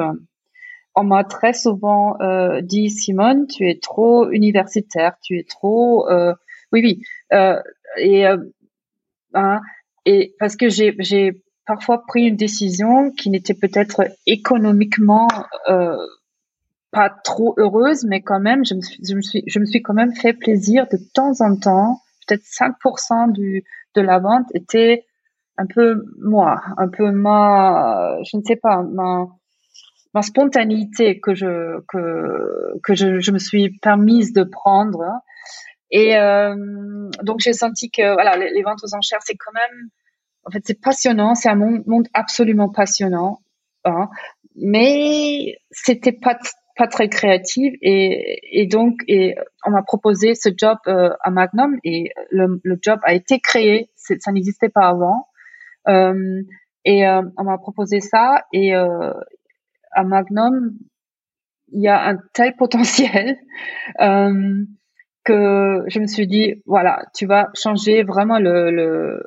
on 0.96 1.04
m'a 1.04 1.24
très 1.24 1.54
souvent 1.54 2.20
euh, 2.22 2.62
dit 2.62 2.90
Simone, 2.90 3.48
tu 3.48 3.70
es 3.70 3.80
trop 3.80 4.30
universitaire, 4.32 5.16
tu 5.22 5.38
es 5.38 5.44
trop, 5.44 6.10
euh, 6.10 6.34
oui 6.72 6.82
oui, 6.84 7.02
euh, 7.34 7.62
et 7.98 8.28
euh, 8.28 8.38
hein, 9.34 9.62
et 10.06 10.36
parce 10.40 10.56
que 10.56 10.70
j'ai 10.70 10.96
j'ai 11.00 11.42
parfois 11.66 12.04
pris 12.06 12.28
une 12.28 12.36
décision 12.36 13.12
qui 13.12 13.30
n'était 13.30 13.54
peut-être 13.54 14.04
économiquement 14.26 15.28
euh, 15.70 15.98
pas 16.92 17.10
trop 17.10 17.54
heureuse, 17.58 18.06
mais 18.06 18.22
quand 18.22 18.40
même, 18.40 18.66
je 18.66 18.76
me 18.76 18.82
suis 18.82 19.00
je 19.06 19.16
me 19.16 19.22
suis 19.22 19.44
je 19.48 19.60
me 19.60 19.66
suis 19.66 19.82
quand 19.82 19.94
même 19.94 20.14
fait 20.14 20.34
plaisir 20.34 20.88
de 20.92 20.98
temps 21.14 21.42
en 21.42 21.56
temps. 21.58 22.02
Peut-être 22.28 22.44
5% 22.44 23.32
du 23.34 23.64
de 23.96 24.02
la 24.02 24.20
vente 24.20 24.48
était 24.54 25.06
un 25.58 25.66
peu 25.68 26.04
moi, 26.20 26.62
un 26.78 26.88
peu 26.88 27.12
ma, 27.12 28.18
je 28.24 28.38
ne 28.38 28.44
sais 28.44 28.56
pas, 28.56 28.82
ma 28.84 29.28
ma 30.16 30.22
spontanéité 30.22 31.20
que 31.20 31.36
je 31.36 31.82
que 31.90 32.80
que 32.82 32.96
je, 32.96 33.32
me 33.32 33.38
suis 33.38 33.78
permise 33.82 34.32
de 34.32 34.44
prendre. 34.44 35.04
Et 35.92 36.18
euh, 36.18 36.56
donc 37.22 37.42
j'ai 37.42 37.52
senti 37.52 37.92
que 37.92 38.14
voilà 38.14 38.38
les, 38.38 38.64
ventes 38.64 38.80
aux 38.84 38.96
enchères 38.96 39.20
c'est 39.24 39.36
quand 39.36 39.52
même 39.52 39.90
en 40.46 40.52
fait 40.52 40.62
c'est 40.66 40.82
passionnant. 40.82 41.36
C'est 41.36 41.50
un 41.50 41.56
monde, 41.56 42.08
absolument 42.14 42.70
passionnant 42.70 43.42
hein, 43.84 44.08
mais 44.56 45.58
c'était 45.70 46.14
pas 46.14 46.40
pas 46.78 46.88
très 46.88 47.10
créatif. 47.10 47.74
Et, 47.82 48.62
et 48.62 48.68
donc 48.68 48.96
et 49.10 49.36
on 49.66 49.72
m'a 49.72 49.84
proposé 49.84 50.34
ce 50.34 50.48
job 50.58 50.78
euh, 50.88 51.10
à 51.24 51.30
Magnum. 51.30 51.78
Et 51.84 52.12
le, 52.32 52.62
job 52.82 53.00
a 53.04 53.14
été 53.14 53.40
créé. 53.40 53.90
Ça 53.96 54.32
n'existait 54.32 54.70
pas 54.70 54.88
avant. 54.88 55.28
Euh, 55.90 56.42
et 56.86 57.06
on 57.06 57.44
m'a 57.44 57.58
proposé 57.58 58.00
ça. 58.00 58.44
Et, 58.54 58.74
à 59.96 60.04
Magnum, 60.04 60.78
il 61.72 61.82
y 61.82 61.88
a 61.88 62.08
un 62.08 62.18
tel 62.34 62.56
potentiel 62.58 63.38
euh, 64.00 64.64
que 65.24 65.84
je 65.88 66.00
me 66.00 66.08
suis 66.08 66.28
dit, 66.28 66.62
voilà, 66.66 67.04
tu 67.16 67.26
vas 67.26 67.50
changer 67.56 68.04
vraiment 68.04 68.38
le, 68.38 68.70
le 68.70 69.24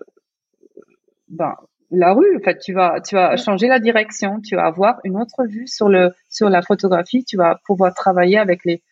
ben, 1.28 1.54
la 1.90 2.12
rue. 2.12 2.36
En 2.36 2.40
fait, 2.40 2.58
tu 2.58 2.72
vas, 2.72 3.00
tu 3.00 3.14
vas 3.14 3.36
changer 3.36 3.68
la 3.68 3.80
direction. 3.80 4.40
Tu 4.40 4.56
vas 4.56 4.66
avoir 4.66 5.00
une 5.04 5.16
autre 5.16 5.44
vue 5.46 5.66
sur 5.66 5.88
le, 5.88 6.12
sur 6.28 6.48
la 6.50 6.62
photographie. 6.62 7.24
Tu 7.24 7.36
vas 7.36 7.58
pouvoir 7.66 7.94
travailler 7.94 8.38
avec 8.38 8.64
les, 8.64 8.82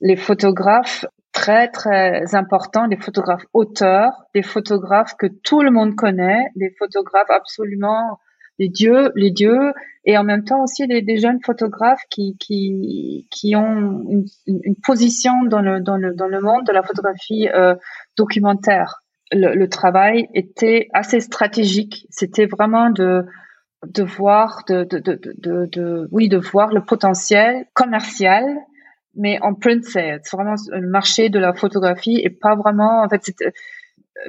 les 0.00 0.16
photographes 0.16 1.06
très 1.32 1.68
très 1.68 2.34
importants, 2.34 2.88
des 2.88 2.96
photographes 2.96 3.44
auteurs, 3.52 4.24
des 4.34 4.42
photographes 4.42 5.14
que 5.18 5.26
tout 5.26 5.62
le 5.62 5.70
monde 5.70 5.94
connaît, 5.94 6.46
des 6.56 6.74
photographes 6.78 7.30
absolument 7.30 8.18
les 8.58 8.68
dieux, 8.68 9.12
les 9.14 9.30
dieux, 9.30 9.72
et 10.04 10.16
en 10.16 10.24
même 10.24 10.44
temps 10.44 10.62
aussi 10.62 10.86
des, 10.86 11.18
jeunes 11.18 11.40
photographes 11.44 12.02
qui 12.10 12.36
qui 12.38 13.26
qui 13.30 13.56
ont 13.56 14.24
une, 14.46 14.76
position 14.84 15.44
dans 15.44 15.60
le 15.60 15.80
dans 15.80 15.96
le 15.96 16.14
dans 16.14 16.28
le 16.28 16.40
monde 16.40 16.64
de 16.66 16.72
la 16.72 16.82
photographie 16.82 17.48
euh, 17.48 17.74
documentaire. 18.16 19.02
le, 19.32 19.54
le 19.54 19.68
travail 19.68 20.28
était 20.34 20.88
assez 20.92 21.20
stratégique. 21.20 22.06
C'était 22.10 22.46
vraiment 22.46 22.90
de 22.90 23.24
de 23.84 24.02
voir 24.02 24.62
de, 24.68 24.84
de, 24.84 24.98
de, 24.98 25.66
de, 25.66 26.08
oui 26.10 26.28
de 26.28 26.38
voir 26.38 26.72
le 26.72 26.82
potentiel 26.84 27.66
commercial 27.74 28.44
mais 29.14 29.38
en 29.42 29.54
print 29.54 29.84
sales 29.84 30.20
vraiment 30.32 30.54
le 30.70 30.88
marché 30.88 31.28
de 31.28 31.38
la 31.38 31.52
photographie 31.54 32.20
et 32.22 32.30
pas 32.30 32.54
vraiment 32.56 33.02
en 33.02 33.08
fait 33.08 33.22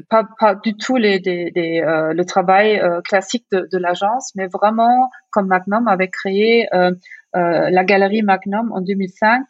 pas, 0.10 0.28
pas 0.40 0.56
du 0.56 0.76
tout 0.76 0.98
les, 0.98 1.20
des, 1.20 1.52
des, 1.52 1.82
euh, 1.82 2.14
le 2.14 2.26
travail 2.26 2.80
euh, 2.80 3.02
classique 3.02 3.46
de, 3.52 3.68
de 3.72 3.78
l'agence, 3.78 4.34
mais 4.36 4.48
vraiment 4.48 5.10
comme 5.32 5.48
Magnum 5.48 5.88
avait 5.88 6.10
créé 6.10 6.68
euh, 6.74 6.92
euh 7.36 7.70
la 7.70 7.84
galerie 7.84 8.24
Magnum 8.24 8.72
en 8.72 8.82
2005. 8.82 9.46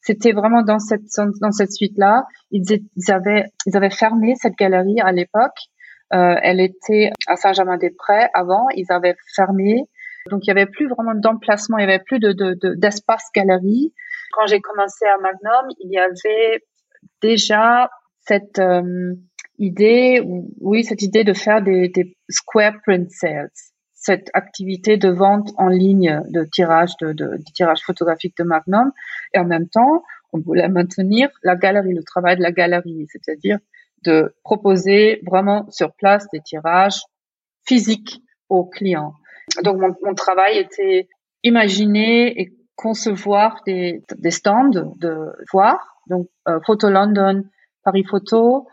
C'était 0.00 0.32
vraiment 0.32 0.62
dans 0.62 0.78
cette 0.78 1.02
dans 1.40 1.50
cette 1.50 1.72
suite-là. 1.72 2.24
Ils, 2.50 2.64
avaient 3.10 3.46
ils 3.66 3.76
avaient 3.76 3.90
fermé 3.90 4.34
cette 4.36 4.54
galerie 4.54 5.00
à 5.00 5.12
l'époque 5.12 5.58
euh, 6.14 6.36
elle 6.42 6.60
était 6.60 7.10
à 7.26 7.36
Saint-Germain-des-Prés 7.36 8.28
avant. 8.34 8.66
Ils 8.74 8.90
avaient 8.90 9.16
fermé. 9.34 9.84
Donc, 10.30 10.46
il 10.46 10.48
y 10.48 10.50
avait 10.50 10.66
plus 10.66 10.88
vraiment 10.88 11.14
d'emplacement. 11.14 11.78
Il 11.78 11.82
y 11.82 11.84
avait 11.84 12.02
plus 12.02 12.18
de, 12.18 12.32
de, 12.32 12.74
d'espace 12.74 13.24
galerie. 13.34 13.92
Quand 14.32 14.46
j'ai 14.46 14.60
commencé 14.60 15.04
à 15.06 15.18
Magnum, 15.18 15.70
il 15.80 15.92
y 15.92 15.98
avait 15.98 16.64
déjà 17.22 17.90
cette 18.26 18.58
euh, 18.58 19.14
idée, 19.58 20.22
oui, 20.60 20.84
cette 20.84 21.02
idée 21.02 21.24
de 21.24 21.32
faire 21.32 21.62
des, 21.62 21.88
des 21.88 22.16
square 22.28 22.74
print 22.84 23.10
sales 23.10 23.50
cette 24.00 24.30
activité 24.32 24.96
de 24.96 25.08
vente 25.08 25.50
en 25.56 25.68
ligne 25.68 26.22
de 26.30 26.44
tirage 26.44 26.96
de, 27.00 27.12
de, 27.12 27.36
de, 27.36 27.52
tirage 27.52 27.82
photographique 27.82 28.36
de 28.38 28.44
Magnum 28.44 28.92
et 29.34 29.38
en 29.40 29.44
même 29.44 29.68
temps 29.68 30.04
on 30.32 30.38
voulait 30.38 30.68
maintenir 30.68 31.28
la 31.42 31.56
galerie 31.56 31.94
le 31.94 32.04
travail 32.04 32.36
de 32.36 32.42
la 32.42 32.52
galerie 32.52 33.06
c'est-à-dire 33.08 33.58
de 34.04 34.34
proposer 34.44 35.20
vraiment 35.26 35.68
sur 35.70 35.92
place 35.92 36.26
des 36.32 36.40
tirages 36.40 37.00
physiques 37.66 38.22
aux 38.48 38.64
clients. 38.64 39.14
Donc 39.64 39.78
mon, 39.80 40.14
travail 40.14 40.58
était 40.58 41.08
imaginer 41.42 42.40
et 42.40 42.52
concevoir 42.76 43.60
des, 43.66 44.02
des 44.16 44.30
stands 44.30 44.70
de 44.70 45.32
voir, 45.52 46.00
donc 46.08 46.28
euh, 46.48 46.60
Photo 46.64 46.88
London, 46.88 47.44
Paris 47.82 48.04
Photo, 48.04 48.68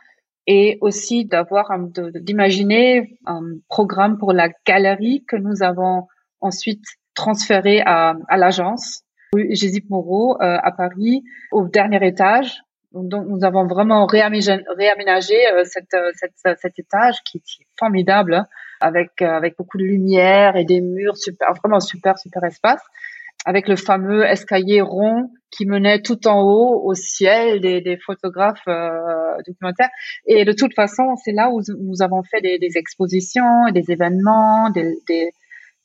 et 0.48 0.78
aussi 0.82 1.26
d'avoir 1.26 1.70
d'imaginer 1.80 3.18
un 3.26 3.42
programme 3.70 4.18
pour 4.18 4.34
la 4.34 4.50
galerie 4.66 5.24
que 5.28 5.36
nous 5.36 5.64
avons 5.64 6.08
ensuite 6.42 6.84
transféré 7.16 7.82
à, 7.86 8.16
à 8.28 8.38
l'agence 8.38 9.06
Gésip 9.50 9.90
Moreau 9.90 10.36
euh, 10.42 10.58
à 10.62 10.72
Paris 10.72 11.24
au 11.52 11.68
dernier 11.68 12.06
étage. 12.06 12.62
Donc, 12.94 13.28
nous 13.28 13.44
avons 13.44 13.68
vraiment 13.68 14.06
réaménagé, 14.06 14.64
réaménagé 14.78 15.36
euh, 15.48 15.64
euh, 15.64 16.12
cette, 16.16 16.60
cet 16.60 16.80
étage 16.80 17.18
qui, 17.26 17.40
est 17.40 17.68
formidable, 17.78 18.36
hein, 18.36 18.48
avec, 18.80 19.22
euh, 19.22 19.28
avec 19.28 19.58
beaucoup 19.58 19.78
de 19.78 19.84
lumière 19.84 20.56
et 20.56 20.64
des 20.64 20.80
murs 20.80 21.18
super, 21.18 21.54
vraiment 21.56 21.82
super, 21.82 22.18
super 22.18 22.44
espace, 22.46 22.82
avec 23.46 23.68
le 23.68 23.76
fameux 23.76 24.24
escalier 24.26 24.82
rond 24.82 25.30
qui 25.52 25.66
menait 25.66 26.02
tout 26.02 26.28
en 26.28 26.42
haut 26.42 26.82
au 26.84 26.94
ciel 26.94 27.62
des, 27.62 27.80
des 27.80 27.98
photographes 27.98 28.68
documentaires. 29.46 29.90
Et 30.26 30.44
de 30.44 30.52
toute 30.52 30.74
façon, 30.74 31.16
c'est 31.24 31.32
là 31.32 31.50
où 31.50 31.62
nous 31.80 32.02
avons 32.02 32.24
fait 32.24 32.42
des, 32.42 32.60
des 32.60 32.78
expositions, 32.78 33.70
des 33.72 33.90
événements, 33.92 34.70
des, 34.72 34.98
des, 35.08 35.32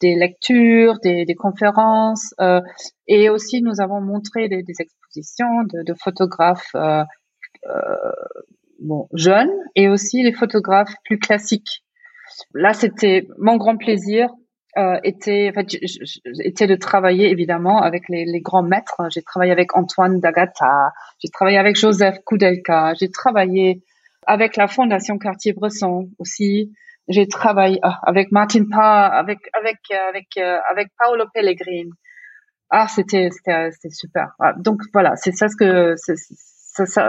des 0.01 0.15
lectures, 0.15 0.99
des, 1.01 1.25
des 1.25 1.35
conférences, 1.35 2.35
euh, 2.41 2.61
et 3.07 3.29
aussi 3.29 3.63
nous 3.63 3.81
avons 3.81 4.01
montré 4.01 4.49
des, 4.49 4.63
des 4.63 4.75
expositions 4.81 5.63
de, 5.73 5.83
de 5.85 5.95
photographes 5.95 6.75
euh, 6.75 7.05
euh, 7.67 8.13
bon, 8.81 9.09
jeunes 9.13 9.53
et 9.77 9.89
aussi 9.89 10.23
les 10.23 10.33
photographes 10.33 10.95
plus 11.05 11.19
classiques. 11.19 11.85
Là, 12.55 12.73
c'était 12.73 13.27
mon 13.39 13.57
grand 13.57 13.77
plaisir. 13.77 14.31
Euh, 14.77 15.01
était, 15.03 15.51
en 15.51 15.53
fait, 15.53 15.67
était 16.45 16.69
de 16.69 16.77
travailler 16.77 17.29
évidemment 17.31 17.83
avec 17.83 18.09
les, 18.09 18.25
les 18.25 18.41
grands 18.41 18.63
maîtres. 18.63 19.03
J'ai 19.11 19.23
travaillé 19.23 19.51
avec 19.51 19.77
Antoine 19.77 20.21
Dagata, 20.21 20.93
j'ai 21.19 21.29
travaillé 21.29 21.59
avec 21.59 21.77
Joseph 21.77 22.19
Koudelka, 22.25 22.95
j'ai 22.95 23.11
travaillé 23.11 23.83
avec 24.27 24.57
la 24.57 24.69
Fondation 24.69 25.19
Cartier-Bresson 25.19 26.11
aussi. 26.19 26.73
J'ai 27.09 27.27
travaillé 27.27 27.81
ah, 27.83 27.99
avec 28.05 28.31
Martin 28.31 28.67
Pa, 28.71 29.07
avec 29.07 29.39
avec 29.53 29.79
euh, 29.93 30.09
avec 30.09 30.29
euh, 30.39 30.59
avec 30.71 30.89
Paolo 30.97 31.25
Pellegrini. 31.35 31.91
Ah, 32.71 32.87
c'était 32.87 33.31
c'était 33.33 33.73
c'était 33.73 33.91
super. 33.91 34.35
Ah, 34.39 34.53
donc 34.57 34.83
voilà, 34.93 35.17
c'est 35.17 35.33
ça 35.33 35.49
ce 35.49 35.57
que 35.57 35.95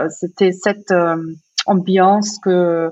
c'était 0.08 0.50
cette 0.50 0.90
euh, 0.90 1.16
ambiance 1.66 2.40
que 2.40 2.90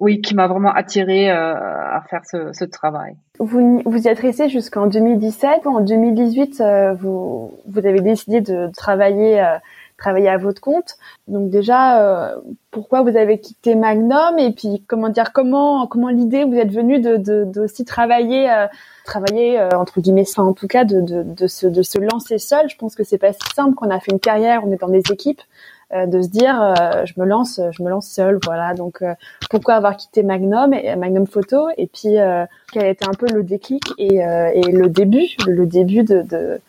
oui, 0.00 0.20
qui 0.20 0.34
m'a 0.34 0.48
vraiment 0.48 0.72
attiré 0.72 1.30
à 1.30 2.02
faire 2.08 2.22
ce, 2.24 2.52
ce, 2.52 2.64
travail. 2.64 3.14
Vous 3.38 3.82
vous 3.84 3.98
y 3.98 4.08
êtes 4.08 4.48
jusqu'en 4.48 4.86
2017. 4.86 5.66
En 5.66 5.80
2018, 5.80 6.62
vous 6.98 7.52
vous 7.66 7.86
avez 7.86 8.00
décidé 8.00 8.40
de 8.40 8.70
travailler 8.74 9.42
travailler 10.00 10.28
à 10.28 10.38
votre 10.38 10.60
compte? 10.60 10.96
Donc 11.28 11.50
déjà, 11.50 12.00
euh, 12.00 12.36
pourquoi 12.72 13.02
vous 13.02 13.16
avez 13.16 13.38
quitté 13.38 13.76
Magnum 13.76 14.38
et 14.38 14.52
puis 14.52 14.82
comment 14.88 15.10
dire 15.10 15.32
comment 15.32 15.86
comment 15.86 16.08
l'idée 16.08 16.44
vous 16.44 16.54
êtes 16.54 16.72
venue 16.72 16.98
de, 16.98 17.16
de, 17.16 17.44
de 17.44 17.60
aussi 17.60 17.84
travailler 17.84 18.50
euh, 18.50 18.66
travailler 19.04 19.60
euh, 19.60 19.68
entre 19.74 20.00
guillemets 20.00 20.24
ça 20.24 20.42
en 20.42 20.52
tout 20.52 20.66
cas 20.66 20.84
de, 20.84 21.00
de, 21.00 21.22
de, 21.22 21.46
se 21.46 21.68
de 21.68 21.82
se 21.82 21.98
lancer 21.98 22.38
seul. 22.38 22.68
Je 22.68 22.76
pense 22.76 22.96
que 22.96 23.04
c'est 23.04 23.18
pas 23.18 23.32
si 23.32 23.40
simple 23.54 23.74
qu'on 23.76 23.90
a 23.90 24.00
fait 24.00 24.10
une 24.10 24.20
carrière, 24.20 24.62
on 24.64 24.72
est 24.72 24.80
dans 24.80 24.88
des 24.88 25.02
équipes 25.12 25.42
de 25.92 26.22
se 26.22 26.28
dire 26.28 26.74
je 27.04 27.12
me 27.20 27.26
lance 27.26 27.60
je 27.72 27.82
me 27.82 27.90
lance 27.90 28.08
seul 28.08 28.38
voilà 28.44 28.74
donc 28.74 29.02
pourquoi 29.50 29.74
avoir 29.74 29.96
quitté 29.96 30.22
Magnum 30.22 30.72
et 30.72 30.94
Magnum 30.96 31.26
Photo 31.26 31.68
et 31.76 31.88
puis 31.88 32.16
quel 32.72 32.86
été 32.86 33.04
un 33.08 33.14
peu 33.14 33.26
le 33.32 33.42
déclic 33.42 33.82
et, 33.98 34.20
le 34.20 34.86
début 34.88 35.26
le, 35.46 35.66
début 35.66 36.04
de, 36.04 36.22
de 36.22 36.60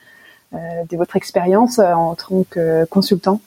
euh, 0.53 0.83
de 0.89 0.97
votre 0.97 1.15
expérience 1.15 1.79
euh, 1.79 1.93
en 1.93 2.13
tant 2.13 2.43
que 2.43 2.83
consultant? 2.85 3.39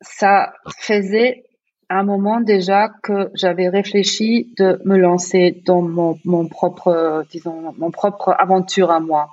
Ça 0.00 0.52
faisait 0.78 1.44
un 1.88 2.02
moment 2.02 2.40
déjà 2.40 2.88
que 3.04 3.30
j'avais 3.34 3.68
réfléchi 3.68 4.52
de 4.58 4.80
me 4.84 4.96
lancer 4.96 5.62
dans 5.64 5.80
mon, 5.80 6.18
mon 6.24 6.48
propre, 6.48 7.24
disons, 7.30 7.72
mon 7.78 7.92
propre 7.92 8.34
aventure 8.36 8.90
à 8.90 8.98
moi. 8.98 9.30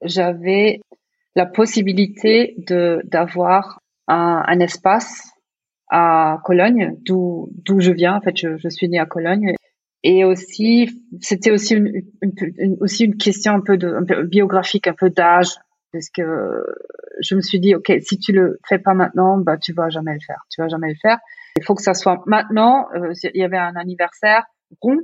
J'avais 0.00 0.80
la 1.36 1.44
possibilité 1.44 2.54
de 2.66 3.02
d'avoir 3.04 3.82
un, 4.08 4.60
espace 4.60 5.30
à 5.90 6.38
Cologne, 6.44 6.96
d'où 7.04 7.48
d'où 7.64 7.80
je 7.80 7.92
viens. 7.92 8.16
En 8.16 8.20
fait, 8.20 8.36
je, 8.36 8.56
je, 8.56 8.68
suis 8.68 8.88
née 8.88 8.98
à 8.98 9.06
Cologne. 9.06 9.54
Et 10.02 10.24
aussi, 10.24 10.88
c'était 11.20 11.50
aussi 11.50 11.74
une, 11.74 12.02
une, 12.22 12.76
aussi 12.80 13.04
une 13.04 13.16
question 13.16 13.52
un 13.54 13.60
peu 13.60 13.76
de 13.76 13.88
un 13.88 14.04
peu 14.04 14.22
biographique, 14.24 14.86
un 14.86 14.94
peu 14.94 15.10
d'âge 15.10 15.54
parce 15.92 16.10
que 16.10 16.64
je 17.20 17.34
me 17.34 17.40
suis 17.40 17.60
dit 17.60 17.74
ok 17.74 17.92
si 18.00 18.18
tu 18.18 18.32
le 18.32 18.58
fais 18.68 18.78
pas 18.78 18.92
maintenant 18.92 19.38
bah 19.38 19.56
tu 19.56 19.72
vas 19.72 19.88
jamais 19.88 20.14
le 20.14 20.20
faire. 20.24 20.42
Tu 20.50 20.60
vas 20.60 20.68
jamais 20.68 20.88
le 20.88 20.96
faire. 21.00 21.18
Il 21.56 21.64
faut 21.64 21.74
que 21.74 21.82
ça 21.82 21.94
soit 21.94 22.22
maintenant. 22.26 22.86
Euh, 22.94 23.12
il 23.34 23.40
y 23.40 23.44
avait 23.44 23.58
un 23.58 23.74
anniversaire 23.74 24.44
rond. 24.80 24.98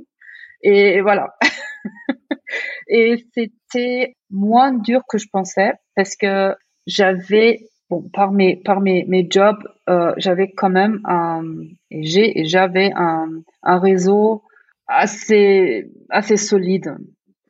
Et, 0.61 1.01
voilà. 1.01 1.35
Et 2.87 3.23
c'était 3.33 4.15
moins 4.29 4.71
dur 4.73 5.01
que 5.07 5.17
je 5.17 5.27
pensais 5.31 5.73
parce 5.95 6.15
que 6.15 6.55
j'avais 6.87 7.59
bon 7.89 8.09
par 8.13 8.31
mes 8.31 8.55
par 8.57 8.81
mes 8.81 9.05
mes 9.07 9.27
jobs 9.29 9.63
euh, 9.89 10.13
j'avais 10.17 10.51
quand 10.51 10.69
même 10.69 11.01
un 11.05 11.43
j'ai 11.91 12.39
et 12.39 12.45
j'avais 12.45 12.91
un 12.95 13.29
un 13.63 13.79
réseau 13.79 14.43
assez 14.87 15.91
assez 16.09 16.37
solide 16.37 16.95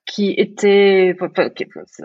qui 0.06 0.34
était 0.38 1.16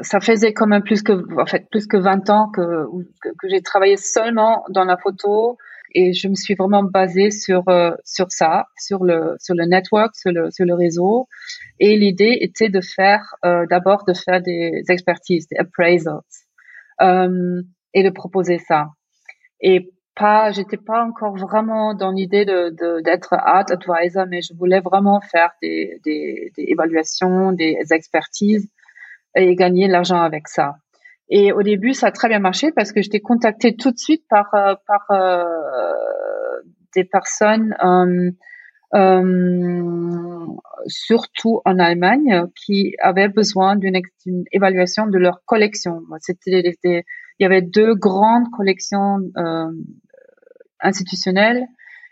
ça 0.03 0.21
faisait 0.21 0.53
quand 0.53 0.67
même 0.67 0.83
plus 0.83 1.03
que 1.03 1.13
en 1.39 1.47
fait 1.47 1.69
plus 1.71 1.87
que 1.87 1.97
20 1.97 2.31
ans 2.31 2.51
que 2.51 2.87
que, 3.21 3.49
j'ai 3.49 3.61
travaillé 3.61 3.97
seulement 3.97 4.65
dans 4.71 4.85
la 4.85 4.97
photo. 4.97 5.59
Et 5.93 6.13
je 6.13 6.29
me 6.29 6.37
suis 6.37 6.55
vraiment 6.55 6.85
basée 6.85 7.33
sur 7.33 7.69
euh, 7.69 7.91
sur 8.05 8.31
ça 8.31 8.67
sur 8.79 9.03
le 9.03 9.35
sur 9.41 9.57
le 9.57 9.65
network 9.65 10.15
sur 10.15 10.31
le 10.31 10.51
sur 10.51 10.65
le 10.65 10.75
réseau. 10.75 11.27
Et 11.81 11.97
l'idée 11.97 12.39
était 12.41 12.69
de 12.69 12.81
faire 12.81 13.35
euh, 13.45 13.67
d'abord 13.69 14.05
de 14.07 14.15
faire 14.15 14.41
des 14.41 14.83
expertises 14.89 15.49
des 15.49 15.59
appraisals. 15.59 16.21
Euh, 17.03 17.63
et 17.95 18.03
de 18.03 18.11
proposer 18.11 18.59
ça 18.59 18.91
et 19.61 19.91
pas, 20.15 20.51
j'étais 20.51 20.77
pas 20.77 21.05
encore 21.05 21.37
vraiment 21.37 21.95
dans 21.95 22.11
l'idée 22.11 22.45
de, 22.45 23.01
d'être 23.03 23.33
art 23.35 23.65
advisor, 23.71 24.27
mais 24.29 24.43
je 24.43 24.55
voulais 24.55 24.81
vraiment 24.81 25.21
faire 25.21 25.53
des, 25.63 26.01
des, 26.05 26.53
évaluations, 26.57 27.53
des 27.53 27.79
expertises 27.91 28.69
et 29.37 29.55
gagner 29.55 29.87
de 29.87 29.93
l'argent 29.93 30.21
avec 30.21 30.49
ça. 30.49 30.75
Et 31.29 31.53
au 31.53 31.63
début, 31.63 31.95
ça 31.95 32.09
a 32.09 32.13
très 32.13 32.29
bien 32.29 32.41
marché 32.41 32.73
parce 32.73 32.93
que 32.93 33.03
j'étais 33.03 33.21
contactée 33.21 33.77
tout 33.77 33.93
de 33.93 33.99
suite 33.99 34.25
par 34.29 34.53
euh, 34.55 34.75
par 34.87 35.07
euh, 35.13 35.45
des 36.97 37.05
personnes, 37.05 37.73
euh, 38.95 40.47
surtout 40.87 41.61
en 41.65 41.79
Allemagne, 41.79 42.47
qui 42.57 42.97
avaient 43.01 43.29
besoin 43.29 43.77
d'une, 43.77 44.03
évaluation 44.51 45.07
de 45.07 45.19
leur 45.19 45.45
collection. 45.47 46.01
C'était 46.19 46.75
des, 46.83 47.05
il 47.41 47.45
y 47.45 47.47
avait 47.47 47.63
deux 47.63 47.95
grandes 47.95 48.51
collections 48.51 49.19
euh, 49.39 49.71
institutionnelles. 50.79 51.67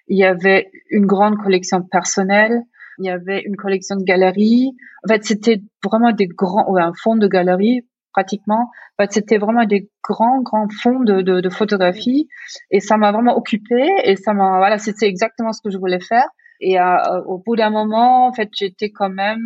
Il 0.08 0.18
y 0.18 0.24
avait 0.24 0.70
une 0.90 1.04
grande 1.04 1.36
collection 1.36 1.82
personnelle. 1.82 2.62
Il 2.98 3.04
y 3.04 3.10
avait 3.10 3.42
une 3.44 3.56
collection 3.56 3.96
de 3.96 4.04
galeries. 4.04 4.74
En 5.04 5.12
fait, 5.12 5.24
c'était 5.24 5.62
vraiment 5.84 6.12
des 6.12 6.26
grands, 6.26 6.72
ouais, 6.72 6.82
un 6.82 6.94
fond 6.94 7.14
de 7.14 7.28
galerie 7.28 7.82
pratiquement. 8.14 8.70
En 8.98 9.02
fait, 9.02 9.12
c'était 9.12 9.36
vraiment 9.36 9.64
des 9.66 9.90
grands, 10.02 10.40
grands 10.40 10.68
fonds 10.82 11.00
de, 11.00 11.20
de, 11.20 11.40
de 11.42 11.50
photographie. 11.50 12.28
Et 12.70 12.80
ça 12.80 12.96
m'a 12.96 13.12
vraiment 13.12 13.36
occupé. 13.36 13.86
Et 14.04 14.16
ça 14.16 14.32
m'a, 14.32 14.56
voilà, 14.56 14.78
c'était 14.78 15.06
exactement 15.06 15.52
ce 15.52 15.60
que 15.60 15.70
je 15.70 15.76
voulais 15.76 16.00
faire. 16.00 16.26
Et 16.60 16.80
euh, 16.80 17.20
au 17.26 17.36
bout 17.36 17.54
d'un 17.54 17.70
moment, 17.70 18.26
en 18.28 18.32
fait, 18.32 18.48
j'étais 18.56 18.90
quand 18.90 19.10
même 19.10 19.42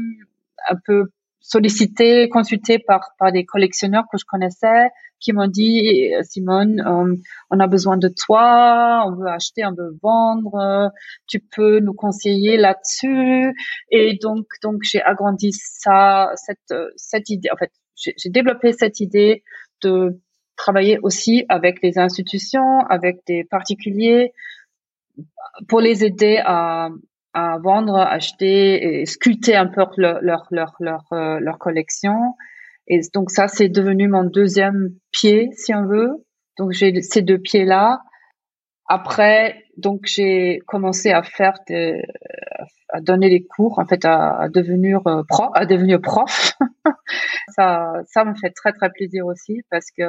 un 0.70 0.76
peu 0.86 1.10
sollicité, 1.42 2.28
consulté 2.28 2.78
par, 2.78 3.10
par 3.18 3.32
des 3.32 3.44
collectionneurs 3.44 4.04
que 4.10 4.18
je 4.18 4.24
connaissais 4.24 4.88
qui 5.22 5.32
m'ont 5.32 5.46
dit 5.46 6.10
Simone, 6.22 6.80
euh, 6.80 7.16
on 7.50 7.60
a 7.60 7.66
besoin 7.68 7.96
de 7.96 8.08
toi, 8.08 9.04
on 9.06 9.14
veut 9.14 9.28
acheter, 9.28 9.64
on 9.64 9.72
veut 9.72 9.96
vendre, 10.02 10.90
tu 11.28 11.38
peux 11.38 11.78
nous 11.78 11.94
conseiller 11.94 12.56
là-dessus. 12.56 13.54
Et 13.90 14.18
donc 14.20 14.46
donc 14.62 14.82
j'ai 14.82 15.00
agrandi 15.00 15.52
ça 15.52 16.32
cette 16.34 16.74
cette 16.96 17.30
idée 17.30 17.48
en 17.52 17.56
fait, 17.56 17.70
j'ai 17.94 18.30
développé 18.30 18.72
cette 18.72 19.00
idée 19.00 19.44
de 19.82 20.20
travailler 20.56 20.98
aussi 21.02 21.44
avec 21.48 21.82
les 21.82 21.98
institutions, 21.98 22.80
avec 22.88 23.20
des 23.26 23.44
particuliers 23.44 24.32
pour 25.68 25.80
les 25.80 26.04
aider 26.04 26.40
à 26.44 26.88
à 27.34 27.58
vendre, 27.58 27.96
acheter 27.96 29.00
et 29.00 29.06
sculpter 29.06 29.56
un 29.56 29.66
peu 29.66 29.82
leur 29.96 30.18
leur 30.22 30.46
leur 30.50 30.74
leur, 30.80 31.04
euh, 31.12 31.40
leur 31.40 31.58
collection. 31.58 32.34
Et 32.86 33.00
donc 33.14 33.30
ça 33.30 33.48
c'est 33.48 33.68
devenu 33.68 34.08
mon 34.08 34.24
deuxième 34.24 34.90
pied 35.12 35.50
si 35.52 35.74
on 35.74 35.86
veut. 35.86 36.24
Donc 36.58 36.72
j'ai 36.72 37.00
ces 37.02 37.22
deux 37.22 37.38
pieds 37.38 37.64
là. 37.64 38.00
Après 38.86 39.64
donc 39.76 40.02
j'ai 40.04 40.60
commencé 40.66 41.10
à 41.10 41.22
faire 41.22 41.54
des, 41.68 42.02
à 42.90 43.00
donner 43.00 43.30
des 43.30 43.44
cours 43.44 43.78
en 43.78 43.86
fait 43.86 44.04
à, 44.04 44.38
à 44.38 44.48
devenir 44.48 45.00
euh, 45.06 45.22
prof 45.26 45.50
à 45.54 45.64
devenir 45.64 46.00
prof. 46.00 46.52
ça 47.56 48.02
ça 48.06 48.24
me 48.24 48.34
fait 48.34 48.50
très 48.50 48.72
très 48.72 48.90
plaisir 48.90 49.26
aussi 49.26 49.62
parce 49.70 49.86
que 49.96 50.02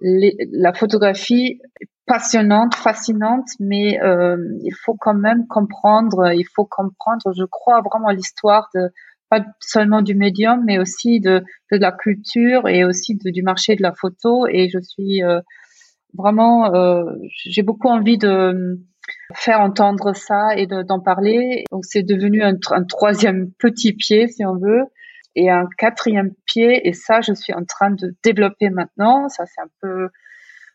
la 0.00 0.72
photographie 0.72 1.60
passionnante, 2.06 2.74
fascinante, 2.74 3.46
mais 3.60 4.00
euh, 4.02 4.36
il 4.62 4.74
faut 4.84 4.96
quand 4.98 5.14
même 5.14 5.46
comprendre, 5.46 6.32
il 6.34 6.46
faut 6.54 6.64
comprendre, 6.64 7.32
je 7.36 7.44
crois 7.44 7.80
vraiment 7.82 8.10
l'histoire 8.10 8.68
de 8.74 8.90
pas 9.30 9.44
seulement 9.60 10.02
du 10.02 10.16
médium, 10.16 10.64
mais 10.66 10.78
aussi 10.80 11.20
de, 11.20 11.44
de 11.70 11.78
la 11.78 11.92
culture 11.92 12.68
et 12.68 12.84
aussi 12.84 13.14
de, 13.14 13.30
du 13.30 13.42
marché 13.42 13.76
de 13.76 13.82
la 13.82 13.92
photo. 13.92 14.46
Et 14.48 14.68
je 14.68 14.80
suis 14.80 15.22
euh, 15.22 15.40
vraiment, 16.14 16.74
euh, 16.74 17.04
j'ai 17.44 17.62
beaucoup 17.62 17.88
envie 17.88 18.18
de 18.18 18.80
faire 19.34 19.60
entendre 19.60 20.14
ça 20.14 20.56
et 20.56 20.66
d'en 20.66 21.00
parler. 21.00 21.64
Donc 21.70 21.84
c'est 21.84 22.02
devenu 22.02 22.42
un, 22.42 22.56
un, 22.72 22.84
troisième 22.84 23.52
petit 23.58 23.92
pied, 23.92 24.26
si 24.26 24.44
on 24.44 24.56
veut, 24.56 24.82
et 25.34 25.50
un 25.50 25.66
quatrième 25.78 26.32
pied. 26.46 26.88
Et 26.88 26.92
ça, 26.92 27.20
je 27.20 27.32
suis 27.32 27.52
en 27.52 27.64
train 27.64 27.90
de 27.90 28.14
développer 28.22 28.70
maintenant. 28.70 29.28
Ça, 29.28 29.44
c'est 29.46 29.60
un 29.60 29.70
peu 29.80 30.08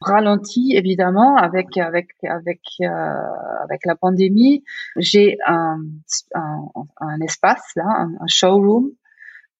ralenti 0.01 0.73
évidemment 0.75 1.37
avec 1.37 1.77
avec 1.77 2.09
avec 2.23 2.61
euh, 2.81 2.87
avec 3.63 3.85
la 3.85 3.95
pandémie. 3.95 4.63
J'ai 4.97 5.37
un, 5.47 5.77
un, 6.33 6.65
un, 6.99 7.21
espace 7.21 7.63
là, 7.75 7.85
un, 7.85 8.27
showroom 8.27 8.91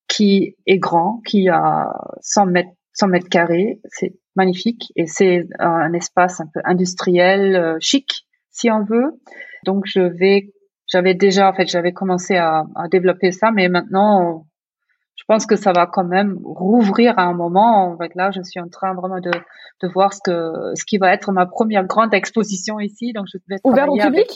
qui 0.07 0.55
est 0.65 0.77
grand, 0.77 1.21
qui 1.25 1.49
a 1.49 1.91
100 2.21 2.45
mètres 2.47 2.69
100 2.93 3.07
mètres 3.07 3.29
carrés, 3.29 3.81
c'est 3.85 4.13
magnifique 4.35 4.91
et 4.95 5.05
c'est 5.05 5.47
un 5.59 5.91
espace 5.93 6.39
un 6.39 6.47
peu 6.53 6.61
industriel, 6.63 7.55
euh, 7.55 7.77
chic 7.79 8.25
si 8.51 8.71
on 8.71 8.83
veut. 8.83 9.19
Donc 9.65 9.83
je 9.85 9.99
vais, 9.99 10.53
j'avais 10.87 11.13
déjà 11.13 11.49
en 11.49 11.53
fait 11.53 11.67
j'avais 11.67 11.91
commencé 11.91 12.35
à, 12.35 12.65
à 12.75 12.87
développer 12.87 13.31
ça, 13.31 13.51
mais 13.51 13.67
maintenant 13.67 14.45
je 15.16 15.24
pense 15.28 15.45
que 15.45 15.55
ça 15.55 15.72
va 15.72 15.88
quand 15.88 16.03
même 16.03 16.38
rouvrir 16.43 17.18
à 17.18 17.24
un 17.24 17.34
moment. 17.34 17.91
En 17.91 17.97
fait, 17.97 18.13
là, 18.16 18.32
je 18.32 18.41
suis 18.41 18.59
en 18.59 18.70
train 18.70 18.93
vraiment 18.93 19.20
de, 19.20 19.32
de 19.32 19.88
voir 19.88 20.13
ce 20.13 20.20
que 20.24 20.76
ce 20.76 20.86
qui 20.86 20.97
va 20.97 21.13
être 21.13 21.32
ma 21.32 21.45
première 21.45 21.86
grande 21.86 22.13
exposition 22.13 22.80
ici. 22.80 23.13
Donc, 23.13 23.26
je 23.32 23.38
vais 23.47 23.57
ouvert 23.63 23.89
au 23.89 23.97
public? 23.97 24.30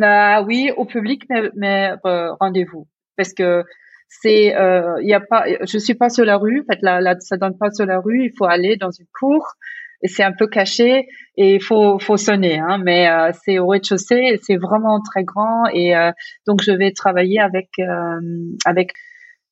Ah 0.00 0.42
oui, 0.46 0.70
au 0.76 0.84
public, 0.84 1.24
mais, 1.28 1.50
mais 1.56 1.92
euh, 2.06 2.32
rendez-vous 2.38 2.86
parce 3.16 3.34
que 3.34 3.64
c'est 4.08 4.56
euh, 4.56 5.00
il 5.02 5.08
y 5.08 5.14
a 5.14 5.20
pas, 5.20 5.44
je 5.66 5.78
suis 5.78 5.94
pas 5.94 6.08
sur 6.08 6.24
la 6.24 6.36
rue. 6.36 6.60
En 6.60 6.72
fait, 6.72 6.80
là, 6.82 7.00
là, 7.00 7.16
ça 7.20 7.36
donne 7.36 7.58
pas 7.58 7.70
sur 7.70 7.86
la 7.86 7.98
rue. 7.98 8.24
Il 8.24 8.32
faut 8.36 8.46
aller 8.46 8.76
dans 8.76 8.90
une 8.90 9.06
cour 9.18 9.56
et 10.02 10.08
c'est 10.08 10.22
un 10.22 10.32
peu 10.32 10.46
caché 10.46 11.06
et 11.36 11.54
il 11.56 11.62
faut 11.62 11.98
faut 11.98 12.16
sonner 12.16 12.58
hein, 12.58 12.78
mais 12.78 13.08
euh, 13.08 13.32
c'est 13.44 13.58
au 13.58 13.66
rez-de-chaussée 13.66 14.40
c'est 14.42 14.56
vraiment 14.56 15.00
très 15.00 15.24
grand 15.24 15.66
et 15.72 15.94
euh, 15.94 16.10
donc 16.46 16.62
je 16.62 16.72
vais 16.72 16.92
travailler 16.92 17.40
avec 17.40 17.68
euh, 17.78 18.20
avec 18.64 18.92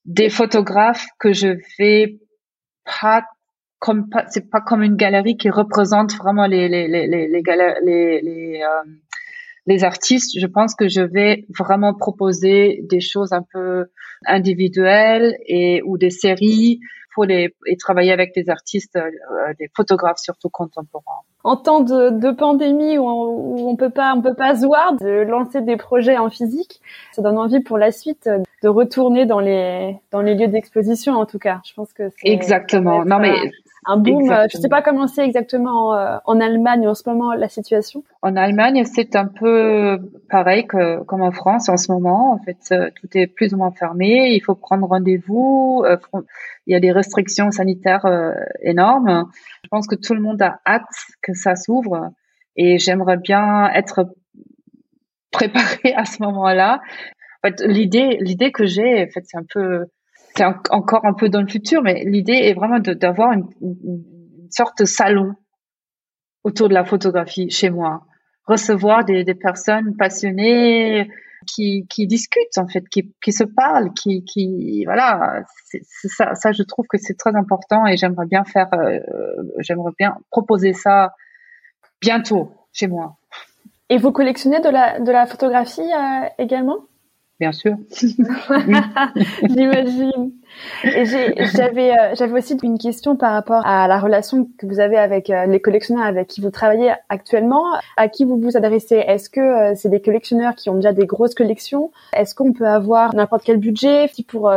des 0.04 0.30
photographes 0.30 1.06
que 1.18 1.32
je 1.32 1.58
vais 1.78 2.18
pas 3.00 3.22
comme 3.78 4.08
c'est 4.30 4.50
pas 4.50 4.60
comme 4.60 4.82
une 4.82 4.96
galerie 4.96 5.36
qui 5.36 5.50
représente 5.50 6.14
vraiment 6.14 6.46
les 6.46 6.68
les 6.68 6.88
les 6.88 7.06
les 7.06 7.28
les, 7.28 7.42
les, 7.84 8.20
les, 8.22 8.62
euh, 8.62 8.90
les 9.66 9.84
artistes. 9.84 10.38
Je 10.38 10.46
pense 10.46 10.74
que 10.74 10.88
je 10.88 11.02
vais 11.02 11.46
vraiment 11.56 11.94
proposer 11.94 12.80
des 12.88 13.00
choses 13.00 13.32
un 13.32 13.44
peu 13.52 13.86
individuelles 14.26 15.36
et 15.46 15.82
ou 15.84 15.98
des 15.98 16.10
séries 16.10 16.80
pour 17.18 17.24
les 17.24 17.52
et 17.66 17.76
travailler 17.76 18.12
avec 18.12 18.32
des 18.32 18.48
artistes, 18.48 18.94
euh, 18.94 19.10
des 19.58 19.68
photographes 19.76 20.20
surtout 20.20 20.48
contemporains. 20.50 21.22
En 21.42 21.56
temps 21.56 21.80
de, 21.80 22.10
de 22.10 22.30
pandémie 22.30 22.96
où 22.96 23.08
on, 23.08 23.24
où 23.24 23.68
on 23.68 23.74
peut 23.74 23.90
pas 23.90 24.14
on 24.14 24.22
peut 24.22 24.36
pas 24.36 24.54
se 24.54 24.64
voir, 24.64 24.94
de 24.94 25.22
lancer 25.22 25.60
des 25.60 25.76
projets 25.76 26.16
en 26.16 26.30
physique, 26.30 26.80
ça 27.10 27.20
donne 27.20 27.36
envie 27.36 27.58
pour 27.58 27.76
la 27.76 27.90
suite 27.90 28.30
de 28.62 28.68
retourner 28.68 29.26
dans 29.26 29.40
les 29.40 29.96
dans 30.12 30.20
les 30.20 30.36
lieux 30.36 30.46
d'exposition 30.46 31.14
en 31.14 31.26
tout 31.26 31.40
cas. 31.40 31.60
Je 31.64 31.74
pense 31.74 31.92
que 31.92 32.04
exactement. 32.22 33.04
Non 33.04 33.18
mais 33.18 33.34
un 33.88 33.96
boom. 33.96 34.30
Euh, 34.30 34.46
je 34.52 34.58
sais 34.58 34.68
pas 34.68 34.82
comment 34.82 35.08
c'est 35.08 35.24
exactement 35.24 35.94
euh, 35.94 36.18
en 36.26 36.40
Allemagne 36.40 36.86
en 36.86 36.94
ce 36.94 37.08
moment 37.08 37.32
la 37.32 37.48
situation? 37.48 38.04
En 38.22 38.36
Allemagne, 38.36 38.84
c'est 38.84 39.16
un 39.16 39.26
peu 39.26 39.98
pareil 40.28 40.66
que 40.66 41.02
comme 41.04 41.22
en 41.22 41.32
France 41.32 41.68
en 41.68 41.76
ce 41.76 41.90
moment. 41.90 42.32
En 42.32 42.38
fait, 42.38 42.58
euh, 42.72 42.90
tout 42.94 43.08
est 43.14 43.26
plus 43.26 43.54
ou 43.54 43.56
moins 43.56 43.72
fermé. 43.72 44.34
Il 44.34 44.40
faut 44.40 44.54
prendre 44.54 44.86
rendez-vous. 44.86 45.84
il 46.66 46.72
y 46.72 46.76
a 46.76 46.80
des 46.80 46.92
restrictions 46.92 47.50
sanitaires 47.50 48.06
énormes. 48.60 49.24
Je 49.64 49.68
pense 49.68 49.86
que 49.86 49.96
tout 49.96 50.14
le 50.14 50.20
monde 50.20 50.40
a 50.42 50.60
hâte 50.66 50.82
que 51.22 51.32
ça 51.32 51.56
s'ouvre 51.56 52.10
et 52.56 52.78
j'aimerais 52.78 53.16
bien 53.16 53.70
être 53.72 54.06
préparé 55.30 55.92
à 55.96 56.04
ce 56.04 56.22
moment-là. 56.22 56.80
En 57.42 57.48
fait, 57.48 57.62
l'idée, 57.64 58.18
l'idée 58.20 58.52
que 58.52 58.66
j'ai, 58.66 59.02
en 59.02 59.06
fait, 59.06 59.22
c'est 59.24 59.38
un 59.38 59.46
peu 59.48 59.86
c'est 60.38 60.44
encore 60.70 61.04
un 61.04 61.14
peu 61.14 61.28
dans 61.28 61.40
le 61.40 61.48
futur, 61.48 61.82
mais 61.82 62.04
l'idée 62.04 62.32
est 62.32 62.54
vraiment 62.54 62.78
d'avoir 62.78 63.32
une, 63.32 63.48
sorte 64.50 64.78
de 64.78 64.84
salon 64.86 65.34
autour 66.42 66.68
de 66.68 66.74
la 66.74 66.84
photographie 66.84 67.50
chez 67.50 67.70
moi. 67.70 68.06
Recevoir 68.46 69.04
des, 69.04 69.34
personnes 69.34 69.94
passionnées 69.96 71.10
qui, 71.46 71.84
discutent 72.06 72.56
en 72.56 72.66
fait, 72.66 72.84
qui, 72.88 73.32
se 73.32 73.44
parlent, 73.44 73.92
qui, 73.92 74.84
voilà, 74.86 75.44
ça, 76.34 76.52
je 76.52 76.62
trouve 76.62 76.86
que 76.88 76.98
c'est 76.98 77.18
très 77.18 77.34
important 77.36 77.86
et 77.86 77.96
j'aimerais 77.96 78.26
bien 78.26 78.44
faire, 78.44 78.68
euh, 78.72 79.00
j'aimerais 79.58 79.92
bien 79.98 80.16
proposer 80.30 80.72
ça 80.72 81.12
bientôt 82.00 82.52
chez 82.72 82.86
moi. 82.86 83.18
Et 83.90 83.98
vous 83.98 84.12
collectionnez 84.12 84.60
de 84.60 84.68
la 84.68 85.00
de 85.00 85.10
la 85.10 85.26
photographie 85.26 85.80
euh, 85.80 86.28
également? 86.38 86.78
Bien 87.40 87.52
sûr. 87.52 87.76
J'imagine. 89.48 90.32
J'avais 90.82 91.92
euh, 91.92 92.14
j'avais 92.14 92.38
aussi 92.38 92.56
une 92.62 92.78
question 92.78 93.16
par 93.16 93.32
rapport 93.32 93.64
à 93.64 93.86
la 93.86 93.98
relation 93.98 94.48
que 94.58 94.66
vous 94.66 94.80
avez 94.80 94.96
avec 94.96 95.30
euh, 95.30 95.46
les 95.46 95.60
collectionneurs 95.60 96.04
avec 96.04 96.26
qui 96.26 96.40
vous 96.40 96.50
travaillez 96.50 96.92
actuellement. 97.08 97.64
À 97.96 98.08
qui 98.08 98.24
vous 98.24 98.38
vous 98.38 98.56
adressez? 98.56 98.96
Est-ce 98.96 99.30
que 99.30 99.40
euh, 99.40 99.74
c'est 99.76 99.88
des 99.88 100.00
collectionneurs 100.00 100.54
qui 100.54 100.68
ont 100.70 100.74
déjà 100.74 100.92
des 100.92 101.06
grosses 101.06 101.34
collections? 101.34 101.92
Est-ce 102.12 102.34
qu'on 102.34 102.52
peut 102.52 102.66
avoir 102.66 103.14
n'importe 103.14 103.44
quel 103.44 103.58
budget? 103.58 104.10
Pour 104.26 104.50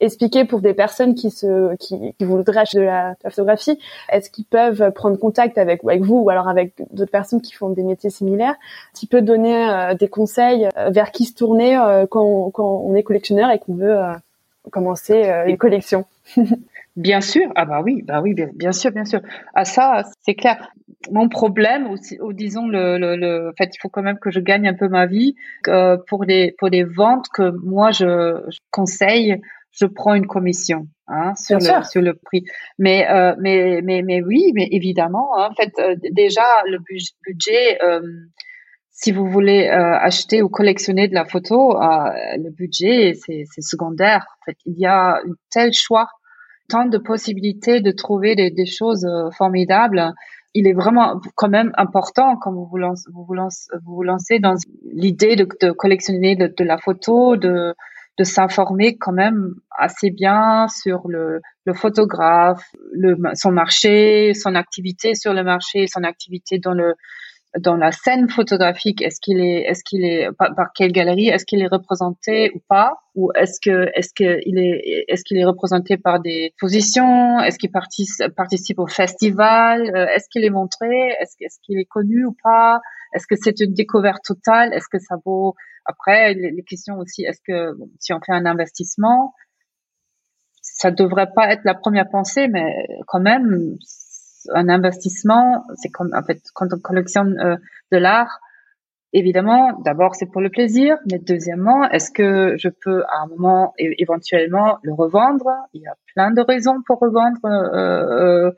expliquer 0.00 0.44
pour 0.44 0.60
des 0.60 0.74
personnes 0.74 1.14
qui 1.14 1.30
se 1.30 1.74
qui, 1.76 2.14
qui 2.18 2.24
voudraient 2.24 2.60
acheter 2.60 2.78
de 2.78 2.84
la, 2.84 3.16
photographie 3.24 3.78
est-ce 4.10 4.30
qu'ils 4.30 4.44
peuvent 4.44 4.92
prendre 4.92 5.18
contact 5.18 5.58
avec 5.58 5.82
avec 5.84 6.02
vous 6.02 6.16
ou 6.16 6.30
alors 6.30 6.48
avec 6.48 6.74
d'autres 6.92 7.10
personnes 7.10 7.40
qui 7.40 7.52
font 7.52 7.70
des 7.70 7.82
métiers 7.82 8.10
similaires? 8.10 8.54
Tu 8.98 9.06
peux 9.06 9.22
donner 9.22 9.68
euh, 9.68 9.94
des 9.94 10.08
conseils 10.08 10.68
euh, 10.76 10.90
vers 10.90 11.12
qui 11.12 11.24
se 11.24 11.34
tourner 11.34 11.76
euh, 11.76 12.06
quand, 12.06 12.52
on 12.58 12.94
est 12.94 13.02
collectionneur 13.02 13.50
et 13.50 13.58
qu'on 13.58 13.74
veut 13.74 13.98
commencer 14.70 15.30
une 15.46 15.56
collection 15.56 16.04
Bien 16.96 17.20
sûr, 17.20 17.52
ah 17.54 17.64
bah 17.64 17.80
oui, 17.80 18.02
bah 18.02 18.20
oui, 18.20 18.34
bien, 18.34 18.72
sûr, 18.72 18.90
bien 18.90 19.04
sûr. 19.04 19.20
Ah 19.54 19.64
ça, 19.64 20.02
c'est 20.22 20.34
clair. 20.34 20.72
Mon 21.12 21.28
problème, 21.28 21.86
aussi, 21.86 22.18
ou 22.20 22.32
disons 22.32 22.66
le, 22.66 22.98
le, 22.98 23.14
le, 23.14 23.50
en 23.50 23.52
fait, 23.52 23.70
il 23.72 23.78
faut 23.80 23.88
quand 23.88 24.02
même 24.02 24.18
que 24.18 24.32
je 24.32 24.40
gagne 24.40 24.66
un 24.66 24.74
peu 24.74 24.88
ma 24.88 25.06
vie 25.06 25.36
pour 26.08 26.26
des 26.26 26.56
pour 26.58 26.70
des 26.70 26.82
ventes 26.82 27.28
que 27.32 27.50
moi 27.62 27.92
je 27.92 28.42
conseille 28.72 29.40
je 29.72 29.86
prends 29.86 30.14
une 30.14 30.26
commission 30.26 30.88
hein, 31.06 31.34
sur 31.34 31.58
le 31.58 31.84
sur 31.84 32.02
le 32.02 32.14
prix. 32.14 32.44
Mais 32.78 33.08
euh, 33.08 33.34
mais 33.40 33.80
mais 33.82 34.02
mais 34.02 34.22
oui, 34.22 34.52
mais 34.54 34.68
évidemment, 34.70 35.38
hein, 35.38 35.48
en 35.50 35.54
fait, 35.54 35.72
euh, 35.78 35.94
déjà 36.12 36.42
le 36.66 36.78
budget, 37.26 37.78
euh, 37.82 38.00
si 38.90 39.12
vous 39.12 39.26
voulez 39.26 39.68
acheter 39.68 40.42
ou 40.42 40.48
collectionner 40.48 41.06
de 41.06 41.14
la 41.14 41.24
photo, 41.24 41.78
le 41.78 42.50
budget 42.50 43.14
c'est 43.14 43.44
secondaire. 43.60 44.26
En 44.40 44.44
fait, 44.46 44.56
il 44.66 44.76
y 44.76 44.86
a 44.86 45.18
un 45.18 45.34
tel 45.50 45.72
choix, 45.72 46.08
tant 46.68 46.86
de 46.86 46.98
possibilités 46.98 47.80
de 47.80 47.92
trouver 47.92 48.34
des, 48.34 48.50
des 48.50 48.66
choses 48.66 49.06
formidables. 49.36 50.12
Il 50.52 50.66
est 50.66 50.72
vraiment 50.72 51.20
quand 51.36 51.48
même 51.48 51.70
important 51.76 52.36
quand 52.38 52.52
vous 52.52 52.66
vous 52.66 52.78
lancez, 52.78 53.04
vous 53.12 53.24
vous 53.24 53.34
lancez, 53.34 53.68
vous 53.84 53.94
vous 53.94 54.02
lancez 54.02 54.40
dans 54.40 54.54
l'idée 54.92 55.36
de, 55.36 55.46
de, 55.60 55.70
collectionner 55.70 56.34
de, 56.34 56.48
de, 56.48 56.64
la 56.64 56.78
photo, 56.78 57.36
de, 57.36 57.74
de 58.18 58.24
s'informer 58.24 58.96
quand 58.98 59.12
même 59.12 59.54
assez 59.70 60.10
bien 60.10 60.66
sur 60.68 61.06
le, 61.08 61.40
photographe, 61.74 62.64
son 63.34 63.52
marché, 63.52 64.32
son 64.34 64.54
activité 64.54 65.14
sur 65.14 65.34
le 65.34 65.44
marché, 65.44 65.86
son 65.86 66.02
activité 66.02 66.58
dans 66.58 66.72
le 66.72 66.94
dans 67.58 67.76
la 67.76 67.92
scène 67.92 68.28
photographique, 68.28 69.00
est-ce 69.00 69.20
qu'il 69.20 69.40
est, 69.40 69.62
est-ce 69.62 69.82
qu'il 69.82 70.04
est, 70.04 70.28
par, 70.36 70.72
quelle 70.74 70.92
galerie, 70.92 71.28
est-ce 71.28 71.46
qu'il 71.46 71.62
est 71.62 71.68
représenté 71.68 72.52
ou 72.54 72.60
pas, 72.68 72.94
ou 73.14 73.30
est-ce 73.34 73.58
que, 73.60 73.88
est-ce 73.94 74.12
qu'il 74.12 74.58
est, 74.58 75.04
est-ce 75.08 75.24
qu'il 75.24 75.38
est 75.38 75.44
représenté 75.44 75.96
par 75.96 76.20
des 76.20 76.52
positions, 76.60 77.40
est-ce 77.40 77.58
qu'il 77.58 77.70
participe, 77.70 78.78
au 78.78 78.86
festival, 78.86 79.90
euh, 79.94 80.06
est-ce 80.14 80.28
qu'il 80.30 80.44
est 80.44 80.50
montré, 80.50 81.14
est-ce 81.20 81.58
qu'il 81.62 81.78
est 81.78 81.86
connu 81.86 82.26
ou 82.26 82.36
pas, 82.42 82.80
est-ce 83.14 83.26
que 83.26 83.34
c'est 83.40 83.60
une 83.60 83.72
découverte 83.72 84.22
totale, 84.24 84.74
est-ce 84.74 84.88
que 84.90 84.98
ça 84.98 85.16
vaut, 85.24 85.54
après, 85.86 86.34
les, 86.34 86.62
questions 86.64 86.98
aussi, 86.98 87.24
est-ce 87.24 87.40
que, 87.46 87.74
si 87.98 88.12
on 88.12 88.20
fait 88.20 88.32
un 88.32 88.44
investissement, 88.44 89.32
ça 90.60 90.90
devrait 90.90 91.30
pas 91.34 91.50
être 91.50 91.62
la 91.64 91.74
première 91.74 92.10
pensée, 92.10 92.46
mais 92.46 92.86
quand 93.06 93.20
même, 93.20 93.78
un 94.54 94.68
investissement, 94.68 95.64
c'est 95.76 95.88
comme 95.88 96.10
en 96.14 96.22
fait 96.22 96.40
quand 96.54 96.66
on 96.72 96.78
collectionne 96.78 97.38
euh, 97.38 97.56
de 97.92 97.98
l'art, 97.98 98.40
évidemment, 99.12 99.78
d'abord 99.84 100.14
c'est 100.14 100.26
pour 100.26 100.40
le 100.40 100.50
plaisir, 100.50 100.96
mais 101.10 101.18
deuxièmement, 101.18 101.88
est-ce 101.90 102.10
que 102.10 102.56
je 102.58 102.68
peux 102.68 103.04
à 103.04 103.22
un 103.22 103.26
moment 103.28 103.74
éventuellement 103.78 104.78
le 104.82 104.92
revendre? 104.92 105.50
Il 105.72 105.82
y 105.82 105.86
a 105.86 105.94
plein 106.14 106.30
de 106.30 106.40
raisons 106.40 106.82
pour 106.86 106.98
revendre 106.98 107.38
euh, 107.44 108.50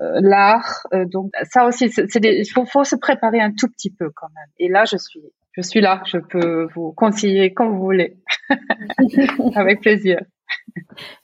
euh, 0.00 0.20
l'art, 0.20 0.86
donc 0.92 1.32
ça 1.50 1.66
aussi, 1.66 1.86
il 1.86 2.50
faut, 2.52 2.64
faut 2.64 2.84
se 2.84 2.96
préparer 2.96 3.40
un 3.40 3.52
tout 3.52 3.68
petit 3.68 3.90
peu 3.90 4.10
quand 4.14 4.28
même. 4.34 4.48
Et 4.58 4.68
là, 4.68 4.84
je 4.84 4.96
suis 4.96 5.22
je 5.58 5.62
suis 5.62 5.80
là, 5.80 6.02
je 6.06 6.18
peux 6.18 6.68
vous 6.76 6.92
conseiller 6.92 7.52
quand 7.52 7.68
vous 7.68 7.80
voulez, 7.80 8.16
avec 9.56 9.80
plaisir. 9.80 10.20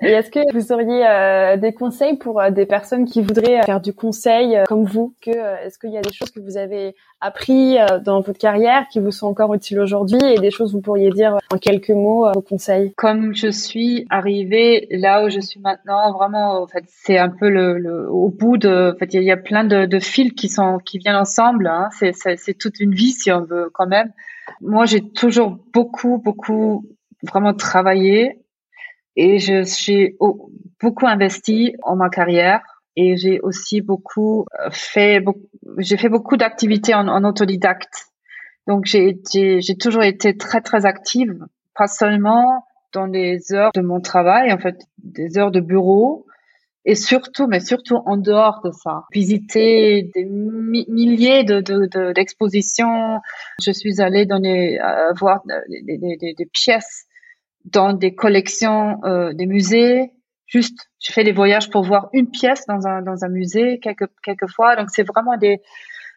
Et 0.02 0.08
est-ce 0.08 0.30
que 0.30 0.52
vous 0.52 0.72
auriez 0.72 1.06
euh, 1.06 1.56
des 1.56 1.72
conseils 1.72 2.16
pour 2.16 2.40
euh, 2.40 2.50
des 2.50 2.66
personnes 2.66 3.04
qui 3.04 3.22
voudraient 3.22 3.60
euh, 3.60 3.62
faire 3.62 3.80
du 3.80 3.92
conseil 3.92 4.58
comme 4.68 4.84
vous 4.84 5.14
que 5.22 5.30
Est-ce 5.64 5.78
qu'il 5.78 5.90
y 5.90 5.98
a 5.98 6.02
des 6.02 6.12
choses 6.12 6.30
que 6.30 6.40
vous 6.40 6.56
avez 6.56 6.94
appris 7.20 7.78
dans 8.04 8.20
votre 8.20 8.38
carrière 8.38 8.86
qui 8.90 9.00
vous 9.00 9.10
sont 9.10 9.26
encore 9.26 9.54
utiles 9.54 9.80
aujourd'hui 9.80 10.18
et 10.22 10.38
des 10.38 10.50
choses 10.50 10.72
que 10.72 10.76
vous 10.76 10.82
pourriez 10.82 11.10
dire 11.10 11.38
en 11.52 11.58
quelques 11.58 11.90
mots 11.90 12.30
vos 12.32 12.42
conseils? 12.42 12.92
Comme 12.96 13.34
je 13.34 13.48
suis 13.48 14.06
arrivée 14.10 14.86
là 14.90 15.24
où 15.24 15.30
je 15.30 15.40
suis 15.40 15.60
maintenant, 15.60 16.12
vraiment, 16.12 16.62
en 16.62 16.66
fait, 16.66 16.84
c'est 16.88 17.16
un 17.16 17.30
peu 17.30 17.48
le, 17.48 18.10
au 18.10 18.28
bout 18.28 18.58
de. 18.58 18.92
En 18.94 18.98
fait, 18.98 19.14
il 19.14 19.22
y 19.22 19.30
a 19.30 19.36
plein 19.36 19.64
de, 19.64 19.86
de 19.86 20.00
fils 20.00 20.32
qui 20.32 20.48
sont 20.48 20.78
qui 20.78 20.98
viennent 20.98 21.16
ensemble. 21.16 21.66
Hein. 21.66 21.88
C'est 21.92 22.58
toute 22.58 22.80
une 22.80 22.94
vie 22.94 23.12
si 23.12 23.32
on 23.32 23.42
veut 23.42 23.70
quand 23.72 23.86
même. 23.86 24.12
Moi, 24.60 24.84
j'ai 24.84 25.00
toujours 25.00 25.58
beaucoup, 25.72 26.18
beaucoup 26.18 26.84
vraiment 27.22 27.54
travaillé 27.54 28.43
et 29.16 29.38
je 29.38 29.64
j'ai 29.64 30.16
beaucoup 30.80 31.06
investi 31.06 31.74
en 31.82 31.96
ma 31.96 32.08
carrière 32.10 32.60
et 32.96 33.16
j'ai 33.16 33.40
aussi 33.40 33.80
beaucoup 33.80 34.46
euh, 34.60 34.68
fait 34.70 35.22
j'ai 35.78 35.96
fait 35.96 36.08
beaucoup 36.08 36.36
d'activités 36.36 36.94
en, 36.94 37.24
autodidacte. 37.24 38.06
Donc 38.66 38.86
j'ai 38.86 39.18
j'ai 39.32 39.76
toujours 39.76 40.02
été 40.02 40.36
très 40.36 40.60
très 40.60 40.86
active, 40.86 41.38
pas 41.74 41.86
seulement 41.86 42.64
dans 42.92 43.06
les 43.06 43.52
heures 43.52 43.72
de 43.74 43.80
mon 43.80 44.00
travail, 44.00 44.52
en 44.52 44.58
fait, 44.58 44.76
des 44.98 45.36
heures 45.36 45.50
de 45.50 45.60
bureau, 45.60 46.26
et 46.84 46.94
surtout, 46.94 47.48
mais 47.48 47.58
surtout 47.58 47.96
en 48.06 48.16
dehors 48.16 48.60
de 48.64 48.70
ça, 48.70 49.04
visiter 49.12 50.10
des 50.14 50.24
milliers 50.24 51.42
de 51.42 51.60
d'expositions. 52.12 53.16
De, 53.16 53.20
je 53.64 53.72
suis 53.72 54.00
allée 54.00 54.26
dans 54.26 54.38
les, 54.38 54.78
euh, 54.78 55.12
voir 55.18 55.42
des, 55.68 56.34
des 56.38 56.46
pièces 56.52 57.06
dans 57.64 57.92
des 57.92 58.14
collections, 58.14 59.00
euh, 59.04 59.32
des 59.32 59.46
musées. 59.46 60.12
Juste, 60.46 60.90
je 61.00 61.12
fais 61.12 61.24
des 61.24 61.32
voyages 61.32 61.70
pour 61.70 61.82
voir 61.82 62.08
une 62.12 62.30
pièce 62.30 62.66
dans 62.66 62.86
un 62.86 63.02
dans 63.02 63.24
un 63.24 63.28
musée 63.28 63.80
quelques 63.80 64.08
quelques 64.22 64.48
fois. 64.50 64.76
Donc 64.76 64.90
c'est 64.90 65.02
vraiment 65.02 65.36
des, 65.36 65.60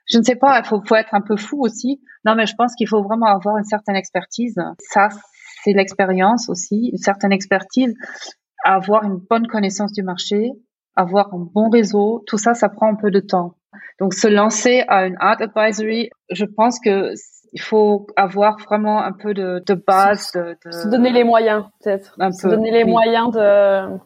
je 0.07 0.17
ne 0.17 0.23
sais 0.23 0.35
pas, 0.35 0.59
il 0.59 0.65
faut, 0.65 0.81
faut 0.85 0.95
être 0.95 1.13
un 1.13 1.21
peu 1.21 1.37
fou 1.37 1.61
aussi. 1.61 2.01
Non, 2.25 2.35
mais 2.35 2.45
je 2.45 2.55
pense 2.55 2.75
qu'il 2.75 2.87
faut 2.87 3.03
vraiment 3.03 3.27
avoir 3.27 3.57
une 3.57 3.65
certaine 3.65 3.95
expertise. 3.95 4.55
Ça, 4.79 5.09
c'est 5.63 5.73
l'expérience 5.73 6.49
aussi, 6.49 6.89
une 6.91 6.97
certaine 6.97 7.31
expertise, 7.31 7.93
avoir 8.63 9.03
une 9.03 9.17
bonne 9.17 9.47
connaissance 9.47 9.91
du 9.91 10.03
marché, 10.03 10.51
avoir 10.95 11.33
un 11.33 11.39
bon 11.39 11.69
réseau. 11.69 12.23
Tout 12.27 12.37
ça, 12.37 12.53
ça 12.53 12.69
prend 12.69 12.89
un 12.91 12.95
peu 12.95 13.11
de 13.11 13.19
temps. 13.19 13.55
Donc 13.99 14.13
se 14.13 14.27
lancer 14.27 14.83
à 14.87 15.05
une 15.07 15.17
art 15.19 15.41
advisory, 15.41 16.09
je 16.29 16.45
pense 16.45 16.79
que 16.79 17.13
il 17.53 17.61
faut 17.61 18.07
avoir 18.15 18.57
vraiment 18.59 19.03
un 19.03 19.11
peu 19.11 19.33
de, 19.33 19.63
de 19.65 19.73
base. 19.73 20.31
De, 20.33 20.57
de, 20.65 20.71
Se 20.71 20.87
donner 20.87 21.11
les 21.11 21.23
moyens, 21.23 21.65
peut-être. 21.83 22.15
Se 22.31 22.47
donner 22.47 22.71
les 22.71 22.83
moyens 22.83 23.31
de, 23.31 23.97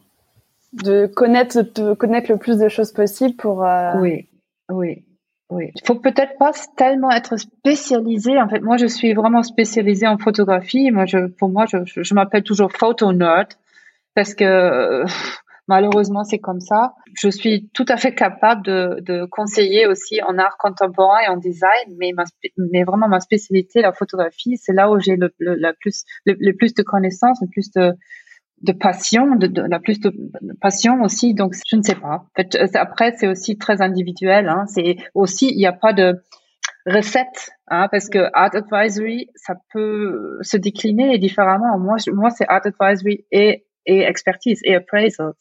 de 0.84 1.06
connaître, 1.06 1.62
de 1.74 1.94
connaître 1.94 2.30
le 2.30 2.38
plus 2.38 2.58
de 2.58 2.68
choses 2.68 2.92
possible 2.92 3.36
pour. 3.36 3.64
Euh... 3.64 3.92
Oui, 4.00 4.28
oui. 4.70 5.04
Oui, 5.50 5.70
il 5.74 5.86
faut 5.86 5.96
peut-être 5.96 6.38
pas 6.38 6.52
tellement 6.78 7.10
être 7.10 7.36
spécialisé. 7.36 8.40
En 8.40 8.48
fait, 8.48 8.60
moi, 8.60 8.78
je 8.78 8.86
suis 8.86 9.12
vraiment 9.12 9.42
spécialisée 9.42 10.06
en 10.06 10.16
photographie. 10.16 10.90
Moi, 10.90 11.04
je, 11.04 11.26
pour 11.26 11.50
moi, 11.50 11.66
je, 11.66 11.76
je, 11.84 12.14
m'appelle 12.14 12.42
toujours 12.42 12.72
photo 12.72 13.12
nerd 13.12 13.48
parce 14.14 14.32
que 14.32 15.04
Malheureusement, 15.72 16.22
c'est 16.22 16.38
comme 16.38 16.60
ça. 16.60 16.92
Je 17.14 17.30
suis 17.30 17.70
tout 17.72 17.86
à 17.88 17.96
fait 17.96 18.14
capable 18.14 18.62
de, 18.62 19.24
conseiller 19.30 19.86
aussi 19.86 20.20
en 20.22 20.36
art 20.36 20.58
contemporain 20.58 21.20
et 21.24 21.28
en 21.28 21.38
design, 21.38 21.96
mais, 21.98 22.12
vraiment 22.84 23.08
ma 23.08 23.20
spécialité, 23.20 23.80
la 23.80 23.94
photographie, 23.94 24.58
c'est 24.58 24.74
là 24.74 24.90
où 24.90 25.00
j'ai 25.00 25.16
le, 25.16 25.30
plus, 25.72 26.74
de 26.74 26.82
connaissances, 26.82 27.40
le 27.40 27.48
plus 27.48 27.70
de, 27.70 28.72
passion, 28.72 29.38
la 29.40 29.80
plus 29.80 29.98
de 30.00 30.12
passion 30.60 31.00
aussi. 31.00 31.32
Donc, 31.32 31.54
je 31.66 31.76
ne 31.76 31.82
sais 31.82 31.94
pas. 31.94 32.26
Fait, 32.36 32.54
après, 32.74 33.14
c'est 33.16 33.28
aussi 33.28 33.56
très 33.56 33.80
individuel. 33.80 34.50
Hein. 34.50 34.66
C'est 34.66 34.96
aussi, 35.14 35.48
il 35.52 35.56
n'y 35.56 35.66
a 35.66 35.72
pas 35.72 35.94
de 35.94 36.22
recette, 36.84 37.50
hein, 37.68 37.88
parce 37.90 38.10
que 38.10 38.28
art 38.34 38.50
advisory, 38.54 39.30
ça 39.36 39.54
peut 39.72 40.36
se 40.42 40.58
décliner 40.58 41.16
différemment. 41.16 41.78
Moi, 41.78 42.28
c'est 42.28 42.46
art 42.46 42.60
advisory 42.66 43.24
et 43.30 43.64
expertise 43.86 44.60
et 44.64 44.74
appraisal. 44.74 45.32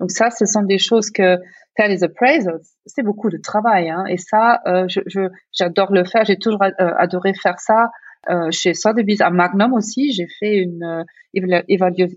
Donc 0.00 0.10
ça, 0.10 0.30
ce 0.30 0.44
sont 0.44 0.62
des 0.62 0.78
choses 0.78 1.10
que 1.10 1.38
faire 1.76 1.88
les 1.88 2.04
appraisals, 2.04 2.60
c'est 2.86 3.02
beaucoup 3.02 3.30
de 3.30 3.38
travail. 3.38 3.90
Hein, 3.90 4.04
et 4.08 4.16
ça, 4.16 4.60
euh, 4.66 4.86
je, 4.88 5.28
j'adore 5.52 5.92
le 5.92 6.04
faire. 6.04 6.24
J'ai 6.24 6.38
toujours 6.38 6.62
euh, 6.62 6.70
adoré 6.98 7.34
faire 7.34 7.58
ça. 7.58 7.90
Euh, 8.28 8.50
chez 8.50 8.74
Sotheby's, 8.74 9.20
à 9.20 9.30
Magnum 9.30 9.72
aussi, 9.72 10.12
j'ai 10.12 10.26
fait 10.40 10.56
une 10.56 10.82
euh, 10.82 11.62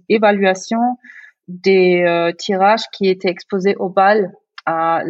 évaluation 0.10 0.98
des 1.48 2.04
euh, 2.06 2.32
tirages 2.32 2.86
qui 2.92 3.08
étaient 3.10 3.30
exposés 3.30 3.76
au 3.76 3.90
bal 3.90 4.32
à, 4.66 5.02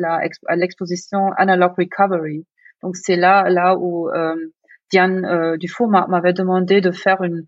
l'exposition 0.56 1.32
Analog 1.38 1.74
Recovery. 1.78 2.46
Donc 2.82 2.96
c'est 2.96 3.18
là, 3.18 3.50
là 3.50 3.76
où 3.78 4.10
Diane 4.90 5.58
Dufour 5.58 5.90
m'avait 5.90 6.32
demandé 6.32 6.80
de 6.80 6.92
faire 6.92 7.22
une, 7.24 7.46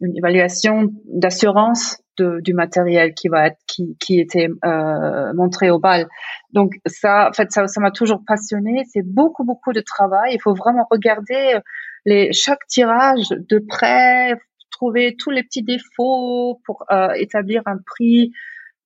une 0.00 0.16
évaluation 0.16 0.88
d'assurance 1.06 1.98
de, 2.18 2.40
du 2.40 2.54
matériel 2.54 3.14
qui 3.14 3.28
va 3.28 3.48
être 3.48 3.58
qui, 3.66 3.96
qui 3.98 4.20
était 4.20 4.48
euh, 4.64 5.32
montré 5.34 5.70
au 5.70 5.78
bal. 5.78 6.06
Donc 6.52 6.74
ça, 6.86 7.28
en 7.30 7.32
fait, 7.32 7.50
ça, 7.50 7.66
ça 7.66 7.80
m'a 7.80 7.90
toujours 7.90 8.22
passionné. 8.26 8.84
C'est 8.92 9.04
beaucoup 9.04 9.44
beaucoup 9.44 9.72
de 9.72 9.80
travail. 9.80 10.34
Il 10.34 10.40
faut 10.40 10.54
vraiment 10.54 10.86
regarder 10.90 11.58
les 12.04 12.32
chaque 12.32 12.66
tirage 12.68 13.28
de 13.30 13.58
près, 13.58 14.34
trouver 14.70 15.16
tous 15.18 15.30
les 15.30 15.42
petits 15.42 15.62
défauts 15.62 16.60
pour 16.64 16.84
euh, 16.90 17.12
établir 17.14 17.62
un 17.66 17.78
prix 17.84 18.32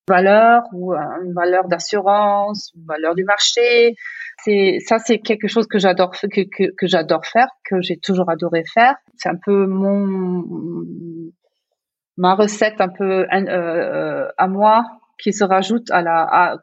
valeur 0.09 0.63
ou 0.73 0.93
une 0.95 1.33
valeur 1.35 1.69
d'assurance, 1.69 2.73
une 2.75 2.87
valeur 2.87 3.15
du 3.15 3.25
marché. 3.25 3.95
C'est 4.45 4.79
ça, 4.87 4.99
c'est 4.99 5.19
quelque 5.19 5.49
chose 5.49 5.67
que 5.67 5.79
j'adore 5.79 6.13
que, 6.13 6.27
que, 6.27 6.75
que 6.77 6.87
j'adore 6.87 7.25
faire, 7.27 7.49
que 7.69 7.81
j'ai 7.81 7.99
toujours 7.99 8.31
adoré 8.31 8.65
faire. 8.73 8.95
C'est 9.17 9.29
un 9.29 9.39
peu 9.45 9.67
mon 9.67 10.45
ma 12.17 12.35
recette 12.35 12.81
un 12.81 12.89
peu 12.89 13.21
euh, 13.21 13.27
euh, 13.33 14.29
à 14.37 14.49
moi 14.49 14.85
qui 15.21 15.33
se 15.33 15.45
rajoute 15.45 15.91
à 15.91 16.03
la 16.03 16.23
à, 16.23 16.57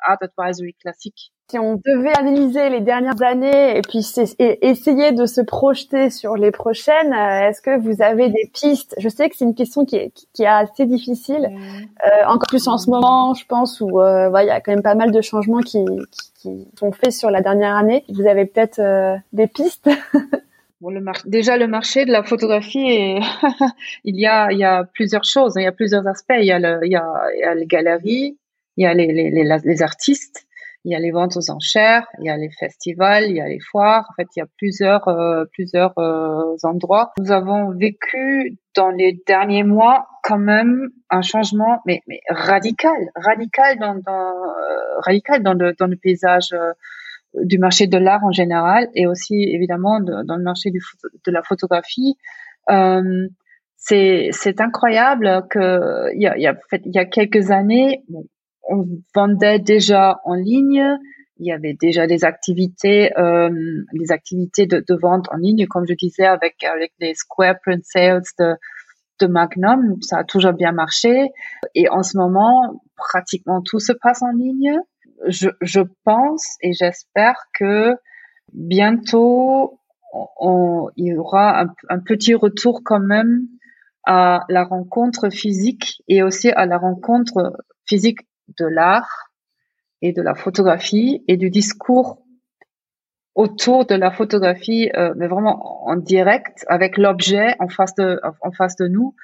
Art 0.00 0.18
Advisory 0.20 0.74
classique. 0.74 1.32
Si 1.50 1.58
on 1.58 1.76
devait 1.76 2.12
analyser 2.18 2.68
les 2.68 2.82
dernières 2.82 3.22
années 3.22 3.78
et 3.78 3.80
puis 3.80 4.00
essayer 4.38 5.12
de 5.12 5.24
se 5.24 5.40
projeter 5.40 6.10
sur 6.10 6.36
les 6.36 6.50
prochaines, 6.50 7.14
euh, 7.14 7.48
est-ce 7.48 7.62
que 7.62 7.78
vous 7.80 8.02
avez 8.02 8.28
des 8.28 8.50
pistes? 8.52 8.94
Je 8.98 9.08
sais 9.08 9.30
que 9.30 9.36
c'est 9.36 9.46
une 9.46 9.54
question 9.54 9.86
qui 9.86 9.96
est, 9.96 10.12
qui 10.34 10.42
est 10.42 10.46
assez 10.46 10.84
difficile, 10.84 11.48
euh, 12.04 12.26
encore 12.26 12.48
plus 12.48 12.68
en 12.68 12.76
ce 12.76 12.90
moment, 12.90 13.32
je 13.32 13.46
pense, 13.46 13.80
où 13.80 13.98
euh, 13.98 14.30
il 14.42 14.46
y 14.46 14.50
a 14.50 14.60
quand 14.60 14.72
même 14.72 14.82
pas 14.82 14.94
mal 14.94 15.10
de 15.10 15.22
changements 15.22 15.60
qui, 15.60 15.82
qui, 16.12 16.32
qui, 16.34 16.68
sont 16.78 16.92
faits 16.92 17.12
sur 17.12 17.30
la 17.30 17.40
dernière 17.40 17.76
année. 17.76 18.04
Vous 18.10 18.26
avez 18.26 18.44
peut-être 18.44 19.18
des 19.32 19.46
pistes? 19.46 19.88
Bon, 20.80 20.90
le 20.90 21.02
déjà 21.24 21.56
le 21.56 21.66
marché 21.66 22.04
de 22.04 22.12
la 22.12 22.22
photographie, 22.22 22.88
est 22.88 23.18
il 24.04 24.14
y 24.14 24.26
a 24.26 24.52
il 24.52 24.58
y 24.58 24.64
a 24.64 24.84
plusieurs 24.84 25.24
choses, 25.24 25.54
il 25.56 25.64
y 25.64 25.66
a 25.66 25.72
plusieurs 25.72 26.06
aspects. 26.06 26.36
Il 26.38 26.46
y 26.46 26.52
a 26.52 26.60
le, 26.60 26.78
il 26.84 26.92
y 26.92 26.94
a, 26.94 27.04
il 27.34 27.40
y 27.40 27.42
a 27.42 27.52
les 27.52 27.66
galeries, 27.66 28.38
il 28.76 28.84
y 28.84 28.86
a 28.86 28.94
les, 28.94 29.12
les, 29.12 29.30
les, 29.32 29.58
les 29.64 29.82
artistes, 29.82 30.46
il 30.84 30.92
y 30.92 30.94
a 30.94 30.98
les 30.98 31.10
ventes 31.10 31.36
aux 31.36 31.50
enchères, 31.50 32.06
il 32.18 32.26
y 32.26 32.30
a 32.30 32.36
les 32.36 32.50
festivals, 32.50 33.24
il 33.24 33.36
y 33.36 33.40
a 33.40 33.48
les 33.48 33.60
foires. 33.60 34.06
En 34.10 34.14
fait, 34.14 34.28
il 34.36 34.40
y 34.40 34.42
a 34.42 34.46
plusieurs 34.56 35.08
euh, 35.08 35.44
plusieurs 35.52 35.92
euh, 35.98 36.56
endroits. 36.62 37.12
Nous 37.18 37.32
avons 37.32 37.72
vécu 37.72 38.58
dans 38.76 38.90
les 38.90 39.20
derniers 39.26 39.64
mois 39.64 40.06
quand 40.22 40.38
même 40.38 40.88
un 41.10 41.22
changement, 41.22 41.80
mais, 41.86 42.02
mais 42.06 42.20
radical, 42.28 42.96
radical 43.16 43.78
dans, 43.78 43.94
dans 43.94 44.10
euh, 44.10 44.98
radical 45.04 45.42
dans 45.42 45.54
le 45.54 45.74
dans 45.78 45.86
le 45.86 45.96
paysage 45.96 46.54
du 47.34 47.58
marché 47.58 47.86
de 47.86 47.98
l'art 47.98 48.24
en 48.24 48.32
général 48.32 48.88
et 48.94 49.06
aussi 49.06 49.34
évidemment 49.34 50.00
dans 50.00 50.36
le 50.36 50.42
marché 50.42 50.70
de 50.70 51.32
la 51.32 51.42
photographie. 51.42 52.16
Euh, 52.70 53.28
c'est 53.76 54.60
incroyable 54.60 55.44
que 55.50 56.14
il 56.14 56.22
y 56.22 56.26
a, 56.26 56.36
y 56.36 56.46
a 56.46 56.54
il 56.72 56.94
y 56.94 56.98
a 56.98 57.04
quelques 57.04 57.50
années 57.50 58.04
on 58.68 58.86
vendait 59.14 59.58
déjà 59.58 60.20
en 60.24 60.34
ligne. 60.34 60.98
Il 61.38 61.46
y 61.46 61.52
avait 61.52 61.74
déjà 61.74 62.06
des 62.06 62.24
activités 62.24 63.16
euh, 63.18 63.50
des 63.92 64.12
activités 64.12 64.66
de, 64.66 64.94
vente 65.00 65.26
en 65.30 65.36
ligne 65.36 65.66
comme 65.66 65.86
je 65.88 65.94
disais 65.94 66.26
avec 66.26 66.62
avec 66.64 66.92
les 67.00 67.14
square 67.14 67.56
print 67.62 67.84
sales 67.84 68.22
de 68.38 68.54
de 69.20 69.26
Magnum. 69.26 69.96
Ça 70.02 70.18
a 70.18 70.24
toujours 70.24 70.52
bien 70.52 70.72
marché. 70.72 71.30
Et 71.74 71.88
en 71.88 72.02
ce 72.02 72.16
moment 72.16 72.82
pratiquement 72.96 73.62
tout 73.62 73.80
se 73.80 73.92
passe 73.92 74.22
en 74.22 74.30
ligne. 74.30 74.78
Je, 75.26 75.48
je 75.60 75.80
pense 76.04 76.56
et 76.60 76.72
j'espère 76.72 77.36
que 77.52 77.96
bientôt 78.52 79.80
on, 80.12 80.88
il 80.96 81.06
y 81.08 81.16
aura 81.16 81.66
un, 81.88 81.98
petit 82.00 82.34
retour 82.34 82.82
quand 82.84 83.00
même 83.00 83.48
à 84.04 84.44
la 84.48 84.64
rencontre 84.64 85.30
physique 85.30 86.02
et 86.08 86.22
aussi 86.22 86.50
à 86.50 86.66
la 86.66 86.78
rencontre 86.78 87.52
physique 87.86 88.20
de 88.58 88.66
l'art 88.66 89.30
et 90.02 90.12
de 90.12 90.22
la 90.22 90.34
photographie 90.34 91.24
et 91.28 91.36
du 91.36 91.50
discours 91.50 92.22
autour 93.34 93.86
de 93.86 93.94
la 93.94 94.10
photographie, 94.10 94.90
euh, 94.96 95.14
mais 95.16 95.28
vraiment 95.28 95.86
en 95.86 95.96
direct 95.96 96.64
avec 96.68 96.98
l'objet 96.98 97.54
en 97.60 97.68
face 97.68 97.94
de 97.94 98.20
en 98.42 98.52
face 98.52 98.76
de 98.76 98.88
nous. 98.88 99.14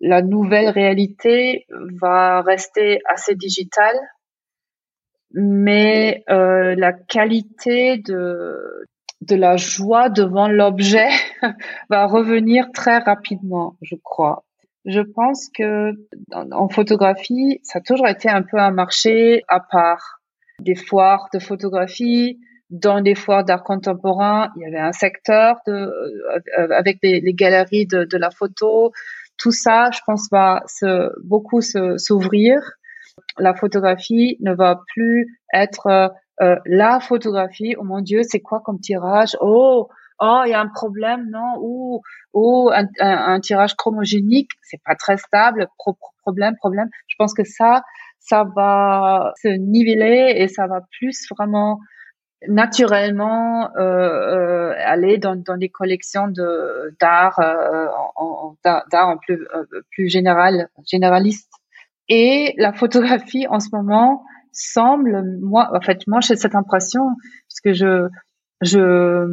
La 0.00 0.22
nouvelle 0.22 0.68
réalité 0.68 1.66
va 2.00 2.42
rester 2.42 3.00
assez 3.08 3.34
digitale 3.34 3.98
mais 5.32 6.24
euh, 6.28 6.74
la 6.76 6.92
qualité 6.92 7.98
de 7.98 8.86
de 9.20 9.36
la 9.36 9.56
joie 9.58 10.08
devant 10.08 10.48
l'objet 10.48 11.10
va 11.90 12.06
revenir 12.06 12.72
très 12.72 12.98
rapidement, 12.98 13.76
je 13.82 13.94
crois. 14.02 14.44
Je 14.86 15.00
pense 15.00 15.48
que 15.54 15.92
en, 16.32 16.68
photographie, 16.68 17.60
ça 17.62 17.78
a 17.78 17.82
toujours 17.82 18.08
été 18.08 18.28
un 18.28 18.42
peu 18.42 18.58
un 18.58 18.70
marché 18.70 19.42
à 19.48 19.60
part. 19.60 20.20
Des 20.60 20.74
foires 20.74 21.28
de 21.32 21.38
photographie, 21.38 22.38
dans 22.68 23.00
des 23.00 23.14
foires 23.14 23.44
d'art 23.44 23.62
contemporain, 23.62 24.50
il 24.56 24.62
y 24.62 24.66
avait 24.66 24.78
un 24.78 24.92
secteur 24.92 25.56
de, 25.66 25.72
euh, 25.72 26.68
avec 26.70 26.98
les, 27.02 27.20
les 27.20 27.32
galeries 27.32 27.86
de, 27.86 28.04
de, 28.04 28.16
la 28.18 28.30
photo. 28.30 28.92
Tout 29.38 29.52
ça, 29.52 29.90
je 29.90 30.00
pense, 30.06 30.28
va 30.30 30.62
se, 30.66 31.10
beaucoup 31.26 31.62
s'ouvrir 31.62 32.60
la 33.38 33.54
photographie 33.54 34.36
ne 34.40 34.54
va 34.54 34.80
plus 34.94 35.38
être 35.52 35.86
euh, 35.86 36.08
euh, 36.42 36.56
la 36.66 37.00
photographie. 37.00 37.74
Oh 37.78 37.84
mon 37.84 38.00
Dieu, 38.00 38.22
c'est 38.22 38.40
quoi 38.40 38.60
comme 38.64 38.80
tirage? 38.80 39.36
Oh, 39.40 39.88
oh, 40.20 40.42
il 40.46 40.50
y 40.50 40.54
a 40.54 40.60
un 40.60 40.68
problème, 40.68 41.28
non? 41.30 41.56
Ou, 41.60 42.02
ou 42.32 42.70
un, 42.72 43.40
tirage 43.40 43.74
chromogénique, 43.74 44.50
c'est 44.62 44.80
pas 44.84 44.94
très 44.94 45.16
stable. 45.16 45.68
problème, 46.22 46.56
problème. 46.56 46.88
Je 47.08 47.16
pense 47.18 47.34
que 47.34 47.44
ça, 47.44 47.82
ça 48.18 48.44
va 48.56 49.32
se 49.42 49.48
niveler 49.48 50.34
et 50.36 50.48
ça 50.48 50.66
va 50.66 50.82
plus 50.98 51.26
vraiment 51.30 51.80
naturellement 52.48 53.68
euh, 53.76 54.72
euh 54.72 54.74
aller 54.78 55.18
dans, 55.18 55.36
dans 55.36 55.56
les 55.56 55.68
collections 55.68 56.28
de 56.28 56.96
d'art 56.98 57.38
euh, 57.38 57.86
d'art 58.64 59.08
en 59.08 59.18
plus 59.18 59.46
plus 59.90 60.08
général 60.08 60.70
généraliste 60.90 61.50
et 62.10 62.54
la 62.58 62.72
photographie 62.72 63.46
en 63.48 63.60
ce 63.60 63.68
moment 63.72 64.24
semble, 64.52 65.38
moi, 65.40 65.70
en 65.72 65.80
fait, 65.80 66.06
moi 66.08 66.20
j'ai 66.20 66.34
cette 66.34 66.56
impression 66.56 67.02
parce 67.48 67.60
que 67.64 67.72
je 67.72 68.08
je 68.62 69.24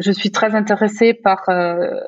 je 0.00 0.12
suis 0.12 0.30
très 0.30 0.54
intéressée 0.54 1.14
par 1.14 1.48
euh, 1.48 2.00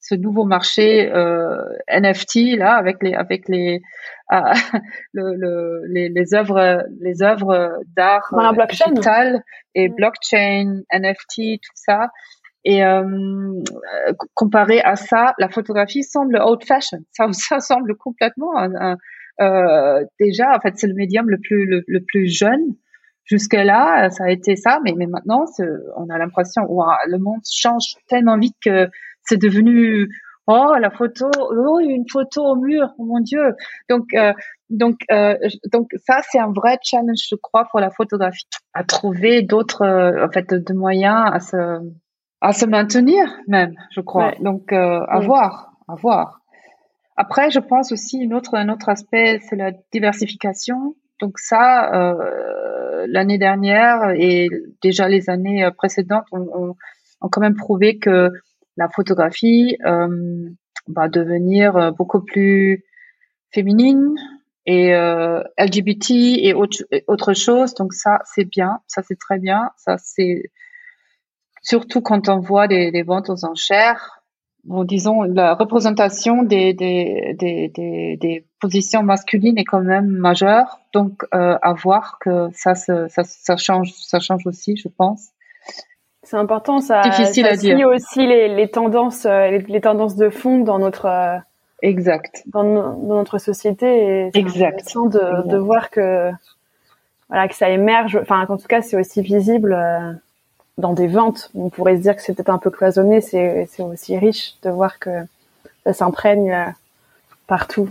ce 0.00 0.14
nouveau 0.14 0.44
marché 0.44 1.10
euh, 1.12 1.56
NFT 1.88 2.56
là 2.56 2.74
avec 2.74 3.02
les 3.02 3.14
avec 3.14 3.48
les 3.48 3.80
euh, 4.32 4.36
le, 5.12 5.34
le, 5.34 5.82
les, 5.92 6.08
les 6.08 6.34
œuvres 6.34 6.84
les 7.00 7.22
œuvres 7.22 7.78
d'art 7.96 8.32
digital 8.68 9.42
et 9.74 9.88
mm. 9.88 9.94
blockchain 9.94 10.82
NFT 10.92 11.60
tout 11.62 11.74
ça 11.74 12.08
et 12.64 12.84
euh, 12.84 13.62
comparé 14.34 14.80
à 14.80 14.96
ça, 14.96 15.34
la 15.38 15.48
photographie 15.48 16.02
semble 16.02 16.36
old 16.36 16.62
fashion. 16.64 16.98
Ça, 17.12 17.26
ça 17.32 17.60
semble 17.60 17.96
complètement 17.96 18.52
euh, 19.40 20.04
déjà. 20.18 20.54
En 20.54 20.60
fait, 20.60 20.74
c'est 20.76 20.86
le 20.86 20.94
médium 20.94 21.28
le 21.28 21.38
plus 21.38 21.66
le, 21.66 22.00
plus 22.00 22.26
jeune. 22.26 22.74
Jusque 23.30 23.54
là, 23.54 24.10
ça 24.10 24.24
a 24.24 24.30
été 24.30 24.56
ça, 24.56 24.80
mais 24.82 24.92
mais 24.96 25.06
maintenant, 25.06 25.44
on 25.96 26.08
a 26.08 26.18
l'impression, 26.18 26.62
wow, 26.68 26.86
le 27.06 27.18
monde 27.18 27.42
change 27.48 27.94
tellement 28.08 28.36
vite 28.36 28.56
que 28.60 28.88
c'est 29.22 29.36
devenu 29.40 30.08
oh 30.46 30.74
la 30.80 30.90
photo, 30.90 31.30
oh 31.38 31.78
une 31.80 32.08
photo 32.08 32.44
au 32.44 32.56
mur, 32.56 32.92
oh 32.98 33.04
mon 33.04 33.20
dieu. 33.20 33.54
Donc 33.88 34.06
euh, 34.14 34.32
donc 34.68 34.98
euh, 35.10 35.36
donc 35.72 35.90
ça 36.06 36.20
c'est 36.28 36.38
un 36.38 36.52
vrai 36.52 36.78
challenge, 36.82 37.26
je 37.28 37.36
crois, 37.36 37.66
pour 37.70 37.80
la 37.80 37.90
photographie, 37.90 38.48
à 38.74 38.84
trouver 38.84 39.42
d'autres 39.42 39.82
euh, 39.82 40.26
en 40.26 40.30
fait 40.30 40.52
de 40.52 40.74
moyens 40.74 41.30
à 41.32 41.40
se 41.40 41.80
à 42.40 42.52
se 42.52 42.66
maintenir 42.66 43.24
même, 43.46 43.74
je 43.90 44.00
crois. 44.00 44.32
Donc 44.40 44.72
euh, 44.72 45.00
à 45.08 45.20
voir, 45.20 45.72
à 45.88 45.94
voir. 45.94 46.40
Après, 47.16 47.50
je 47.50 47.60
pense 47.60 47.92
aussi 47.92 48.18
une 48.18 48.34
autre 48.34 48.54
un 48.54 48.68
autre 48.70 48.88
aspect, 48.88 49.40
c'est 49.48 49.56
la 49.56 49.72
diversification. 49.92 50.94
Donc 51.20 51.38
ça, 51.38 51.92
euh, 51.94 53.06
l'année 53.08 53.38
dernière 53.38 54.10
et 54.16 54.48
déjà 54.82 55.08
les 55.08 55.28
années 55.28 55.68
précédentes 55.76 56.24
ont, 56.32 56.74
ont, 57.20 57.28
quand 57.28 57.40
même 57.40 57.56
prouvé 57.56 57.98
que 57.98 58.30
la 58.76 58.88
photographie 58.88 59.76
euh, 59.84 60.48
va 60.86 61.08
devenir 61.08 61.92
beaucoup 61.92 62.22
plus 62.22 62.84
féminine 63.50 64.14
et 64.66 64.94
euh, 64.94 65.42
LGBT 65.58 66.10
et 66.10 66.54
autre, 66.54 66.84
autre 67.06 67.34
chose. 67.34 67.74
Donc 67.74 67.92
ça, 67.92 68.20
c'est 68.24 68.44
bien, 68.44 68.80
ça 68.86 69.02
c'est 69.02 69.18
très 69.18 69.38
bien, 69.38 69.70
ça 69.76 69.96
c'est 69.98 70.50
surtout 71.62 72.00
quand 72.00 72.28
on 72.28 72.38
voit 72.38 72.68
des, 72.68 72.90
des 72.90 73.02
ventes 73.02 73.28
aux 73.28 73.44
enchères, 73.44 74.19
bon, 74.64 74.84
disons, 74.84 75.22
la 75.22 75.54
représentation 75.54 76.42
des, 76.42 76.74
des, 76.74 77.34
des, 77.38 77.68
des, 78.16 78.44
positions 78.60 79.02
masculines 79.02 79.56
est 79.56 79.64
quand 79.64 79.80
même 79.80 80.08
majeure. 80.08 80.80
Donc, 80.92 81.24
euh, 81.34 81.56
à 81.62 81.72
voir 81.72 82.18
que 82.20 82.48
ça, 82.52 82.74
ça, 82.74 83.08
ça, 83.08 83.56
change, 83.56 83.92
ça 83.94 84.20
change 84.20 84.46
aussi, 84.46 84.76
je 84.76 84.88
pense. 84.88 85.28
C'est 86.22 86.36
important, 86.36 86.80
ça. 86.80 87.00
Difficile 87.00 87.46
ça 87.46 87.52
à 87.52 87.56
dire. 87.56 87.88
aussi 87.88 88.26
les, 88.26 88.54
les 88.54 88.68
tendances, 88.68 89.24
euh, 89.24 89.58
les, 89.66 89.80
tendances 89.80 90.16
de 90.16 90.28
fond 90.28 90.58
dans 90.58 90.78
notre. 90.78 91.06
Euh, 91.06 91.38
exact. 91.82 92.42
Dans, 92.46 92.62
dans, 92.62 93.16
notre 93.16 93.38
société. 93.38 94.28
Et 94.28 94.38
exact. 94.38 94.84
de, 94.94 95.48
de 95.48 95.56
voir 95.56 95.88
que, 95.88 96.30
voilà, 97.28 97.48
que 97.48 97.54
ça 97.54 97.70
émerge. 97.70 98.18
Enfin, 98.20 98.44
en 98.46 98.58
tout 98.58 98.68
cas, 98.68 98.82
c'est 98.82 98.98
aussi 98.98 99.22
visible. 99.22 99.72
Euh, 99.72 100.12
dans 100.80 100.92
des 100.92 101.06
ventes, 101.06 101.50
on 101.54 101.68
pourrait 101.68 101.96
se 101.96 102.02
dire 102.02 102.16
que 102.16 102.22
c'est 102.22 102.34
peut-être 102.34 102.50
un 102.50 102.58
peu 102.58 102.70
cloisonné, 102.70 103.20
c'est 103.20 103.68
aussi 103.78 104.18
riche 104.18 104.54
de 104.62 104.70
voir 104.70 104.98
que 104.98 105.10
ça 105.84 105.92
s'imprègne 105.92 106.52
euh, 106.52 106.64
partout. 107.46 107.88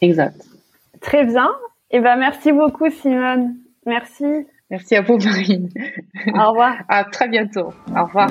Exact. 0.00 0.40
Très 1.00 1.24
bien. 1.24 1.50
Et 1.90 1.96
eh 1.96 2.00
ben 2.00 2.16
merci 2.16 2.52
beaucoup 2.52 2.90
Simone. 2.90 3.54
Merci. 3.84 4.24
Merci 4.70 4.96
à 4.96 5.02
vous 5.02 5.18
Marine. 5.18 5.68
Au 6.28 6.50
revoir. 6.50 6.76
à 6.88 7.04
très 7.04 7.28
bientôt. 7.28 7.74
Au 7.94 8.04
revoir. 8.04 8.30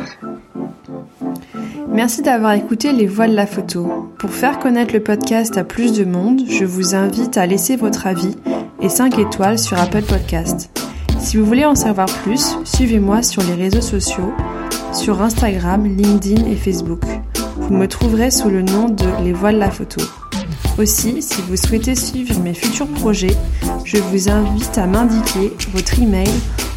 Merci 1.87 2.23
d'avoir 2.23 2.53
écouté 2.53 2.91
Les 2.91 3.05
Voix 3.05 3.27
de 3.27 3.35
la 3.35 3.45
photo. 3.45 4.11
Pour 4.17 4.31
faire 4.31 4.57
connaître 4.57 4.93
le 4.93 5.03
podcast 5.03 5.57
à 5.57 5.63
plus 5.63 5.97
de 5.97 6.05
monde, 6.05 6.41
je 6.47 6.65
vous 6.65 6.95
invite 6.95 7.37
à 7.37 7.45
laisser 7.45 7.75
votre 7.75 8.07
avis 8.07 8.35
et 8.81 8.89
5 8.89 9.19
étoiles 9.19 9.59
sur 9.59 9.79
Apple 9.79 10.03
Podcast. 10.03 10.71
Si 11.21 11.37
vous 11.37 11.45
voulez 11.45 11.65
en 11.65 11.75
savoir 11.75 12.07
plus, 12.07 12.57
suivez-moi 12.65 13.21
sur 13.21 13.43
les 13.43 13.53
réseaux 13.53 13.81
sociaux, 13.81 14.33
sur 14.91 15.21
Instagram, 15.21 15.85
LinkedIn 15.85 16.45
et 16.45 16.55
Facebook. 16.55 17.03
Vous 17.57 17.73
me 17.73 17.87
trouverez 17.87 18.31
sous 18.31 18.49
le 18.49 18.63
nom 18.63 18.89
de 18.89 19.05
Les 19.23 19.31
Voiles 19.31 19.59
la 19.59 19.69
Photo. 19.69 20.01
Aussi, 20.77 21.21
si 21.21 21.41
vous 21.43 21.55
souhaitez 21.55 21.95
suivre 21.95 22.37
mes 22.41 22.55
futurs 22.55 22.87
projets, 22.87 23.37
je 23.85 23.97
vous 23.97 24.29
invite 24.29 24.77
à 24.77 24.87
m'indiquer 24.87 25.53
votre 25.73 25.99
email 26.01 26.29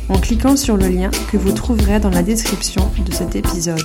en 0.09 0.19
cliquant 0.19 0.57
sur 0.57 0.77
le 0.77 0.89
lien 0.89 1.11
que 1.33 1.39
vous 1.39 1.53
trouverez 1.53 1.99
dans 1.99 2.11
la 2.11 2.23
description 2.23 2.91
de 3.05 3.13
cet 3.13 3.35
épisode. 3.35 3.83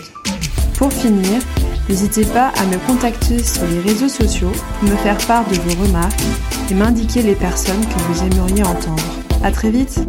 Pour 0.77 0.91
finir, 0.91 1.41
n'hésitez 1.87 2.25
pas 2.25 2.51
à 2.59 2.65
me 2.65 2.77
contacter 2.85 3.41
sur 3.41 3.63
les 3.65 3.79
réseaux 3.79 4.09
sociaux 4.09 4.51
me 4.83 4.95
faire 4.97 5.17
part 5.25 5.47
de 5.47 5.55
vos 5.55 5.83
remarques 5.83 6.21
et 6.69 6.73
m'indiquer 6.73 7.21
les 7.21 7.35
personnes 7.35 7.81
que 7.81 8.13
vous 8.13 8.23
aimeriez 8.23 8.63
entendre. 8.63 9.03
À 9.41 9.51
très 9.51 9.71
vite! 9.71 9.99